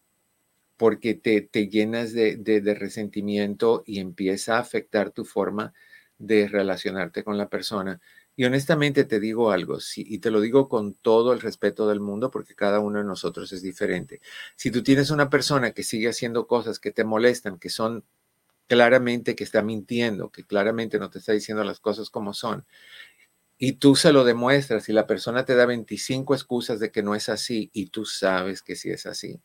porque 0.76 1.14
te, 1.14 1.40
te 1.40 1.66
llenas 1.66 2.12
de, 2.12 2.36
de, 2.36 2.60
de 2.60 2.74
resentimiento 2.76 3.82
y 3.84 3.98
empieza 3.98 4.58
a 4.58 4.60
afectar 4.60 5.10
tu 5.10 5.24
forma 5.24 5.74
de 6.18 6.46
relacionarte 6.46 7.24
con 7.24 7.36
la 7.36 7.48
persona. 7.48 8.00
Y 8.38 8.44
honestamente 8.44 9.04
te 9.04 9.18
digo 9.18 9.50
algo, 9.50 9.78
y 9.96 10.18
te 10.18 10.30
lo 10.30 10.42
digo 10.42 10.68
con 10.68 10.92
todo 10.92 11.32
el 11.32 11.40
respeto 11.40 11.88
del 11.88 12.00
mundo, 12.00 12.30
porque 12.30 12.54
cada 12.54 12.80
uno 12.80 12.98
de 12.98 13.04
nosotros 13.04 13.50
es 13.52 13.62
diferente. 13.62 14.20
Si 14.56 14.70
tú 14.70 14.82
tienes 14.82 15.10
una 15.10 15.30
persona 15.30 15.72
que 15.72 15.82
sigue 15.82 16.08
haciendo 16.10 16.46
cosas 16.46 16.78
que 16.78 16.92
te 16.92 17.02
molestan, 17.04 17.58
que 17.58 17.70
son 17.70 18.04
claramente 18.68 19.36
que 19.36 19.44
está 19.44 19.62
mintiendo, 19.62 20.30
que 20.30 20.44
claramente 20.44 20.98
no 20.98 21.10
te 21.10 21.20
está 21.20 21.32
diciendo 21.32 21.64
las 21.64 21.80
cosas 21.80 22.10
como 22.10 22.34
son, 22.34 22.66
y 23.58 23.74
tú 23.74 23.96
se 23.96 24.12
lo 24.12 24.24
demuestras 24.24 24.88
y 24.88 24.92
la 24.92 25.06
persona 25.06 25.44
te 25.44 25.54
da 25.54 25.66
25 25.66 26.34
excusas 26.34 26.80
de 26.80 26.90
que 26.92 27.02
no 27.02 27.14
es 27.14 27.28
así 27.28 27.70
y 27.72 27.86
tú 27.88 28.04
sabes 28.04 28.62
que 28.62 28.76
sí 28.76 28.90
es 28.90 29.06
así, 29.06 29.40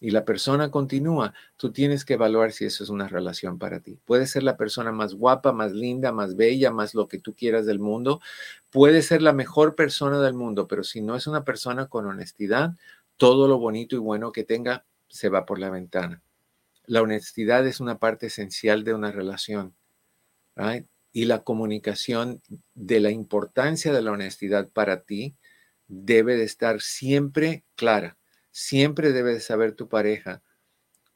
y 0.00 0.10
la 0.10 0.24
persona 0.24 0.70
continúa, 0.70 1.34
tú 1.56 1.72
tienes 1.72 2.04
que 2.04 2.14
evaluar 2.14 2.52
si 2.52 2.64
eso 2.64 2.82
es 2.84 2.90
una 2.90 3.08
relación 3.08 3.58
para 3.58 3.80
ti. 3.80 3.98
Puede 4.04 4.26
ser 4.26 4.42
la 4.42 4.56
persona 4.56 4.92
más 4.92 5.14
guapa, 5.14 5.52
más 5.52 5.72
linda, 5.72 6.12
más 6.12 6.36
bella, 6.36 6.70
más 6.70 6.94
lo 6.94 7.08
que 7.08 7.18
tú 7.18 7.34
quieras 7.34 7.64
del 7.64 7.78
mundo. 7.78 8.20
Puede 8.70 9.02
ser 9.02 9.22
la 9.22 9.32
mejor 9.32 9.76
persona 9.76 10.20
del 10.20 10.34
mundo, 10.34 10.66
pero 10.66 10.84
si 10.84 11.00
no 11.00 11.16
es 11.16 11.26
una 11.26 11.44
persona 11.44 11.86
con 11.86 12.06
honestidad, 12.06 12.74
todo 13.16 13.46
lo 13.46 13.58
bonito 13.58 13.94
y 13.94 14.00
bueno 14.00 14.32
que 14.32 14.44
tenga 14.44 14.84
se 15.08 15.28
va 15.28 15.46
por 15.46 15.58
la 15.58 15.70
ventana. 15.70 16.20
La 16.86 17.00
honestidad 17.00 17.66
es 17.66 17.80
una 17.80 17.98
parte 17.98 18.26
esencial 18.26 18.84
de 18.84 18.94
una 18.94 19.12
relación. 19.12 19.74
Y 21.12 21.24
la 21.24 21.44
comunicación 21.44 22.42
de 22.74 23.00
la 23.00 23.10
importancia 23.10 23.92
de 23.92 24.02
la 24.02 24.12
honestidad 24.12 24.68
para 24.68 25.02
ti 25.02 25.36
debe 25.86 26.36
de 26.36 26.44
estar 26.44 26.80
siempre 26.80 27.64
clara 27.76 28.18
Siempre 28.56 29.10
debe 29.10 29.40
saber 29.40 29.72
tu 29.72 29.88
pareja 29.88 30.40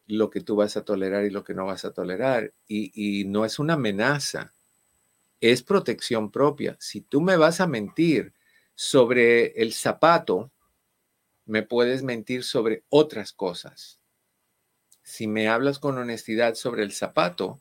lo 0.09 0.29
que 0.29 0.41
tú 0.41 0.57
vas 0.57 0.77
a 0.77 0.85
tolerar 0.85 1.25
y 1.25 1.31
lo 1.31 1.45
que 1.45 1.55
no 1.55 1.67
vas 1.67 1.85
a 1.85 1.93
tolerar. 1.93 2.53
Y, 2.67 3.27
no 3.27 3.45
es 3.45 3.61
una 3.61 3.75
amenaza, 3.75 4.53
es 5.41 5.63
protección 5.63 6.33
propia. 6.33 6.77
Si 6.81 7.01
tú 7.01 7.21
me 7.21 7.37
vas 7.37 7.61
a 7.61 7.69
mentir 7.69 8.33
sobre 8.75 9.53
el 9.63 9.73
zapato, 9.73 10.51
me 11.47 11.63
puedes 11.63 12.03
mentir 12.03 12.43
sobre 12.43 12.83
otras 12.89 13.33
cosas. 13.33 14.01
Si 15.05 15.29
me 15.29 15.47
hablas 15.47 15.79
con 15.79 15.97
honestidad 15.97 16.57
sobre 16.57 16.83
el 16.83 16.91
zapato, 16.91 17.61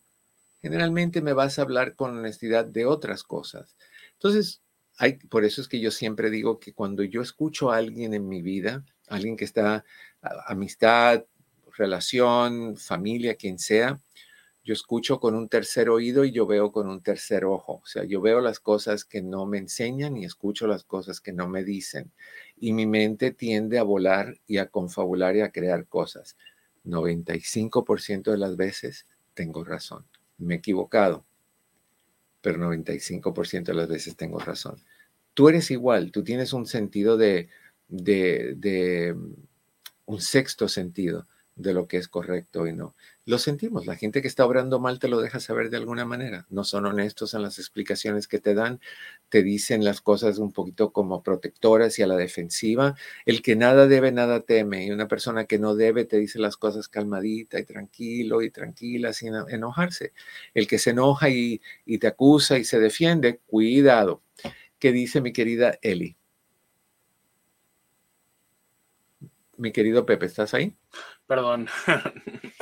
generalmente 0.60 1.22
me 1.22 1.34
vas 1.34 1.60
a 1.60 1.62
hablar 1.62 1.96
con 1.96 2.18
honestidad 2.18 2.66
de 2.66 2.88
otras 2.88 3.24
cosas. 3.24 3.78
Entonces, 4.14 4.64
hay, 4.98 5.20
por 5.20 5.46
eso 5.46 5.62
es 5.62 5.68
que 5.68 5.80
yo 5.80 5.92
siempre 5.92 6.32
digo 6.32 6.60
que 6.60 6.74
cuando 6.74 7.04
yo 7.04 7.22
escucho 7.22 7.72
a 7.72 7.78
alguien 7.78 8.16
en 8.16 8.28
mi 8.28 8.42
vida, 8.42 8.84
alguien 9.08 9.38
que 9.38 9.46
está, 9.46 9.84
amistad, 10.48 11.26
relación, 11.78 12.78
familia, 12.78 13.36
quien 13.36 13.60
sea, 13.60 14.00
yo 14.68 14.74
escucho 14.74 15.22
con 15.22 15.34
un 15.34 15.48
tercer 15.48 15.90
oído 15.90 16.26
y 16.26 16.32
yo 16.34 16.46
veo 16.46 16.74
con 16.74 16.90
un 16.90 17.02
tercer 17.02 17.46
ojo. 17.46 17.80
O 17.82 17.86
sea, 17.86 18.04
yo 18.04 18.20
veo 18.20 18.42
las 18.42 18.60
cosas 18.60 19.06
que 19.06 19.22
no 19.22 19.46
me 19.46 19.60
enseñan 19.60 20.18
y 20.18 20.26
escucho 20.26 20.68
las 20.68 20.84
cosas 20.84 21.22
que 21.22 21.32
no 21.32 21.48
me 21.48 21.64
dicen. 21.64 22.12
Y 22.58 22.74
mi 22.74 22.86
mente 22.86 23.32
tiende 23.32 23.80
a 23.80 23.84
volar 23.84 24.38
y 24.46 24.58
a 24.58 24.66
confabular 24.66 25.38
y 25.38 25.42
a 25.42 25.54
crear 25.54 25.86
cosas. 25.86 26.36
95% 26.84 28.32
de 28.32 28.38
las 28.38 28.58
veces 28.58 29.06
tengo 29.34 29.64
razón. 29.64 30.06
Me 30.38 30.56
he 30.56 30.58
equivocado, 30.58 31.24
pero 32.42 32.58
95% 32.58 33.64
de 33.64 33.74
las 33.74 33.88
veces 33.88 34.18
tengo 34.18 34.40
razón. 34.40 34.84
Tú 35.34 35.48
eres 35.48 35.72
igual, 35.72 36.12
tú 36.12 36.26
tienes 36.26 36.52
un 36.52 36.66
sentido 36.66 37.16
de, 37.16 37.48
de, 37.88 39.16
un 40.06 40.22
sexto 40.22 40.70
sentido 40.70 41.28
de 41.56 41.74
lo 41.74 41.88
que 41.88 41.98
es 41.98 42.08
correcto 42.08 42.68
y 42.68 42.74
no. 42.74 42.96
Lo 43.26 43.40
sentimos, 43.40 43.88
la 43.88 43.96
gente 43.96 44.22
que 44.22 44.28
está 44.28 44.46
obrando 44.46 44.80
mal 44.80 45.00
te 45.00 45.08
lo 45.08 45.20
deja 45.20 45.40
saber 45.40 45.70
de 45.70 45.78
alguna 45.78 46.06
manera. 46.06 46.46
No 46.50 46.64
son 46.64 46.86
honestos 46.86 47.34
en 47.34 47.42
las 47.42 47.58
explicaciones 47.58 48.28
que 48.28 48.40
te 48.40 48.54
dan, 48.54 48.80
te 49.30 49.42
dicen 49.44 49.84
las 49.84 50.00
cosas 50.00 50.38
un 50.38 50.54
poquito 50.54 50.94
como 50.94 51.24
protectoras 51.24 51.98
y 51.98 52.04
a 52.04 52.08
la 52.08 52.16
defensiva. 52.16 52.96
El 53.26 53.42
que 53.42 53.56
nada 53.56 53.88
debe, 53.88 54.12
nada 54.12 54.42
teme. 54.42 54.86
Y 54.86 54.92
una 54.92 55.08
persona 55.08 55.46
que 55.46 55.58
no 55.58 55.76
debe 55.76 56.06
te 56.06 56.18
dice 56.18 56.40
las 56.40 56.58
cosas 56.58 56.88
calmadita 56.88 57.60
y 57.60 57.66
tranquilo 57.66 58.44
y 58.44 58.52
tranquila 58.52 59.12
sin 59.12 59.34
enojarse. 59.50 60.14
El 60.54 60.68
que 60.68 60.78
se 60.78 60.92
enoja 60.92 61.30
y, 61.30 61.60
y 61.86 61.98
te 61.98 62.08
acusa 62.08 62.60
y 62.60 62.64
se 62.66 62.80
defiende, 62.80 63.40
cuidado. 63.48 64.22
¿Qué 64.80 64.92
dice 64.92 65.22
mi 65.22 65.34
querida 65.34 65.80
Eli? 65.82 66.18
Mi 69.58 69.72
querido 69.72 70.06
Pepe, 70.06 70.28
¿estás 70.28 70.54
ahí? 70.54 70.76
Perdón. 71.26 71.68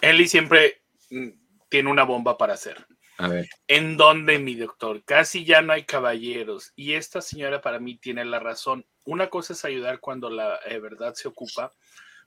Eli 0.00 0.26
siempre 0.28 0.82
mm, 1.10 1.28
tiene 1.68 1.90
una 1.90 2.04
bomba 2.04 2.38
para 2.38 2.54
hacer. 2.54 2.86
A 3.18 3.28
ver. 3.28 3.48
¿En 3.68 3.98
dónde, 3.98 4.38
mi 4.38 4.54
doctor? 4.54 5.04
Casi 5.04 5.44
ya 5.44 5.60
no 5.60 5.74
hay 5.74 5.84
caballeros. 5.84 6.72
Y 6.74 6.94
esta 6.94 7.20
señora 7.20 7.60
para 7.60 7.78
mí 7.78 7.98
tiene 7.98 8.24
la 8.24 8.38
razón. 8.38 8.86
Una 9.04 9.28
cosa 9.28 9.52
es 9.52 9.64
ayudar 9.66 10.00
cuando 10.00 10.30
la 10.30 10.58
eh, 10.64 10.78
verdad 10.78 11.14
se 11.14 11.28
ocupa, 11.28 11.70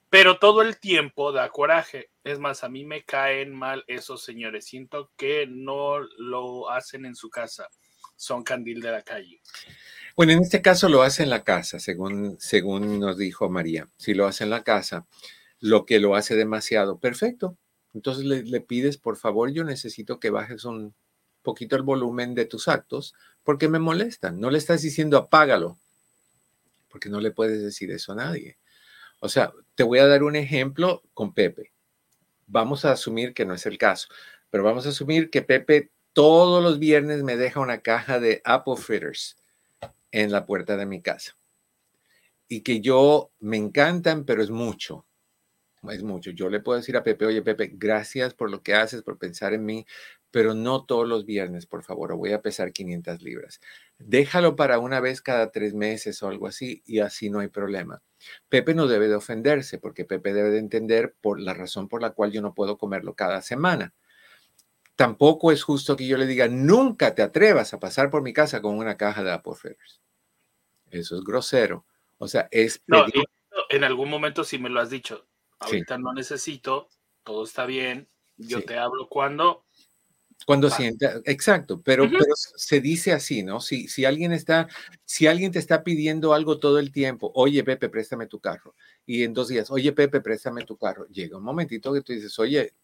pero 0.08 0.38
todo 0.38 0.62
el 0.62 0.78
tiempo 0.78 1.32
da 1.32 1.48
coraje. 1.48 2.10
Es 2.22 2.38
más, 2.38 2.62
a 2.62 2.68
mí 2.68 2.84
me 2.84 3.02
caen 3.02 3.52
mal 3.52 3.84
esos 3.88 4.22
señores. 4.22 4.66
Siento 4.66 5.10
que 5.16 5.48
no 5.48 5.98
lo 6.18 6.70
hacen 6.70 7.06
en 7.06 7.16
su 7.16 7.28
casa. 7.28 7.68
Son 8.14 8.44
candil 8.44 8.80
de 8.80 8.92
la 8.92 9.02
calle. 9.02 9.40
Bueno, 10.16 10.32
en 10.32 10.42
este 10.42 10.62
caso 10.62 10.88
lo 10.88 11.02
hace 11.02 11.24
en 11.24 11.30
la 11.30 11.42
casa, 11.42 11.80
según, 11.80 12.36
según 12.38 13.00
nos 13.00 13.18
dijo 13.18 13.50
María. 13.50 13.88
Si 13.96 14.14
lo 14.14 14.28
hace 14.28 14.44
en 14.44 14.50
la 14.50 14.62
casa, 14.62 15.08
lo 15.58 15.86
que 15.86 15.98
lo 15.98 16.14
hace 16.14 16.36
demasiado, 16.36 17.00
perfecto. 17.00 17.58
Entonces 17.94 18.24
le, 18.24 18.60
pides, 18.60 18.96
por 18.96 19.16
favor, 19.16 19.50
yo 19.50 19.64
necesito 19.64 20.20
que 20.20 20.30
bajes 20.30 20.64
un 20.66 20.94
poquito 21.42 21.74
el 21.74 21.82
volumen 21.82 22.36
de 22.36 22.44
tus 22.44 22.68
actos 22.68 23.14
porque 23.42 23.68
me 23.68 23.80
molestan. 23.80 24.38
No 24.38 24.50
le 24.50 24.58
estás 24.58 24.82
diciendo 24.82 25.18
apágalo, 25.18 25.80
porque 26.90 27.08
no 27.08 27.20
le 27.20 27.32
puedes 27.32 27.60
decir 27.60 27.90
eso 27.90 28.12
a 28.12 28.16
nadie. 28.16 28.58
O 29.18 29.28
sea, 29.28 29.52
te 29.74 29.82
voy 29.82 29.98
a 29.98 30.06
dar 30.06 30.22
un 30.22 30.36
ejemplo 30.36 31.02
con 31.12 31.34
Pepe. 31.34 31.72
Vamos 32.46 32.84
a 32.84 32.92
asumir 32.92 33.34
que 33.34 33.46
no 33.46 33.54
es 33.54 33.66
el 33.66 33.78
caso, 33.78 34.06
pero 34.48 34.62
vamos 34.62 34.86
a 34.86 34.90
asumir 34.90 35.30
que 35.30 35.42
Pepe 35.42 35.90
todos 36.12 36.62
los 36.62 36.78
viernes 36.78 37.24
me 37.24 37.36
deja 37.36 37.58
una 37.58 37.78
caja 37.80 38.20
de 38.20 38.42
apple 38.44 38.76
fritters 38.76 39.36
en 40.14 40.30
la 40.30 40.46
puerta 40.46 40.76
de 40.76 40.86
mi 40.86 41.02
casa. 41.02 41.36
Y 42.46 42.60
que 42.60 42.80
yo 42.80 43.32
me 43.40 43.56
encantan, 43.56 44.24
pero 44.24 44.44
es 44.44 44.50
mucho. 44.50 45.06
es 45.90 46.04
mucho. 46.04 46.30
Yo 46.30 46.48
le 46.48 46.60
puedo 46.60 46.78
decir 46.78 46.96
a 46.96 47.02
Pepe, 47.02 47.26
oye 47.26 47.42
Pepe, 47.42 47.72
gracias 47.74 48.32
por 48.32 48.48
lo 48.48 48.62
que 48.62 48.74
haces, 48.74 49.02
por 49.02 49.18
pensar 49.18 49.54
en 49.54 49.64
mí, 49.64 49.86
pero 50.30 50.54
no 50.54 50.84
todos 50.84 51.08
los 51.08 51.26
viernes, 51.26 51.66
por 51.66 51.82
favor, 51.82 52.14
voy 52.16 52.32
a 52.32 52.42
pesar 52.42 52.72
500 52.72 53.22
libras. 53.22 53.60
Déjalo 53.98 54.54
para 54.54 54.78
una 54.78 55.00
vez 55.00 55.20
cada 55.20 55.50
tres 55.50 55.74
meses 55.74 56.22
o 56.22 56.28
algo 56.28 56.46
así 56.46 56.82
y 56.86 57.00
así 57.00 57.28
no 57.28 57.40
hay 57.40 57.48
problema. 57.48 58.00
Pepe 58.48 58.72
no 58.74 58.86
debe 58.86 59.08
de 59.08 59.16
ofenderse 59.16 59.78
porque 59.78 60.04
Pepe 60.04 60.32
debe 60.32 60.50
de 60.50 60.58
entender 60.58 61.16
por 61.20 61.40
la 61.40 61.54
razón 61.54 61.88
por 61.88 62.02
la 62.02 62.10
cual 62.10 62.30
yo 62.30 62.40
no 62.40 62.54
puedo 62.54 62.78
comerlo 62.78 63.14
cada 63.14 63.42
semana. 63.42 63.94
Tampoco 64.96 65.50
es 65.50 65.64
justo 65.64 65.96
que 65.96 66.06
yo 66.06 66.16
le 66.16 66.26
diga, 66.26 66.46
nunca 66.46 67.16
te 67.16 67.22
atrevas 67.22 67.74
a 67.74 67.80
pasar 67.80 68.10
por 68.10 68.22
mi 68.22 68.32
casa 68.32 68.62
con 68.62 68.78
una 68.78 68.96
caja 68.96 69.24
de 69.24 69.32
Apple 69.32 69.54
Eso 70.94 71.16
es 71.16 71.24
grosero. 71.24 71.84
O 72.18 72.28
sea, 72.28 72.48
es... 72.50 72.80
No, 72.86 73.04
en 73.68 73.84
algún 73.84 74.08
momento 74.08 74.44
sí 74.44 74.58
me 74.58 74.70
lo 74.70 74.80
has 74.80 74.90
dicho. 74.90 75.26
Ahorita 75.58 75.98
no 75.98 76.12
necesito, 76.12 76.88
todo 77.22 77.44
está 77.44 77.66
bien, 77.66 78.08
yo 78.36 78.62
te 78.64 78.76
hablo 78.76 79.08
cuando 79.08 79.64
cuando 80.46 80.68
sienta, 80.68 81.22
exacto, 81.24 81.80
pero, 81.80 82.10
pero 82.10 82.34
se 82.36 82.80
dice 82.80 83.12
así, 83.12 83.42
¿no? 83.42 83.60
Si, 83.60 83.88
si 83.88 84.04
alguien 84.04 84.32
está, 84.32 84.68
si 85.04 85.26
alguien 85.26 85.52
te 85.52 85.58
está 85.58 85.82
pidiendo 85.82 86.34
algo 86.34 86.58
todo 86.58 86.78
el 86.78 86.92
tiempo, 86.92 87.32
oye, 87.34 87.64
Pepe, 87.64 87.88
préstame 87.88 88.26
tu 88.26 88.40
carro. 88.40 88.74
Y 89.06 89.22
en 89.22 89.32
dos 89.32 89.48
días, 89.48 89.70
oye, 89.70 89.92
Pepe, 89.92 90.20
préstame 90.20 90.64
tu 90.64 90.76
carro. 90.76 91.06
Llega 91.08 91.38
un 91.38 91.44
momentito 91.44 91.94
que 91.94 92.02
tú 92.02 92.12
dices, 92.12 92.38
oye, 92.38 92.74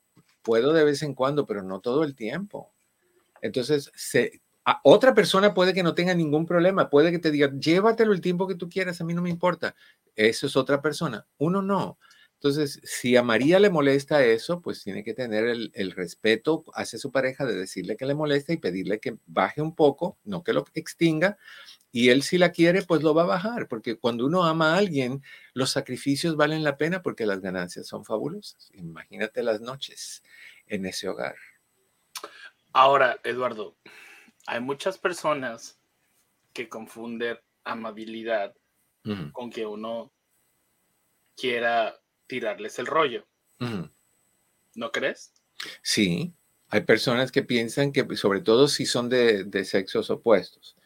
puedo 0.43 0.73
de 0.73 0.85
vez 0.85 1.03
en 1.03 1.15
cuando, 1.15 1.45
pero 1.45 1.63
no 1.63 1.81
todo 1.81 2.03
el 2.03 2.15
tiempo. 2.15 2.73
Entonces, 3.43 3.91
se, 3.95 4.41
otra 4.85 5.15
persona 5.15 5.55
puede 5.55 5.73
que 5.73 5.83
no 5.83 5.95
tenga 5.95 6.15
ningún 6.15 6.47
problema, 6.47 6.91
puede 6.91 7.11
que 7.11 7.19
te 7.19 7.31
diga, 7.31 7.51
llévatelo 7.59 8.13
el 8.13 8.21
tiempo 8.21 8.47
que 8.47 8.55
tú 8.55 8.69
quieras, 8.69 9.01
a 9.01 9.05
mí 9.05 9.15
no 9.15 9.23
me 9.23 9.31
importa. 9.31 9.75
Eso 10.15 10.47
es 10.47 10.57
otra 10.57 10.83
persona. 10.83 11.27
Uno 11.39 11.63
no. 11.63 11.99
Entonces, 12.35 12.81
si 12.85 13.17
a 13.17 13.23
María 13.23 13.61
le 13.61 13.69
molesta 13.69 14.25
eso, 14.25 14.63
pues 14.63 14.83
tiene 14.83 15.05
que 15.05 15.13
tener 15.13 15.45
el, 15.45 15.93
respeto 15.93 16.65
hacia 16.73 16.99
su 16.99 17.13
pareja 17.13 17.45
de 17.45 17.55
decirle 17.55 17.99
que 17.99 18.07
le 18.07 18.15
molesta 18.15 18.55
y 18.55 18.57
pedirle 18.57 18.99
que 18.99 19.19
baje 19.27 19.61
un 19.61 19.75
poco, 19.75 20.19
no 20.25 20.43
que 20.43 20.55
lo 20.55 20.65
extinga. 20.73 21.37
Y 21.93 22.09
él 22.09 22.23
si 22.23 22.39
la 22.39 22.51
quiere, 22.51 22.81
pues 22.81 23.03
lo 23.03 23.13
va 23.13 23.25
a 23.25 23.27
bajar, 23.27 23.69
porque 23.69 23.99
cuando 23.99 24.25
uno 24.25 24.45
ama 24.45 24.73
a 24.73 24.79
alguien, 24.79 25.23
los 25.53 25.71
sacrificios 25.71 26.35
valen 26.37 26.65
la 26.65 26.79
pena 26.79 27.03
porque 27.03 27.27
las 27.27 27.43
ganancias 27.43 27.87
son 27.87 28.07
fabulosas. 28.07 28.71
Imagínate 28.73 29.43
las 29.43 29.61
noches 29.61 30.23
en 30.67 30.87
ese 30.87 31.11
hogar. 31.11 31.35
Ahora, 32.73 33.21
Eduardo, 33.23 33.77
hay 34.47 34.61
muchas 34.61 34.99
personas 34.99 35.79
que 36.53 36.69
confunden 36.69 37.39
amabilidad 37.65 38.55
con 39.33 39.51
que 39.51 39.65
uno 39.65 40.13
quiera 41.37 41.99
tirarles 42.27 42.79
el 42.79 42.87
rollo. 42.87 43.27
¿No 44.75 44.93
crees? 44.93 45.33
Sí, 45.83 46.33
hay 46.69 46.83
personas 46.83 47.33
que 47.33 47.43
piensan 47.43 47.93
que, 47.93 48.07
sobre 48.17 48.41
todo 48.41 48.69
si 48.69 48.87
son 48.87 49.09
de, 49.09 49.65
sexos 49.65 50.11
opuestos, 50.11 50.77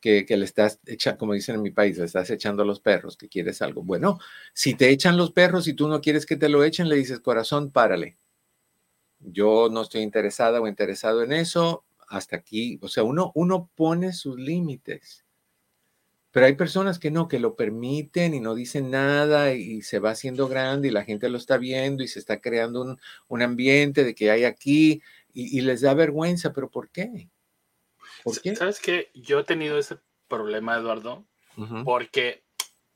que, 0.00 0.24
le 0.28 0.44
estás 0.44 0.80
echando, 0.86 1.18
como 1.18 1.34
dicen 1.34 1.56
en 1.56 1.62
mi 1.62 1.70
país, 1.70 1.98
le 1.98 2.04
estás 2.04 2.30
echando 2.30 2.62
a 2.62 2.66
los 2.66 2.80
perros, 2.80 3.16
que 3.16 3.28
quieres 3.28 3.62
algo. 3.62 3.82
Bueno, 3.82 4.18
si 4.54 4.74
te 4.74 4.90
echan 4.90 5.16
los 5.16 5.32
perros 5.32 5.68
y 5.68 5.74
tú 5.74 5.88
no 5.88 6.00
quieres 6.00 6.26
que 6.26 6.36
te 6.36 6.48
lo 6.48 6.64
echen, 6.64 6.88
le 6.88 6.96
dices, 6.96 7.20
corazón, 7.20 7.70
párale. 7.70 8.16
Yo 9.18 9.68
no 9.70 9.82
estoy 9.82 10.00
interesada 10.00 10.60
o 10.60 10.66
interesado 10.66 11.22
en 11.22 11.32
eso, 11.32 11.84
hasta 12.10 12.36
aquí. 12.36 12.78
O 12.82 12.88
sea, 12.88 13.04
uno, 13.04 13.32
uno 13.34 13.70
pone 13.74 14.12
sus 14.12 14.38
límites. 14.38 15.24
Pero 16.32 16.46
hay 16.46 16.54
personas 16.54 16.98
que 16.98 17.10
no, 17.10 17.26
que 17.26 17.40
lo 17.40 17.56
permiten 17.56 18.34
y 18.34 18.40
no 18.40 18.54
dicen 18.54 18.90
nada 18.90 19.52
y 19.54 19.82
se 19.82 19.98
va 19.98 20.10
haciendo 20.10 20.46
grande 20.46 20.88
y 20.88 20.92
la 20.92 21.04
gente 21.04 21.28
lo 21.28 21.38
está 21.38 21.56
viendo 21.56 22.04
y 22.04 22.08
se 22.08 22.18
está 22.18 22.40
creando 22.40 22.98
un, 23.28 23.42
ambiente 23.42 24.04
de 24.04 24.14
que 24.14 24.30
hay 24.30 24.44
aquí 24.44 25.02
y, 25.32 25.60
les 25.62 25.80
da 25.80 25.94
vergüenza, 25.94 26.52
pero 26.52 26.70
¿por 26.70 26.90
qué? 26.90 27.28
¿Por 28.22 28.40
qué? 28.40 28.54
¿Sabes 28.54 28.80
qué? 28.80 29.10
Yo 29.14 29.40
he 29.40 29.44
tenido 29.44 29.78
ese 29.78 29.96
problema, 30.28 30.76
Eduardo, 30.76 31.26
porque, 31.84 32.44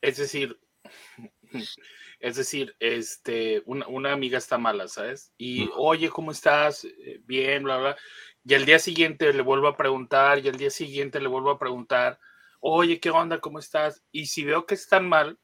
es 0.00 0.16
decir, 0.16 0.60
es 2.20 2.36
decir, 2.36 2.76
este, 2.78 3.62
una, 3.66 4.12
amiga 4.12 4.38
está 4.38 4.58
mala, 4.58 4.86
¿sabes? 4.86 5.32
Y, 5.36 5.68
oye, 5.76 6.08
¿cómo 6.08 6.30
estás? 6.30 6.84
Eh, 6.84 7.20
bien, 7.24 7.64
bla, 7.64 7.78
bla. 7.78 7.96
Y 8.44 8.54
al 8.54 8.66
día 8.66 8.78
siguiente 8.78 9.32
le 9.32 9.42
vuelvo 9.42 9.68
a 9.68 9.76
preguntar 9.76 10.38
y 10.38 10.48
al 10.48 10.56
día 10.56 10.70
siguiente 10.70 11.20
le 11.20 11.28
vuelvo 11.28 11.50
a 11.50 11.58
preguntar 11.58 12.18
oye, 12.66 12.98
¿qué 12.98 13.10
onda? 13.10 13.40
¿Cómo 13.40 13.58
estás? 13.58 14.02
Y 14.10 14.26
si 14.26 14.42
veo 14.42 14.64
que 14.64 14.74
están 14.74 15.06
mal, 15.06 15.38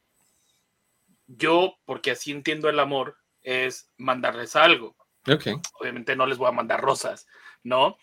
yo, 1.27 1.75
porque 1.85 2.13
así 2.13 2.33
entiendo 2.33 2.71
el 2.71 2.81
amor, 2.81 3.19
es 3.43 3.93
mandarles 3.99 4.57
algo. 4.57 4.97
Okay. 5.31 5.55
Obviamente 5.79 6.17
no 6.17 6.27
les 6.27 6.39
voy 6.39 6.49
a 6.49 6.53
mandar 6.53 6.81
rosas, 6.81 7.27
¿no? 7.63 7.99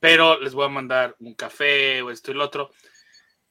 Pero 0.00 0.40
les 0.40 0.54
voy 0.54 0.64
a 0.64 0.70
mandar 0.70 1.14
un 1.18 1.34
café 1.34 2.00
o 2.00 2.10
esto 2.10 2.30
y 2.30 2.34
lo 2.34 2.44
otro. 2.44 2.70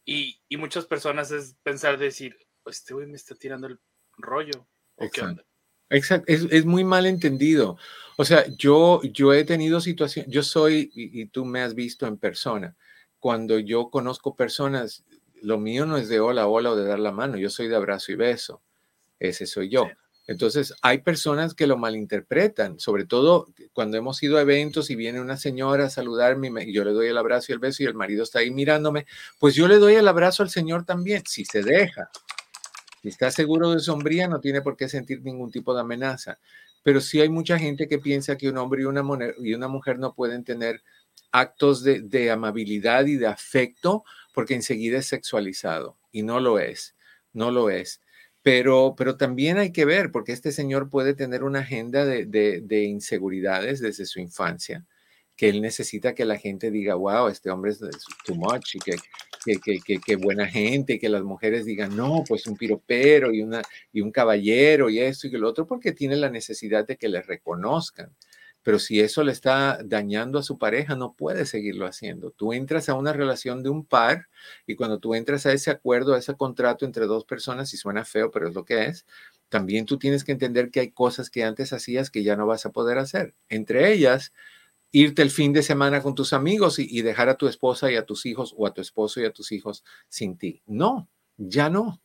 Y, 0.03 0.41
muchas 0.57 0.85
personas 0.85 1.29
es 1.29 1.57
pensar, 1.61 1.99
decir, 1.99 2.35
pues 2.63 2.79
este 2.79 2.95
güey 2.95 3.05
me 3.05 3.15
está 3.15 3.35
tirando 3.35 3.67
el 3.67 3.79
rollo. 4.17 4.67
Exacto. 4.97 5.45
Exacto. 5.93 6.25
Es, 6.27 6.65
muy 6.65 6.83
mal 6.83 7.05
entendido. 7.05 7.77
O 8.17 8.25
sea, 8.25 8.45
yo, 8.57 9.01
yo 9.03 9.33
he 9.33 9.43
tenido 9.43 9.79
situaciones, 9.79 10.31
yo 10.31 10.43
soy, 10.43 10.91
y, 10.93 11.25
tú 11.27 11.45
me 11.45 11.61
has 11.61 11.75
visto 11.75 12.07
en 12.07 12.17
persona, 12.17 12.75
cuando 13.19 13.59
yo 13.59 13.89
conozco 13.89 14.35
personas, 14.35 15.03
lo 15.41 15.57
mío 15.59 15.85
no 15.85 15.97
es 15.97 16.09
de 16.09 16.19
hola, 16.19 16.47
hola 16.47 16.71
o 16.71 16.75
de 16.75 16.85
dar 16.85 16.99
la 16.99 17.11
mano, 17.11 17.37
yo 17.37 17.49
soy 17.49 17.67
de 17.67 17.75
abrazo 17.75 18.11
y 18.11 18.15
beso. 18.15 18.61
Ese 19.19 19.45
soy 19.45 19.69
yo. 19.69 19.87
Entonces, 20.25 20.73
hay 20.81 20.99
personas 20.99 21.53
que 21.53 21.67
lo 21.67 21.77
malinterpretan, 21.77 22.79
sobre 22.79 23.05
todo 23.05 23.47
cuando 23.73 23.97
hemos 23.97 24.21
ido 24.23 24.37
a 24.37 24.41
eventos 24.41 24.89
y 24.89 24.95
viene 24.95 25.21
una 25.21 25.37
señora 25.37 25.85
a 25.85 25.89
saludarme 25.89 26.49
y 26.65 26.73
yo 26.73 26.83
le 26.83 26.91
doy 26.91 27.07
el 27.07 27.17
abrazo 27.17 27.51
y 27.51 27.53
el 27.53 27.59
beso 27.59 27.83
y 27.83 27.87
el 27.87 27.93
marido 27.93 28.23
está 28.23 28.39
ahí 28.39 28.49
mirándome, 28.49 29.05
pues 29.39 29.53
yo 29.53 29.67
le 29.67 29.77
doy 29.77 29.95
el 29.95 30.07
abrazo 30.07 30.43
al 30.43 30.49
Señor 30.49 30.85
también, 30.85 31.23
si 31.27 31.45
se 31.45 31.61
deja. 31.61 32.09
Si 33.03 33.09
está 33.09 33.29
seguro 33.31 33.71
de 33.71 33.81
sombría, 33.81 34.29
no 34.29 34.39
tiene 34.39 34.61
por 34.61 34.77
qué 34.77 34.87
sentir 34.87 35.21
ningún 35.23 35.51
tipo 35.51 35.75
de 35.75 35.81
amenaza. 35.81 36.39
Pero 36.83 37.01
sí 37.01 37.19
hay 37.19 37.27
mucha 37.27 37.59
gente 37.59 37.89
que 37.89 37.99
piensa 37.99 38.37
que 38.37 38.47
un 38.47 38.57
hombre 38.57 38.83
y 38.83 38.85
una, 38.85 39.03
mujer 39.67 39.99
no 39.99 40.15
pueden 40.15 40.45
tener 40.45 40.81
actos 41.29 41.83
de, 41.83 42.31
amabilidad 42.31 43.05
y 43.05 43.17
de 43.17 43.27
afecto 43.27 44.05
porque 44.33 44.53
enseguida 44.53 44.99
es 44.99 45.07
sexualizado 45.07 45.97
y 46.13 46.23
no 46.23 46.39
lo 46.39 46.59
es, 46.59 46.95
no 47.33 47.51
lo 47.51 47.69
es. 47.69 47.99
Pero, 48.41 48.95
pero 48.97 49.17
también 49.17 49.57
hay 49.57 49.73
que 49.73 49.83
ver, 49.83 50.09
porque 50.09 50.31
este 50.31 50.53
señor 50.53 50.89
puede 50.89 51.13
tener 51.13 51.43
una 51.43 51.59
agenda 51.59 52.05
de, 52.05 52.83
inseguridades 52.85 53.81
desde 53.81 54.05
su 54.05 54.21
infancia, 54.21 54.85
que 55.35 55.49
él 55.49 55.61
necesita 55.61 56.13
que 56.13 56.25
la 56.25 56.37
gente 56.37 56.71
diga, 56.71 56.95
wow, 56.95 57.27
este 57.27 57.49
hombre 57.49 57.71
es 57.71 57.79
too 58.23 58.35
much 58.35 58.75
y 58.75 58.79
que, 58.79 59.99
que, 59.99 60.15
buena 60.15 60.47
gente, 60.47 60.93
y 60.93 60.99
que 60.99 61.09
las 61.09 61.23
mujeres 61.23 61.65
digan, 61.65 61.95
no, 61.95 62.23
pues 62.27 62.45
un 62.47 62.55
piropero 62.55 63.33
y, 63.33 63.41
una, 63.41 63.61
y 63.91 64.01
un 64.01 64.11
caballero 64.11 64.89
y 64.89 64.99
esto 64.99 65.27
y 65.27 65.31
lo 65.31 65.49
otro, 65.49 65.65
porque 65.65 65.91
tiene 65.91 66.15
la 66.15 66.29
necesidad 66.29 66.85
de 66.85 66.97
que 66.97 67.09
le 67.09 67.21
reconozcan. 67.21 68.13
Pero 68.63 68.79
si 68.79 69.01
eso 69.01 69.23
le 69.23 69.33
está 69.33 69.79
dañando 69.83 70.39
a 70.39 70.43
su 70.43 70.57
pareja, 70.57 70.95
no 70.95 71.13
puede 71.13 71.45
seguirlo 71.45 71.85
haciendo. 71.85 72.31
Tú 72.31 72.53
entras 72.53 72.87
a 72.87 72.93
una 72.93 73.11
relación 73.11 73.61
de 73.61 73.69
un 73.69 73.85
par 73.85 74.29
y 74.65 74.75
cuando 74.75 74.99
tú 74.99 75.15
entras 75.15 75.45
a 75.45 75.51
ese 75.51 75.69
acuerdo, 75.69 76.13
a 76.13 76.19
ese 76.19 76.35
contrato 76.35 76.85
entre 76.85 77.05
dos 77.05 77.25
personas, 77.25 77.73
y 77.73 77.77
suena 77.77 78.05
feo, 78.05 78.31
pero 78.31 78.47
es 78.47 78.55
lo 78.55 78.63
que 78.63 78.85
es, 78.85 79.05
también 79.49 79.85
tú 79.85 79.99
tienes 79.99 80.23
que 80.23 80.31
entender 80.31 80.71
que 80.71 80.79
hay 80.79 80.91
cosas 80.91 81.29
que 81.29 81.43
antes 81.43 81.73
hacías 81.73 82.09
que 82.09 82.23
ya 82.23 82.37
no 82.37 82.47
vas 82.47 82.65
a 82.65 82.71
poder 82.71 82.97
hacer. 82.97 83.35
Entre 83.49 83.91
ellas, 83.91 84.31
irte 84.93 85.21
el 85.21 85.31
fin 85.31 85.51
de 85.51 85.63
semana 85.63 86.01
con 86.01 86.15
tus 86.15 86.31
amigos 86.31 86.79
y, 86.79 87.01
dejar 87.01 87.27
a 87.27 87.35
tu 87.35 87.47
esposa 87.47 87.91
y 87.91 87.97
a 87.97 88.05
tus 88.05 88.25
hijos 88.25 88.53
o 88.57 88.65
a 88.65 88.73
tu 88.73 88.79
esposo 88.79 89.19
y 89.19 89.25
a 89.25 89.33
tus 89.33 89.51
hijos 89.51 89.83
sin 90.07 90.37
ti. 90.37 90.61
No, 90.65 91.09
ya 91.35 91.69
no 91.69 92.01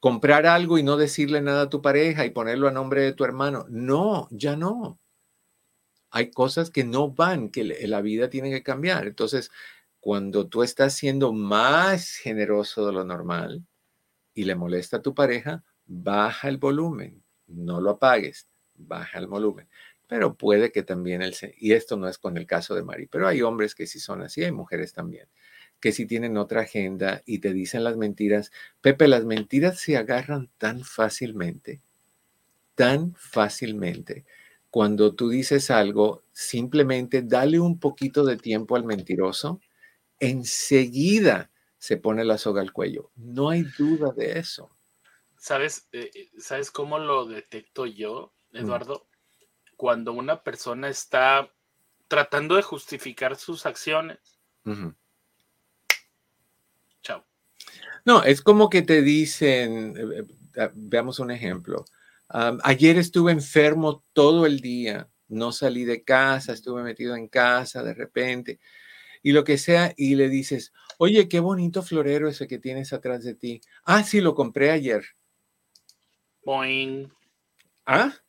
comprar 0.00 0.44
algo 0.44 0.76
y 0.76 0.82
no 0.82 0.98
decirle 0.98 1.40
nada 1.40 1.62
a 1.62 1.70
tu 1.70 1.80
pareja 1.80 2.26
y 2.26 2.30
ponerlo 2.30 2.68
a 2.68 2.72
nombre 2.72 3.00
de 3.00 3.14
tu 3.14 3.24
hermano. 3.24 3.64
No, 3.70 4.28
ya 4.30 4.54
no 4.54 4.98
hay 6.14 6.30
cosas 6.30 6.70
que 6.70 6.84
no 6.84 7.10
van, 7.10 7.48
que 7.50 7.64
la 7.64 8.00
vida 8.00 8.30
tiene 8.30 8.48
que 8.48 8.62
cambiar. 8.62 9.08
Entonces, 9.08 9.50
cuando 9.98 10.46
tú 10.46 10.62
estás 10.62 10.94
siendo 10.94 11.32
más 11.32 12.12
generoso 12.14 12.86
de 12.86 12.92
lo 12.92 13.04
normal 13.04 13.66
y 14.32 14.44
le 14.44 14.54
molesta 14.54 14.98
a 14.98 15.02
tu 15.02 15.12
pareja, 15.12 15.64
baja 15.86 16.48
el 16.48 16.58
volumen, 16.58 17.24
no 17.48 17.80
lo 17.80 17.90
apagues, 17.90 18.48
baja 18.74 19.18
el 19.18 19.26
volumen. 19.26 19.68
Pero 20.06 20.34
puede 20.34 20.70
que 20.70 20.82
también 20.82 21.22
él 21.22 21.34
se, 21.34 21.54
y 21.58 21.72
esto 21.72 21.96
no 21.96 22.08
es 22.08 22.18
con 22.18 22.36
el 22.36 22.46
caso 22.46 22.74
de 22.74 22.84
Mari, 22.84 23.06
pero 23.06 23.26
hay 23.26 23.42
hombres 23.42 23.74
que 23.74 23.86
sí 23.86 24.00
son 24.00 24.22
así, 24.22 24.44
hay 24.44 24.52
mujeres 24.52 24.92
también, 24.92 25.28
que 25.80 25.92
sí 25.92 26.06
tienen 26.06 26.36
otra 26.36 26.62
agenda 26.62 27.22
y 27.24 27.38
te 27.38 27.52
dicen 27.52 27.84
las 27.84 27.96
mentiras. 27.96 28.52
Pepe, 28.80 29.08
las 29.08 29.24
mentiras 29.24 29.80
se 29.80 29.96
agarran 29.96 30.50
tan 30.58 30.84
fácilmente, 30.84 31.80
tan 32.74 33.14
fácilmente 33.14 34.24
cuando 34.74 35.14
tú 35.14 35.28
dices 35.28 35.70
algo, 35.70 36.24
simplemente 36.32 37.22
dale 37.22 37.60
un 37.60 37.78
poquito 37.78 38.24
de 38.24 38.36
tiempo 38.36 38.74
al 38.74 38.82
mentiroso, 38.82 39.60
enseguida 40.18 41.52
se 41.78 41.96
pone 41.96 42.24
la 42.24 42.38
soga 42.38 42.60
al 42.60 42.72
cuello. 42.72 43.12
No 43.14 43.50
hay 43.50 43.62
duda 43.78 44.10
de 44.10 44.36
eso. 44.36 44.76
¿Sabes, 45.38 45.86
eh, 45.92 46.10
eh, 46.12 46.28
¿Sabes 46.38 46.72
cómo 46.72 46.98
lo 46.98 47.24
detecto 47.24 47.86
yo, 47.86 48.32
mm. 48.50 48.56
Cuando 49.84 50.14
una 50.14 50.42
persona 50.42 50.88
está 50.88 51.52
tratando 52.08 52.56
de 52.56 52.62
justificar 52.62 53.36
sus 53.36 53.66
acciones. 53.66 54.16
Chao. 57.02 57.22
No, 58.06 58.22
es 58.22 58.40
como 58.40 58.70
que 58.70 58.80
te 58.80 59.02
dicen, 59.02 59.94
eh, 60.56 60.70
veamos 60.72 61.18
un 61.18 61.30
ejemplo. 61.30 61.84
ayer 62.62 62.96
estuve 62.96 63.32
enfermo 63.32 64.02
todo 64.14 64.46
el 64.46 64.60
día, 64.60 65.10
no 65.28 65.52
salí 65.52 65.84
de 65.84 66.02
casa, 66.02 66.54
estuve 66.54 66.82
metido 66.82 67.14
en 67.14 67.28
casa 67.28 67.82
de 67.82 67.92
repente 67.92 68.60
y 69.22 69.32
lo 69.32 69.44
que 69.44 69.58
sea, 69.58 69.92
y 69.98 70.14
le 70.14 70.30
dices, 70.30 70.72
oye, 70.96 71.28
qué 71.28 71.40
bonito 71.40 71.82
florero 71.82 72.26
ese 72.26 72.46
que 72.46 72.58
tienes 72.58 72.94
atrás 72.94 73.22
de 73.22 73.34
ti. 73.34 73.60
Ah, 73.84 74.02
sí, 74.02 74.22
lo 74.22 74.34
compré 74.34 74.70
ayer. 74.70 75.04
Boing. 76.42 77.12
¿Ah? 77.84 78.23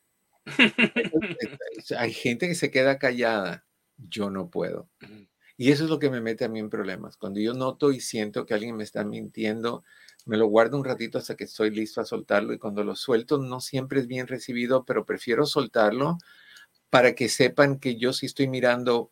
Hay 1.97 2.13
gente 2.13 2.47
que 2.47 2.55
se 2.55 2.71
queda 2.71 2.97
callada. 2.99 3.65
Yo 3.97 4.29
no 4.29 4.49
puedo. 4.49 4.89
Y 5.57 5.71
eso 5.71 5.85
es 5.85 5.89
lo 5.89 5.99
que 5.99 6.09
me 6.09 6.21
mete 6.21 6.45
a 6.45 6.49
mí 6.49 6.59
en 6.59 6.69
problemas. 6.69 7.17
Cuando 7.17 7.39
yo 7.39 7.53
noto 7.53 7.91
y 7.91 7.99
siento 7.99 8.45
que 8.45 8.53
alguien 8.53 8.75
me 8.75 8.83
está 8.83 9.03
mintiendo, 9.05 9.83
me 10.25 10.37
lo 10.37 10.47
guardo 10.47 10.77
un 10.77 10.83
ratito 10.83 11.17
hasta 11.17 11.35
que 11.35 11.45
estoy 11.45 11.69
listo 11.69 12.01
a 12.01 12.05
soltarlo 12.05 12.53
y 12.53 12.59
cuando 12.59 12.83
lo 12.83 12.95
suelto 12.95 13.37
no 13.37 13.61
siempre 13.61 13.99
es 13.99 14.07
bien 14.07 14.27
recibido, 14.27 14.83
pero 14.83 15.05
prefiero 15.05 15.45
soltarlo 15.45 16.17
para 16.89 17.15
que 17.15 17.29
sepan 17.29 17.79
que 17.79 17.97
yo 17.97 18.13
sí 18.13 18.25
estoy 18.25 18.47
mirando 18.47 19.11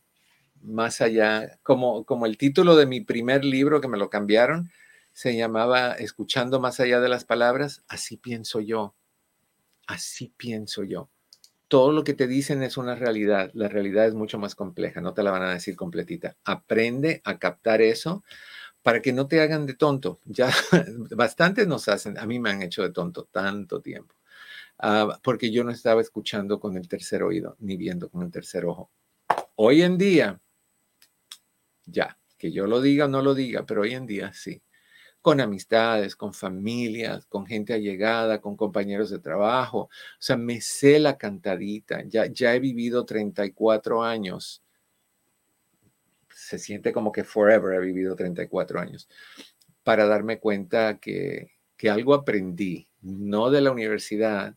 más 0.62 1.02
allá, 1.02 1.60
como, 1.64 2.06
como 2.06 2.26
el 2.26 2.38
título 2.38 2.76
de 2.76 2.86
mi 2.86 3.02
primer 3.02 3.44
libro 3.46 3.82
que 3.82 3.88
me 3.88 3.98
lo 3.98 4.10
cambiaron, 4.10 4.72
se 5.14 5.36
llamaba 5.36 5.94
Escuchando 5.94 6.60
más 6.60 6.80
allá 6.80 7.00
de 7.00 7.10
las 7.10 7.26
palabras, 7.26 7.84
así 7.88 8.18
pienso 8.18 8.60
yo, 8.62 8.96
así 9.88 10.34
pienso 10.38 10.84
yo. 10.84 11.10
Todo 11.74 11.92
lo 11.92 12.04
que 12.04 12.14
te 12.14 12.28
dicen 12.28 12.62
es 12.62 12.78
una 12.78 12.94
realidad, 12.94 13.50
la 13.56 13.68
realidad 13.68 14.06
es 14.06 14.14
mucho 14.14 14.38
más 14.38 14.54
compleja, 14.54 15.02
no 15.02 15.16
te 15.16 15.24
la 15.24 15.32
van 15.32 15.42
a 15.42 15.56
decir 15.56 15.76
completita. 15.76 16.38
Aprende 16.44 17.24
a 17.24 17.40
captar 17.40 17.82
eso 17.82 18.24
para 18.84 19.02
que 19.02 19.12
no 19.12 19.26
te 19.26 19.42
hagan 19.42 19.66
de 19.66 19.74
tonto. 19.74 20.20
Ya 20.24 20.52
bastantes 21.18 21.68
nos 21.68 21.88
hacen, 21.88 22.20
a 22.20 22.28
mí 22.28 22.38
me 22.38 22.52
han 22.52 22.62
hecho 22.62 22.84
de 22.84 22.92
tonto 22.92 23.24
tanto 23.24 23.82
tiempo, 23.82 24.14
ah, 24.78 25.20
porque 25.24 25.50
yo 25.50 25.64
no 25.64 25.72
estaba 25.72 26.00
escuchando 26.00 26.60
con 26.60 26.78
el 26.78 26.88
tercer 26.88 27.24
oído 27.24 27.56
ni 27.58 27.76
viendo 27.76 28.08
con 28.08 28.22
el 28.22 28.30
tercer 28.30 28.66
ojo. 28.66 28.92
Hoy 29.56 29.82
en 29.82 29.98
día, 29.98 30.40
ya, 31.88 32.20
que 32.38 32.52
yo 32.52 32.68
lo 32.68 32.82
diga 32.82 33.06
o 33.06 33.08
no 33.08 33.24
lo 33.24 33.34
diga, 33.34 33.66
pero 33.66 33.82
hoy 33.82 33.96
en 33.96 34.06
día 34.06 34.32
sí. 34.32 34.62
Con 35.24 35.42
amistades, 35.42 36.16
con 36.16 36.34
familias, 36.34 37.26
con 37.26 37.48
gente 37.48 37.74
allegada, 37.74 38.42
con 38.42 38.56
compañeros 38.56 39.10
de 39.10 39.20
trabajo. 39.20 39.84
O 39.84 39.90
sea, 40.20 40.38
me 40.38 40.62
sé 40.62 41.00
la 41.00 41.18
cantadita. 41.18 42.04
Ya, 42.08 42.28
ya 42.28 42.54
he 42.54 42.60
vivido 42.60 43.06
34 43.06 44.04
años. 44.04 44.62
Se 46.30 46.60
siente 46.60 46.94
como 46.94 47.12
que 47.12 47.24
forever 47.24 47.74
he 47.74 47.80
vivido 47.80 48.16
34 48.16 48.80
años. 48.82 49.10
Para 49.84 50.06
darme 50.06 50.40
cuenta 50.40 51.00
que, 51.00 51.52
que 51.78 51.90
algo 51.90 52.14
aprendí, 52.14 52.90
no 53.02 53.50
de 53.50 53.62
la 53.62 53.72
universidad, 53.72 54.56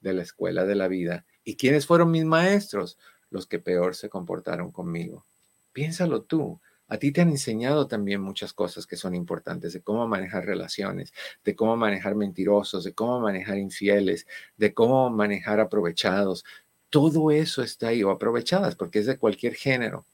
de 0.00 0.14
la 0.14 0.22
escuela 0.22 0.64
de 0.64 0.76
la 0.76 0.88
vida. 0.88 1.26
¿Y 1.44 1.56
quiénes 1.56 1.86
fueron 1.86 2.10
mis 2.10 2.24
maestros? 2.24 2.98
Los 3.28 3.46
que 3.46 3.58
peor 3.58 3.94
se 3.94 4.08
comportaron 4.08 4.72
conmigo. 4.72 5.26
Piénsalo 5.72 6.22
tú. 6.22 6.58
A 6.88 6.98
ti 6.98 7.10
te 7.12 7.20
han 7.20 7.30
enseñado 7.30 7.88
también 7.88 8.20
muchas 8.20 8.52
cosas 8.52 8.86
que 8.86 8.96
son 8.96 9.14
importantes, 9.14 9.72
de 9.72 9.82
cómo 9.82 10.06
manejar 10.06 10.44
relaciones, 10.46 11.12
de 11.44 11.56
cómo 11.56 11.76
manejar 11.76 12.14
mentirosos, 12.14 12.84
de 12.84 12.94
cómo 12.94 13.20
manejar 13.20 13.58
infieles, 13.58 14.26
de 14.56 14.72
cómo 14.74 15.10
manejar 15.10 15.58
aprovechados. 15.60 16.44
Todo 16.90 17.30
eso 17.32 17.62
está 17.62 17.88
ahí, 17.88 18.02
o 18.04 18.10
aprovechadas, 18.10 18.76
porque 18.76 19.00
es 19.00 19.06
de 19.06 19.18
cualquier 19.18 19.54
género. 19.54 20.06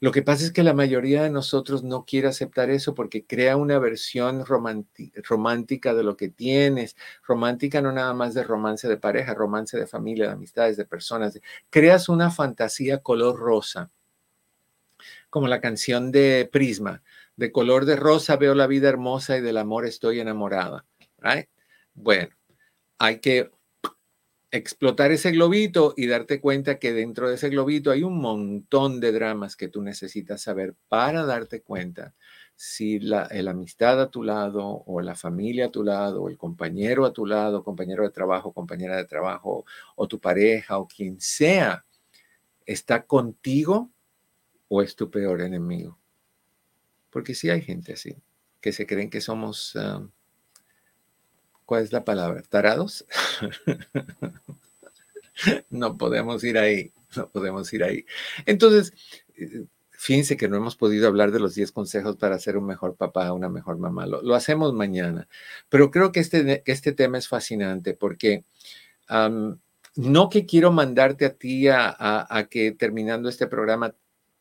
Lo 0.00 0.12
que 0.12 0.22
pasa 0.22 0.44
es 0.44 0.52
que 0.52 0.62
la 0.62 0.74
mayoría 0.74 1.22
de 1.22 1.30
nosotros 1.30 1.82
no 1.84 2.04
quiere 2.04 2.28
aceptar 2.28 2.70
eso 2.70 2.94
porque 2.94 3.26
crea 3.26 3.56
una 3.56 3.78
versión 3.78 4.44
romántica 4.46 5.94
de 5.94 6.02
lo 6.04 6.16
que 6.16 6.28
tienes, 6.28 6.96
romántica 7.26 7.80
no 7.82 7.92
nada 7.92 8.14
más 8.14 8.34
de 8.34 8.44
romance 8.44 8.88
de 8.88 8.96
pareja, 8.96 9.34
romance 9.34 9.78
de 9.78 9.86
familia, 9.86 10.26
de 10.26 10.32
amistades, 10.32 10.76
de 10.76 10.84
personas. 10.86 11.38
Creas 11.70 12.08
una 12.08 12.30
fantasía 12.30 12.98
color 13.02 13.38
rosa 13.38 13.90
como 15.30 15.48
la 15.48 15.60
canción 15.60 16.10
de 16.10 16.48
Prisma, 16.50 17.02
de 17.36 17.52
color 17.52 17.84
de 17.84 17.96
rosa 17.96 18.36
veo 18.36 18.54
la 18.54 18.66
vida 18.66 18.88
hermosa 18.88 19.36
y 19.36 19.40
del 19.40 19.58
amor 19.58 19.86
estoy 19.86 20.20
enamorada. 20.20 20.84
Bueno, 21.94 22.30
hay 22.98 23.18
que 23.20 23.50
explotar 24.50 25.12
ese 25.12 25.30
globito 25.32 25.94
y 25.96 26.06
darte 26.06 26.40
cuenta 26.40 26.78
que 26.78 26.92
dentro 26.92 27.28
de 27.28 27.34
ese 27.34 27.50
globito 27.50 27.90
hay 27.90 28.02
un 28.02 28.18
montón 28.18 28.98
de 29.00 29.12
dramas 29.12 29.56
que 29.56 29.68
tú 29.68 29.82
necesitas 29.82 30.40
saber 30.42 30.74
para 30.88 31.26
darte 31.26 31.60
cuenta 31.60 32.14
si 32.56 32.98
la, 32.98 33.28
amistad 33.48 34.00
a 34.00 34.10
tu 34.10 34.22
lado 34.22 34.82
o 34.86 35.00
la 35.00 35.14
familia 35.14 35.66
a 35.66 35.70
tu 35.70 35.84
lado 35.84 36.22
o 36.22 36.28
el 36.28 36.38
compañero 36.38 37.04
a 37.04 37.12
tu 37.12 37.26
lado, 37.26 37.62
compañero 37.62 38.02
de 38.02 38.10
trabajo, 38.10 38.52
compañera 38.52 38.96
de 38.96 39.04
trabajo 39.04 39.64
o 39.96 40.08
tu 40.08 40.18
pareja 40.18 40.78
o 40.78 40.88
quien 40.88 41.20
sea 41.20 41.84
está 42.66 43.04
contigo 43.06 43.90
o 44.68 44.82
es 44.82 44.96
tu 44.96 45.10
peor 45.10 45.40
enemigo. 45.40 45.98
Porque 47.10 47.34
sí 47.34 47.50
hay 47.50 47.62
gente 47.62 47.94
así, 47.94 48.16
que 48.60 48.72
se 48.72 48.86
creen 48.86 49.10
que 49.10 49.20
somos, 49.20 49.74
ah, 49.76 50.06
¿cuál 51.64 51.82
es 51.82 51.92
la 51.92 52.04
palabra? 52.04 52.42
¿Tarados? 52.42 53.06
no 55.70 55.96
podemos 55.96 56.42
ir 56.44 56.58
ahí, 56.58 56.92
no 57.16 57.28
podemos 57.28 57.72
ir 57.72 57.84
ahí. 57.84 58.04
Entonces, 58.46 58.92
eh, 59.36 59.66
fíjense 59.90 60.36
que 60.36 60.48
no 60.48 60.56
hemos 60.56 60.76
podido 60.76 61.08
hablar 61.08 61.32
de 61.32 61.40
los 61.40 61.54
10 61.54 61.72
consejos 61.72 62.16
para 62.16 62.38
ser 62.38 62.56
un 62.56 62.66
mejor 62.66 62.96
papá, 62.96 63.32
una 63.32 63.48
mejor 63.48 63.78
mamá. 63.78 64.06
Lo, 64.06 64.34
hacemos 64.34 64.72
mañana. 64.72 65.28
Pero 65.68 65.90
creo 65.90 66.12
que 66.12 66.20
este, 66.20 66.62
este 66.66 66.92
tema 66.92 67.18
es 67.18 67.26
fascinante 67.26 67.94
porque 67.94 68.44
no 69.96 70.28
que 70.28 70.46
quiero 70.46 70.70
mandarte 70.70 71.26
a 71.26 71.34
ti 71.34 71.66
a, 71.68 72.46
que 72.48 72.72
terminando 72.72 73.28
este 73.28 73.48
programa 73.48 73.94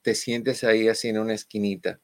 te 0.07 0.15
sientes 0.15 0.63
ahí 0.63 0.87
así 0.87 1.09
en 1.09 1.19
una 1.19 1.33
esquinita, 1.33 1.99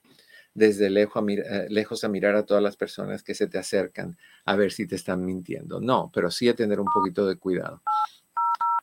desde 0.53 0.89
lejos 0.89 1.23
a, 1.23 1.31
eh, 1.31 1.67
lejos 1.69 2.03
a 2.03 2.09
mirar 2.09 2.35
a 2.35 2.45
todas 2.45 2.61
las 2.61 2.75
personas 2.75 3.23
que 3.23 3.33
se 3.33 3.47
te 3.47 3.57
acercan 3.57 4.17
a 4.43 4.57
ver 4.57 4.73
si 4.73 4.85
te 4.85 4.95
están 4.95 5.23
mintiendo. 5.23 5.79
No, 5.79 6.11
pero 6.13 6.29
sí 6.29 6.49
a 6.49 6.53
tener 6.53 6.81
un 6.81 6.87
poquito 6.93 7.25
de 7.25 7.37
cuidado. 7.37 7.81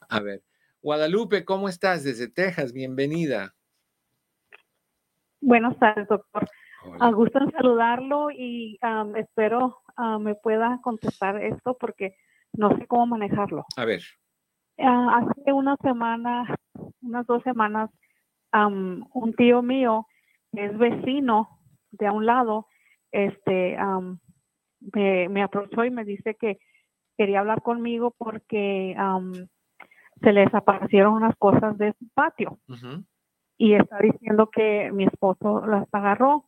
A 0.08 0.20
ver, 0.20 0.42
Guadalupe, 0.80 1.44
¿cómo 1.44 1.68
estás? 1.68 2.02
Desde 2.02 2.28
Texas, 2.28 2.72
bienvenida. 2.72 3.54
Buenas 5.42 5.78
tardes, 5.78 6.08
doctor. 6.08 6.48
A 6.98 7.10
gusto 7.10 7.40
en 7.40 7.50
saludarlo 7.50 8.30
y 8.30 8.78
espero 9.16 9.82
me 10.18 10.34
pueda 10.34 10.80
contestar 10.82 11.44
esto 11.44 11.76
porque 11.78 12.16
no 12.54 12.74
sé 12.78 12.86
cómo 12.86 13.08
manejarlo. 13.08 13.66
A 13.76 13.84
ver. 13.84 14.00
Ah, 14.78 15.18
hace 15.18 15.52
una 15.52 15.76
semana, 15.82 16.56
unas 17.02 17.26
dos 17.26 17.42
semanas, 17.42 17.90
un 18.52 19.34
tío 19.36 19.62
mío 19.62 20.06
es 20.52 20.76
vecino 20.76 21.60
de 21.92 22.06
a 22.06 22.12
un 22.12 22.26
lado, 22.26 22.66
este, 23.12 23.76
me, 24.94 25.28
me, 25.28 25.42
aprovechó 25.42 25.84
y 25.84 25.90
me 25.90 26.04
dice 26.04 26.34
que 26.34 26.58
quería 27.16 27.40
hablar 27.40 27.62
conmigo 27.62 28.14
porque 28.16 28.96
se 30.22 30.32
le 30.32 30.40
desaparecieron 30.42 31.14
unas 31.14 31.36
cosas 31.36 31.76
de 31.78 31.92
su 31.98 32.08
patio. 32.14 32.58
Y 33.58 33.74
está 33.74 33.98
diciendo 33.98 34.48
que 34.48 34.90
mi 34.92 35.04
esposo 35.04 35.66
las 35.66 35.86
agarró. 35.92 36.46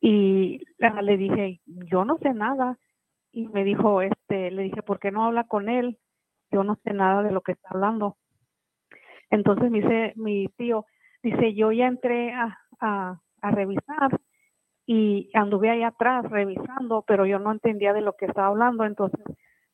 Y 0.00 0.62
le 0.78 1.16
dije, 1.16 1.60
yo 1.66 2.04
no 2.04 2.18
sé 2.18 2.32
nada. 2.32 2.78
Y 3.32 3.48
me 3.48 3.64
dijo, 3.64 4.00
este, 4.00 4.50
le 4.50 4.62
dije, 4.62 4.82
¿por 4.82 5.00
qué 5.00 5.10
no 5.10 5.26
habla 5.26 5.44
con 5.44 5.68
él? 5.68 5.98
Yo 6.50 6.64
no 6.64 6.76
sé 6.82 6.94
nada 6.94 7.22
de 7.22 7.32
lo 7.32 7.42
que 7.42 7.52
está 7.52 7.68
hablando. 7.70 8.16
Entonces 9.30 9.70
me 9.70 9.80
dice 9.80 10.12
mi 10.16 10.48
tío, 10.56 10.86
dice, 11.22 11.54
yo 11.54 11.72
ya 11.72 11.86
entré 11.86 12.32
a, 12.32 12.58
a, 12.80 13.20
revisar 13.50 14.20
y 14.86 15.30
anduve 15.34 15.70
ahí 15.70 15.82
atrás 15.82 16.28
revisando, 16.28 17.04
pero 17.06 17.26
yo 17.26 17.38
no 17.38 17.52
entendía 17.52 17.92
de 17.92 18.00
lo 18.00 18.14
que 18.14 18.26
estaba 18.26 18.48
hablando. 18.48 18.84
Entonces 18.84 19.24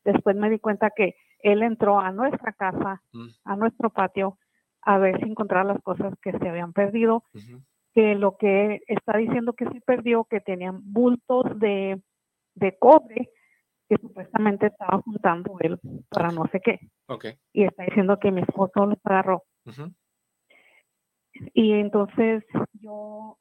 después 0.03 0.35
me 0.35 0.49
di 0.49 0.59
cuenta 0.59 0.91
que 0.91 1.15
él 1.39 1.63
entró 1.63 1.99
a 1.99 2.11
nuestra 2.11 2.53
casa, 2.53 3.01
mm. 3.13 3.27
a 3.45 3.55
nuestro 3.55 3.89
patio, 3.89 4.37
a 4.81 4.97
ver 4.97 5.19
si 5.19 5.29
encontraba 5.29 5.73
las 5.73 5.81
cosas 5.81 6.13
que 6.21 6.31
se 6.31 6.49
habían 6.49 6.73
perdido, 6.73 7.23
que 7.93 8.15
lo 8.15 8.37
que 8.37 8.81
está 8.87 9.17
diciendo 9.17 9.53
que 9.53 9.65
se 9.65 9.81
perdió, 9.81 10.25
que 10.25 10.41
tenían 10.41 10.81
bultos 10.83 11.59
de, 11.59 12.01
de 12.55 12.77
cobre 12.77 13.29
que 13.87 13.97
supuestamente 13.97 14.67
estaba 14.67 15.01
juntando 15.01 15.57
él 15.59 15.79
para 16.09 16.31
no 16.31 16.45
sé 16.51 16.59
qué. 16.59 16.79
Y 17.53 17.63
está 17.63 17.83
diciendo 17.83 18.17
que 18.19 18.31
mi 18.31 18.41
esposo 18.41 18.85
los 18.85 18.99
agarró. 19.03 19.43
Y 21.53 21.73
entonces 21.73 22.43
yo 22.73 23.37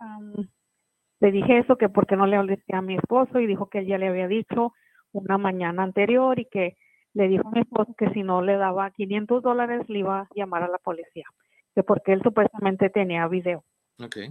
le 1.20 1.30
dije 1.30 1.58
eso, 1.58 1.76
que 1.76 1.88
porque 1.88 2.16
no 2.16 2.26
le 2.26 2.36
hablé 2.36 2.62
a 2.72 2.82
mi 2.82 2.96
esposo 2.96 3.40
y 3.40 3.46
dijo 3.46 3.68
que 3.68 3.78
él 3.78 3.86
ya 3.86 3.98
le 3.98 4.08
había 4.08 4.28
dicho 4.28 4.72
una 5.12 5.38
mañana 5.38 5.82
anterior 5.82 6.38
y 6.38 6.46
que 6.46 6.76
le 7.14 7.28
dijo 7.28 7.48
a 7.48 7.52
mi 7.52 7.60
esposo 7.60 7.94
que 7.96 8.10
si 8.10 8.22
no 8.22 8.42
le 8.42 8.56
daba 8.56 8.90
500 8.90 9.42
dólares 9.42 9.88
le 9.88 10.00
iba 10.00 10.20
a 10.20 10.28
llamar 10.34 10.64
a 10.64 10.68
la 10.68 10.78
policía, 10.78 11.26
que 11.74 11.82
porque 11.82 12.12
él 12.12 12.22
supuestamente 12.22 12.90
tenía 12.90 13.28
video. 13.28 13.64
Okay. 14.04 14.30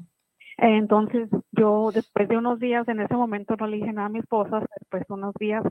Entonces 0.57 1.29
yo 1.51 1.91
después 1.93 2.27
de 2.27 2.37
unos 2.37 2.59
días, 2.59 2.87
en 2.87 2.99
ese 2.99 3.15
momento 3.15 3.55
no 3.55 3.67
le 3.67 3.77
dije 3.77 3.93
nada 3.93 4.07
a 4.07 4.11
mi 4.11 4.19
esposa, 4.19 4.65
después 4.79 5.03
de 5.07 5.13
unos 5.13 5.33
días 5.39 5.63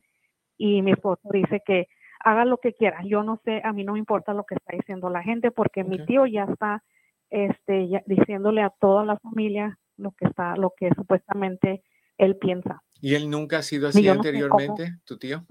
y 0.62 0.80
mi 0.80 0.92
esposo 0.92 1.28
dice 1.32 1.60
que 1.66 1.88
haga 2.20 2.44
lo 2.44 2.58
que 2.58 2.72
quiera. 2.72 3.02
Yo 3.04 3.24
no 3.24 3.40
sé, 3.44 3.60
a 3.64 3.72
mí 3.72 3.82
no 3.82 3.94
me 3.94 3.98
importa 3.98 4.32
lo 4.32 4.44
que 4.44 4.54
está 4.54 4.76
diciendo 4.76 5.10
la 5.10 5.24
gente 5.24 5.50
porque 5.50 5.82
mi 5.82 5.98
tío 6.06 6.24
ya 6.24 6.44
está 6.44 6.84
este, 7.30 7.88
ya, 7.88 8.00
diciéndole 8.06 8.62
a 8.62 8.70
toda 8.70 9.04
la 9.04 9.18
familia 9.18 9.76
lo 9.96 10.12
que 10.12 10.26
está, 10.26 10.54
lo 10.54 10.72
que 10.76 10.90
supuestamente 10.94 11.82
él 12.16 12.36
piensa. 12.36 12.80
¿Y 13.00 13.16
él 13.16 13.28
nunca 13.28 13.58
ha 13.58 13.62
sido 13.62 13.88
así 13.88 14.08
anteriormente, 14.08 14.98
tu 15.04 15.18
tío? 15.18 15.44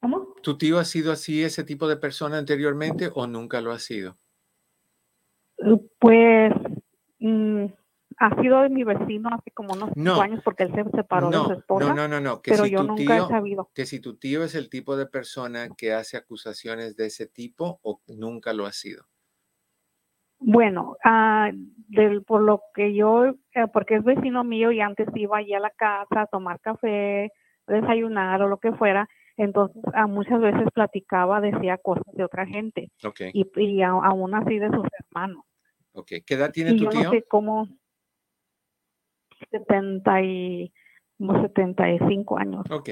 ¿Cómo? 0.00 0.34
¿Tu 0.42 0.58
tío 0.58 0.80
ha 0.80 0.84
sido 0.84 1.12
así, 1.12 1.44
ese 1.44 1.62
tipo 1.62 1.86
de 1.86 1.98
persona 1.98 2.38
anteriormente 2.38 3.08
o 3.14 3.28
nunca 3.28 3.60
lo 3.60 3.70
ha 3.70 3.78
sido? 3.78 4.18
Pues 6.00 6.52
mm, 7.20 7.66
ha 8.18 8.40
sido 8.40 8.68
mi 8.70 8.84
vecino 8.84 9.28
hace 9.32 9.50
como 9.50 9.74
unos 9.74 9.90
cinco 9.94 10.20
años 10.20 10.40
porque 10.44 10.64
él 10.64 10.72
se 10.74 10.84
separó 10.90 11.30
de 11.30 11.36
su 11.36 11.52
esposa. 11.52 11.86
No, 11.88 11.94
no, 11.94 12.08
no, 12.08 12.20
no. 12.20 12.42
Que 12.42 12.52
pero 12.52 12.64
si 12.64 12.70
yo 12.70 12.82
nunca 12.82 12.96
tío, 13.16 13.26
he 13.26 13.28
sabido. 13.28 13.70
Que 13.74 13.86
si 13.86 14.00
tu 14.00 14.16
tío 14.16 14.42
es 14.44 14.54
el 14.54 14.70
tipo 14.70 14.96
de 14.96 15.06
persona 15.06 15.68
que 15.76 15.92
hace 15.92 16.16
acusaciones 16.16 16.96
de 16.96 17.06
ese 17.06 17.26
tipo 17.26 17.78
o 17.82 18.00
nunca 18.08 18.52
lo 18.52 18.66
ha 18.66 18.72
sido. 18.72 19.04
Bueno, 20.38 20.96
ah, 21.02 21.50
del, 21.88 22.22
por 22.22 22.42
lo 22.42 22.60
que 22.74 22.94
yo, 22.94 23.24
eh, 23.54 23.66
porque 23.72 23.96
es 23.96 24.04
vecino 24.04 24.44
mío 24.44 24.70
y 24.70 24.80
antes 24.80 25.08
iba 25.14 25.38
allí 25.38 25.54
a 25.54 25.60
la 25.60 25.70
casa 25.70 26.22
a 26.22 26.26
tomar 26.26 26.60
café, 26.60 27.30
desayunar 27.66 28.42
o 28.42 28.48
lo 28.48 28.58
que 28.58 28.72
fuera, 28.72 29.08
entonces 29.38 29.82
a 29.94 30.06
muchas 30.06 30.40
veces 30.40 30.68
platicaba, 30.74 31.40
decía 31.40 31.78
cosas 31.78 32.04
de 32.12 32.24
otra 32.24 32.46
gente 32.46 32.90
Okay. 33.02 33.30
y, 33.32 33.46
y 33.60 33.82
aún 33.82 34.34
así 34.34 34.58
de 34.58 34.68
sus 34.70 34.86
hermanos. 35.00 35.42
ok. 35.92 36.12
¿Qué 36.26 36.34
edad 36.34 36.52
tiene 36.52 36.72
Y 36.72 36.78
tu 36.78 36.84
yo 36.84 36.90
tío? 36.90 37.04
no 37.04 37.10
sé 37.10 37.24
cómo 37.28 37.68
70 39.50 40.22
y 40.22 40.72
como 41.18 41.40
75 41.40 42.38
años. 42.38 42.64
Ok. 42.70 42.90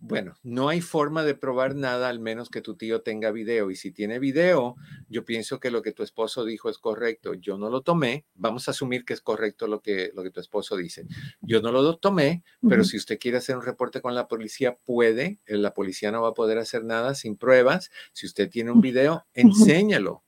Bueno, 0.00 0.34
no 0.44 0.68
hay 0.68 0.80
forma 0.80 1.24
de 1.24 1.34
probar 1.34 1.74
nada 1.74 2.08
al 2.08 2.20
menos 2.20 2.48
que 2.48 2.60
tu 2.60 2.76
tío 2.76 3.02
tenga 3.02 3.32
video. 3.32 3.70
Y 3.70 3.76
si 3.76 3.90
tiene 3.90 4.18
video, 4.18 4.76
yo 5.08 5.24
pienso 5.24 5.58
que 5.58 5.70
lo 5.70 5.82
que 5.82 5.92
tu 5.92 6.02
esposo 6.02 6.44
dijo 6.44 6.70
es 6.70 6.78
correcto. 6.78 7.34
Yo 7.34 7.58
no 7.58 7.68
lo 7.68 7.80
tomé. 7.82 8.24
Vamos 8.34 8.68
a 8.68 8.70
asumir 8.70 9.04
que 9.04 9.14
es 9.14 9.20
correcto 9.20 9.66
lo 9.66 9.80
que, 9.80 10.12
lo 10.14 10.22
que 10.22 10.30
tu 10.30 10.40
esposo 10.40 10.76
dice. 10.76 11.06
Yo 11.40 11.60
no 11.60 11.72
lo 11.72 11.96
tomé, 11.96 12.44
pero 12.68 12.84
si 12.84 12.96
usted 12.96 13.18
quiere 13.18 13.38
hacer 13.38 13.56
un 13.56 13.64
reporte 13.64 14.00
con 14.00 14.14
la 14.14 14.28
policía, 14.28 14.76
puede. 14.84 15.40
Eh, 15.46 15.56
La 15.56 15.74
policía 15.74 16.12
no 16.12 16.22
va 16.22 16.28
a 16.28 16.34
poder 16.34 16.58
hacer 16.58 16.84
nada 16.84 17.14
sin 17.14 17.36
pruebas. 17.36 17.90
Si 18.12 18.26
usted 18.26 18.48
tiene 18.48 18.70
un 18.70 18.80
video, 18.80 19.26
enséñalo. 19.34 20.22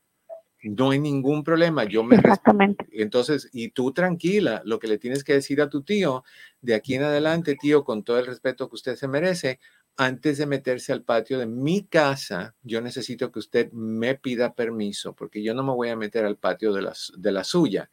No 0.62 0.90
hay 0.90 0.98
ningún 0.98 1.44
problema. 1.44 1.84
Yo 1.84 2.02
me. 2.02 2.16
Exactamente. 2.16 2.86
Entonces, 2.90 3.48
y 3.52 3.68
tú 3.70 3.92
tranquila, 3.92 4.62
lo 4.64 4.78
que 4.78 4.88
le 4.88 4.98
tienes 4.98 5.22
que 5.22 5.34
decir 5.34 5.60
a 5.60 5.68
tu 5.68 5.82
tío, 5.82 6.24
de 6.60 6.74
aquí 6.74 6.94
en 6.94 7.04
adelante, 7.04 7.56
tío, 7.60 7.84
con 7.84 8.02
todo 8.02 8.18
el 8.18 8.26
respeto 8.26 8.68
que 8.68 8.74
usted 8.74 8.96
se 8.96 9.08
merece, 9.08 9.60
antes 9.96 10.38
de 10.38 10.46
meterse 10.46 10.92
al 10.92 11.02
patio 11.02 11.38
de 11.38 11.46
mi 11.46 11.84
casa, 11.84 12.54
yo 12.62 12.80
necesito 12.80 13.32
que 13.32 13.40
usted 13.40 13.72
me 13.72 14.14
pida 14.14 14.54
permiso, 14.54 15.12
porque 15.14 15.42
yo 15.42 15.54
no 15.54 15.64
me 15.64 15.72
voy 15.72 15.88
a 15.88 15.96
meter 15.96 16.24
al 16.24 16.36
patio 16.36 16.72
de 16.72 16.82
la, 16.82 16.92
de 17.16 17.32
la 17.32 17.42
suya. 17.42 17.90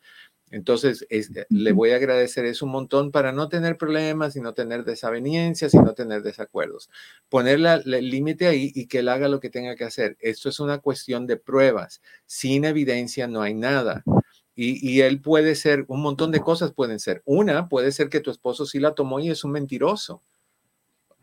Entonces, 0.51 1.05
es- 1.09 1.31
le 1.49 1.71
voy 1.73 1.91
a 1.91 1.95
agradecer 1.97 2.45
eso 2.45 2.65
un 2.65 2.71
montón 2.71 3.11
para 3.11 3.31
no 3.31 3.49
tener 3.49 3.77
problemas 3.77 4.35
y 4.35 4.41
no 4.41 4.53
tener 4.53 4.83
desavenencias 4.85 5.73
y 5.73 5.77
no 5.79 5.93
tener 5.93 6.21
desacuerdos. 6.23 6.89
Poner 7.29 7.59
el 7.85 8.09
límite 8.09 8.47
ahí 8.47 8.71
y 8.75 8.87
que 8.87 8.99
él 8.99 9.09
haga 9.09 9.27
lo 9.27 9.39
que 9.39 9.49
tenga 9.49 9.75
que 9.75 9.83
hacer. 9.85 10.17
Esto 10.19 10.49
es 10.49 10.59
una 10.59 10.77
cuestión 10.79 11.27
de 11.27 11.37
pruebas. 11.37 12.01
Sin 12.25 12.63
evidencia 12.65 13.27
no 13.27 13.41
hay 13.41 13.53
nada. 13.55 14.03
Y, 14.55 14.87
y 14.89 15.01
él 15.01 15.21
puede 15.21 15.55
ser, 15.55 15.83
un 15.89 16.01
montón 16.01 16.31
de 16.31 16.39
cosas 16.39 16.73
pueden 16.73 16.99
ser. 16.99 17.21
Una, 17.25 17.67
puede 17.67 17.91
ser 17.91 18.09
que 18.09 18.21
tu 18.21 18.31
esposo 18.31 18.65
sí 18.65 18.79
la 18.79 18.95
tomó 18.95 19.19
y 19.19 19.29
es 19.29 19.43
un 19.43 19.51
mentiroso. 19.51 20.23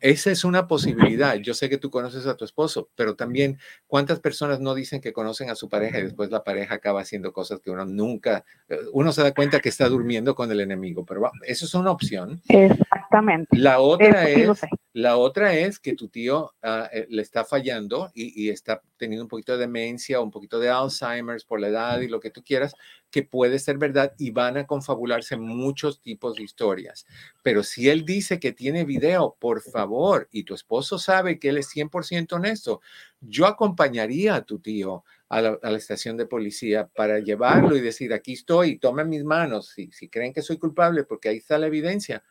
Esa 0.03 0.33
es 0.33 0.45
una 0.45 0.67
posibilidad. 0.67 1.37
Yo 1.37 1.55
sé 1.55 1.71
que 1.71 1.79
tú 1.79 1.91
conoces 1.91 2.27
a 2.27 2.37
tu 2.37 2.45
esposo, 2.45 2.91
pero 2.97 3.15
también 3.15 3.59
cuántas 3.87 4.19
personas 4.19 4.61
no 4.61 4.75
dicen 4.75 5.01
que 5.01 5.13
conocen 5.13 5.49
a 5.49 5.55
su 5.55 5.69
pareja 5.69 6.01
y 6.01 6.03
después 6.03 6.31
la 6.31 6.43
pareja 6.43 6.75
acaba 6.75 7.01
haciendo 7.01 7.33
cosas 7.33 7.61
que 7.61 7.71
uno 7.71 7.85
nunca, 7.85 8.45
eh, 8.69 8.79
uno 8.93 9.13
se 9.13 9.23
da 9.23 9.33
cuenta 9.33 9.61
que 9.61 9.69
está 9.69 9.89
durmiendo 9.89 10.35
con 10.35 10.51
el 10.51 10.61
enemigo, 10.61 11.05
pero 11.07 11.31
eso 11.47 11.67
es 11.67 11.75
una 11.75 11.93
opción. 11.93 12.43
Exactamente. 12.49 13.57
La 13.57 13.79
otra 13.79 14.29
Eso 14.29 14.53
es. 14.53 14.61
La 14.95 15.17
otra 15.17 15.55
es 15.55 15.79
que 15.79 15.95
tu 15.95 16.09
tío 16.09 16.55
ah, 16.63 16.89
eh, 16.93 17.07
le 17.09 17.23
está 17.23 17.45
fallando 17.45 18.11
y, 18.15 18.45
y 18.45 18.51
está 18.51 18.83
teniendo 18.99 19.25
un 19.25 19.29
poquito 19.29 19.53
de 19.53 19.59
demencia 19.59 20.21
o 20.21 20.23
un 20.23 20.31
poquito 20.31 20.59
de 20.59 20.69
Alzheimer's 20.69 21.45
por 21.45 21.61
la 21.61 21.69
edad 21.69 22.01
y 22.01 22.09
lo 22.09 22.21
que 22.21 22.31
tú 22.31 22.43
quieras, 22.45 22.75
que 23.11 23.23
puede 23.23 23.59
ser 23.59 23.79
verdad 23.79 24.15
y 24.19 24.31
van 24.31 24.57
a 24.59 24.67
confabularse 24.67 25.37
muchos 25.37 26.01
tipos 26.01 26.37
de 26.37 26.43
historias. 26.43 27.07
Pero 27.43 27.63
si 27.63 27.89
él 27.89 28.05
dice 28.05 28.39
que 28.39 28.53
tiene 28.53 28.85
video, 28.85 29.37
por 29.39 29.63
favor, 29.63 30.29
y 30.31 30.45
tu 30.45 30.55
esposo 30.55 30.99
sabe 30.99 31.39
que 31.39 31.49
él 31.49 31.59
es 31.59 31.69
100% 31.75 32.33
honesto, 32.33 32.81
yo 33.21 33.47
acompañaría 33.47 34.35
a 34.35 34.45
tu 34.45 34.59
tío 34.59 35.05
a 35.29 35.41
la, 35.41 35.59
a 35.63 35.71
la 35.71 35.79
estación 35.79 36.17
de 36.17 36.27
policía 36.27 36.89
para 36.95 37.19
llevarlo 37.19 37.77
y 37.77 37.81
decir, 37.81 38.13
aquí 38.13 38.35
estoy, 38.35 38.79
tomen 38.79 39.09
mis 39.09 39.25
manos, 39.25 39.69
si, 39.69 39.91
si 39.93 40.09
creen 40.09 40.33
que 40.33 40.43
soy 40.43 40.59
culpable, 40.59 41.05
porque 41.05 41.31
ahí 41.31 41.39
está 41.39 41.59
la 41.59 41.69
evidencia, 41.69 42.23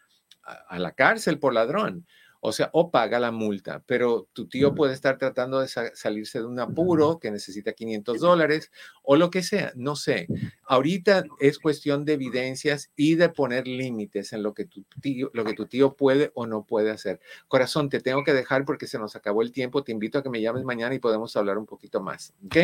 a, 0.43 0.53
a 0.53 0.79
la 0.79 0.91
cárcel 0.93 1.39
por 1.39 1.53
ladrón. 1.53 2.05
O 2.43 2.51
sea, 2.51 2.69
o 2.73 2.89
paga 2.91 3.19
la 3.19 3.31
multa, 3.31 3.83
pero 3.85 4.27
tu 4.33 4.47
tío 4.47 4.73
puede 4.73 4.93
estar 4.93 5.17
tratando 5.19 5.59
de 5.59 5.67
sa- 5.67 5.95
salirse 5.95 6.39
de 6.39 6.45
un 6.45 6.59
apuro 6.59 7.19
que 7.19 7.29
necesita 7.31 7.73
500 7.73 8.19
dólares 8.19 8.71
o 9.03 9.15
lo 9.15 9.29
que 9.29 9.43
sea, 9.43 9.71
no 9.75 9.95
sé. 9.95 10.27
Ahorita 10.65 11.23
es 11.39 11.59
cuestión 11.59 12.03
de 12.03 12.13
evidencias 12.13 12.89
y 12.95 13.15
de 13.15 13.29
poner 13.29 13.67
límites 13.67 14.33
en 14.33 14.41
lo 14.43 14.53
que 14.53 14.65
tu 14.65 14.83
tío, 15.01 15.29
lo 15.33 15.43
que 15.43 15.53
tu 15.53 15.67
tío 15.67 15.95
puede 15.95 16.31
o 16.33 16.47
no 16.47 16.63
puede 16.65 16.91
hacer. 16.91 17.19
Corazón, 17.47 17.89
te 17.89 17.99
tengo 17.99 18.23
que 18.23 18.33
dejar 18.33 18.65
porque 18.65 18.87
se 18.87 18.97
nos 18.97 19.15
acabó 19.15 19.41
el 19.41 19.51
tiempo. 19.51 19.83
Te 19.83 19.91
invito 19.91 20.17
a 20.17 20.23
que 20.23 20.29
me 20.29 20.41
llames 20.41 20.63
mañana 20.63 20.95
y 20.95 20.99
podemos 20.99 21.35
hablar 21.35 21.57
un 21.57 21.65
poquito 21.65 22.01
más. 22.01 22.33
¿Ok? 22.45 22.57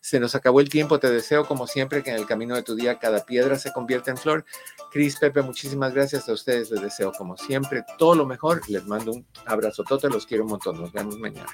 Se 0.00 0.18
nos 0.20 0.34
acabó 0.34 0.60
el 0.60 0.68
tiempo. 0.68 0.98
Te 0.98 1.10
deseo, 1.10 1.46
como 1.46 1.66
siempre, 1.66 2.02
que 2.02 2.10
en 2.10 2.16
el 2.16 2.26
camino 2.26 2.54
de 2.56 2.62
tu 2.62 2.74
día 2.74 2.98
cada 2.98 3.24
piedra 3.24 3.58
se 3.58 3.72
convierta 3.72 4.10
en 4.10 4.16
flor. 4.16 4.44
Cris, 4.90 5.16
Pepe, 5.18 5.42
muchísimas 5.42 5.94
gracias 5.94 6.28
a 6.28 6.32
ustedes. 6.32 6.70
Les 6.70 6.82
deseo, 6.82 7.12
como 7.12 7.36
siempre, 7.36 7.84
todo 7.98 8.14
lo 8.14 8.26
mejor. 8.26 8.60
Les 8.68 8.84
mando 8.86 9.12
un 9.12 9.19
un 9.20 9.52
abrazo, 9.52 9.84
todos 9.84 10.04
los 10.04 10.26
quiero 10.26 10.44
un 10.44 10.50
montón. 10.50 10.80
Nos 10.80 10.92
vemos 10.92 11.18
mañana. 11.18 11.50